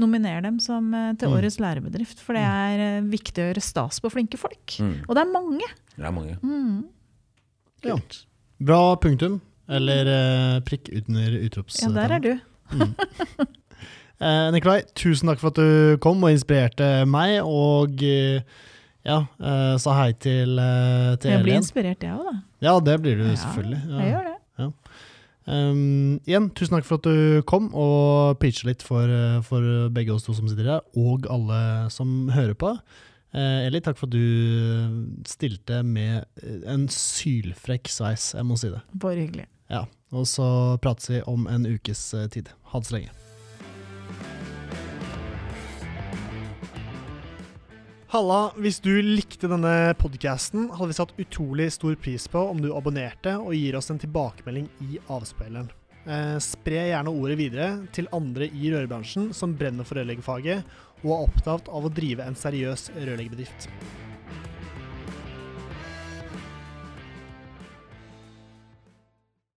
nominer 0.00 0.40
dem 0.46 0.56
som, 0.64 0.88
eh, 0.94 1.12
til 1.20 1.28
Mm. 1.28 1.36
årets 1.36 1.60
lærebedrift. 1.60 2.18
For 2.24 2.32
det 2.32 2.46
er 2.46 2.78
eh, 2.86 3.02
viktig 3.04 3.36
å 3.44 3.50
gjøre 3.52 3.60
stas 3.68 4.00
på 4.00 4.08
flinke 4.16 4.38
folk. 4.40 4.78
Mm. 4.80 5.04
Og 5.10 5.14
det 5.14 5.26
er 5.26 5.32
mange. 5.36 5.68
Det 5.98 6.06
er 6.08 6.16
mange. 6.16 6.38
Mm. 6.40 6.84
Ja. 7.84 7.98
Bra 8.60 8.96
punktum. 9.00 9.40
Eller 9.70 10.08
eh, 10.10 10.60
prikk 10.66 10.90
under 10.98 11.36
utropstegnet. 11.46 11.96
Ja, 11.96 12.08
der 12.08 12.14
er 12.16 12.20
du. 12.26 12.32
Mm. 12.76 12.94
Eh, 14.20 14.50
Nikolai, 14.52 14.82
tusen 15.00 15.30
takk 15.30 15.38
for 15.40 15.48
at 15.48 15.56
du 15.56 15.94
kom 16.04 16.18
og 16.26 16.34
inspirerte 16.34 17.06
meg, 17.08 17.38
og 17.40 18.02
eh, 18.04 18.42
ja, 19.08 19.14
eh, 19.40 19.78
sa 19.80 19.94
hei 19.96 20.10
til, 20.20 20.58
eh, 20.60 21.14
til 21.22 21.30
Jeg 21.32 21.40
blir 21.46 21.54
Elin. 21.54 21.62
inspirert, 21.64 22.04
jeg 22.04 22.12
òg, 22.18 22.26
da. 22.28 22.34
Ja, 22.66 22.74
det 22.84 22.98
blir 23.00 23.16
du 23.16 23.22
Ja, 23.30 23.38
selvfølgelig. 23.40 23.78
Ja. 23.88 24.02
Jeg 24.02 24.12
gjør 24.12 24.26
det. 24.28 24.36
Um, 25.50 26.20
igjen, 26.28 26.50
tusen 26.52 26.76
takk 26.76 26.84
for 26.84 27.00
at 27.00 27.08
du 27.08 27.40
kom 27.48 27.70
og 27.72 28.36
pitcha 28.44 28.68
litt 28.68 28.84
for, 28.84 29.08
eh, 29.08 29.40
for 29.48 29.88
begge 29.88 30.12
oss 30.12 30.28
to 30.28 30.36
som 30.36 30.52
sitter 30.52 30.68
her, 30.68 30.84
og 31.00 31.24
alle 31.32 31.88
som 31.90 32.28
hører 32.36 32.52
på. 32.60 32.74
Eh, 33.30 33.66
Eli, 33.68 33.78
takk 33.78 33.98
for 33.98 34.10
at 34.10 34.16
du 34.16 35.22
stilte 35.28 35.84
med 35.86 36.24
eh, 36.42 36.64
en 36.72 36.88
sylfrekk 36.90 37.90
sveis, 37.92 38.32
jeg 38.34 38.46
må 38.46 38.58
si 38.58 38.72
det. 38.72 38.82
Bare 38.98 39.22
hyggelig. 39.22 39.46
Ja, 39.70 39.84
Og 40.10 40.26
så 40.26 40.76
prates 40.82 41.10
vi 41.12 41.22
om 41.30 41.46
en 41.46 41.68
ukes 41.68 42.02
eh, 42.18 42.26
tid. 42.32 42.50
Ha 42.72 42.80
det 42.82 42.90
så 42.90 42.96
lenge. 42.98 43.16
Halla, 48.10 48.40
hvis 48.58 48.80
du 48.82 48.90
likte 49.06 49.46
denne 49.46 49.92
podcasten, 49.94 50.64
hadde 50.74 50.90
vi 50.90 50.96
satt 50.98 51.12
utrolig 51.22 51.68
stor 51.70 51.94
pris 51.94 52.24
på 52.26 52.40
om 52.42 52.58
du 52.58 52.72
abonnerte 52.74 53.36
og 53.38 53.54
gir 53.54 53.78
oss 53.78 53.92
en 53.94 54.00
tilbakemelding 54.02 54.66
i 54.82 54.98
avspilleren. 55.06 55.70
Eh, 56.10 56.38
spre 56.42 56.88
gjerne 56.88 57.12
ordet 57.12 57.36
videre 57.38 57.68
til 57.94 58.08
andre 58.16 58.48
i 58.50 58.72
rørbransjen 58.72 59.30
som 59.36 59.54
brenner 59.54 59.86
for 59.86 60.00
rørleggerfaget 60.00 60.66
og 61.02 61.10
er 61.14 61.24
opptatt 61.24 61.70
av 61.72 61.86
å 61.86 61.92
drive 61.92 62.26
en 62.26 62.36
seriøs 62.38 62.90
rørleggerbedrift. 62.96 63.68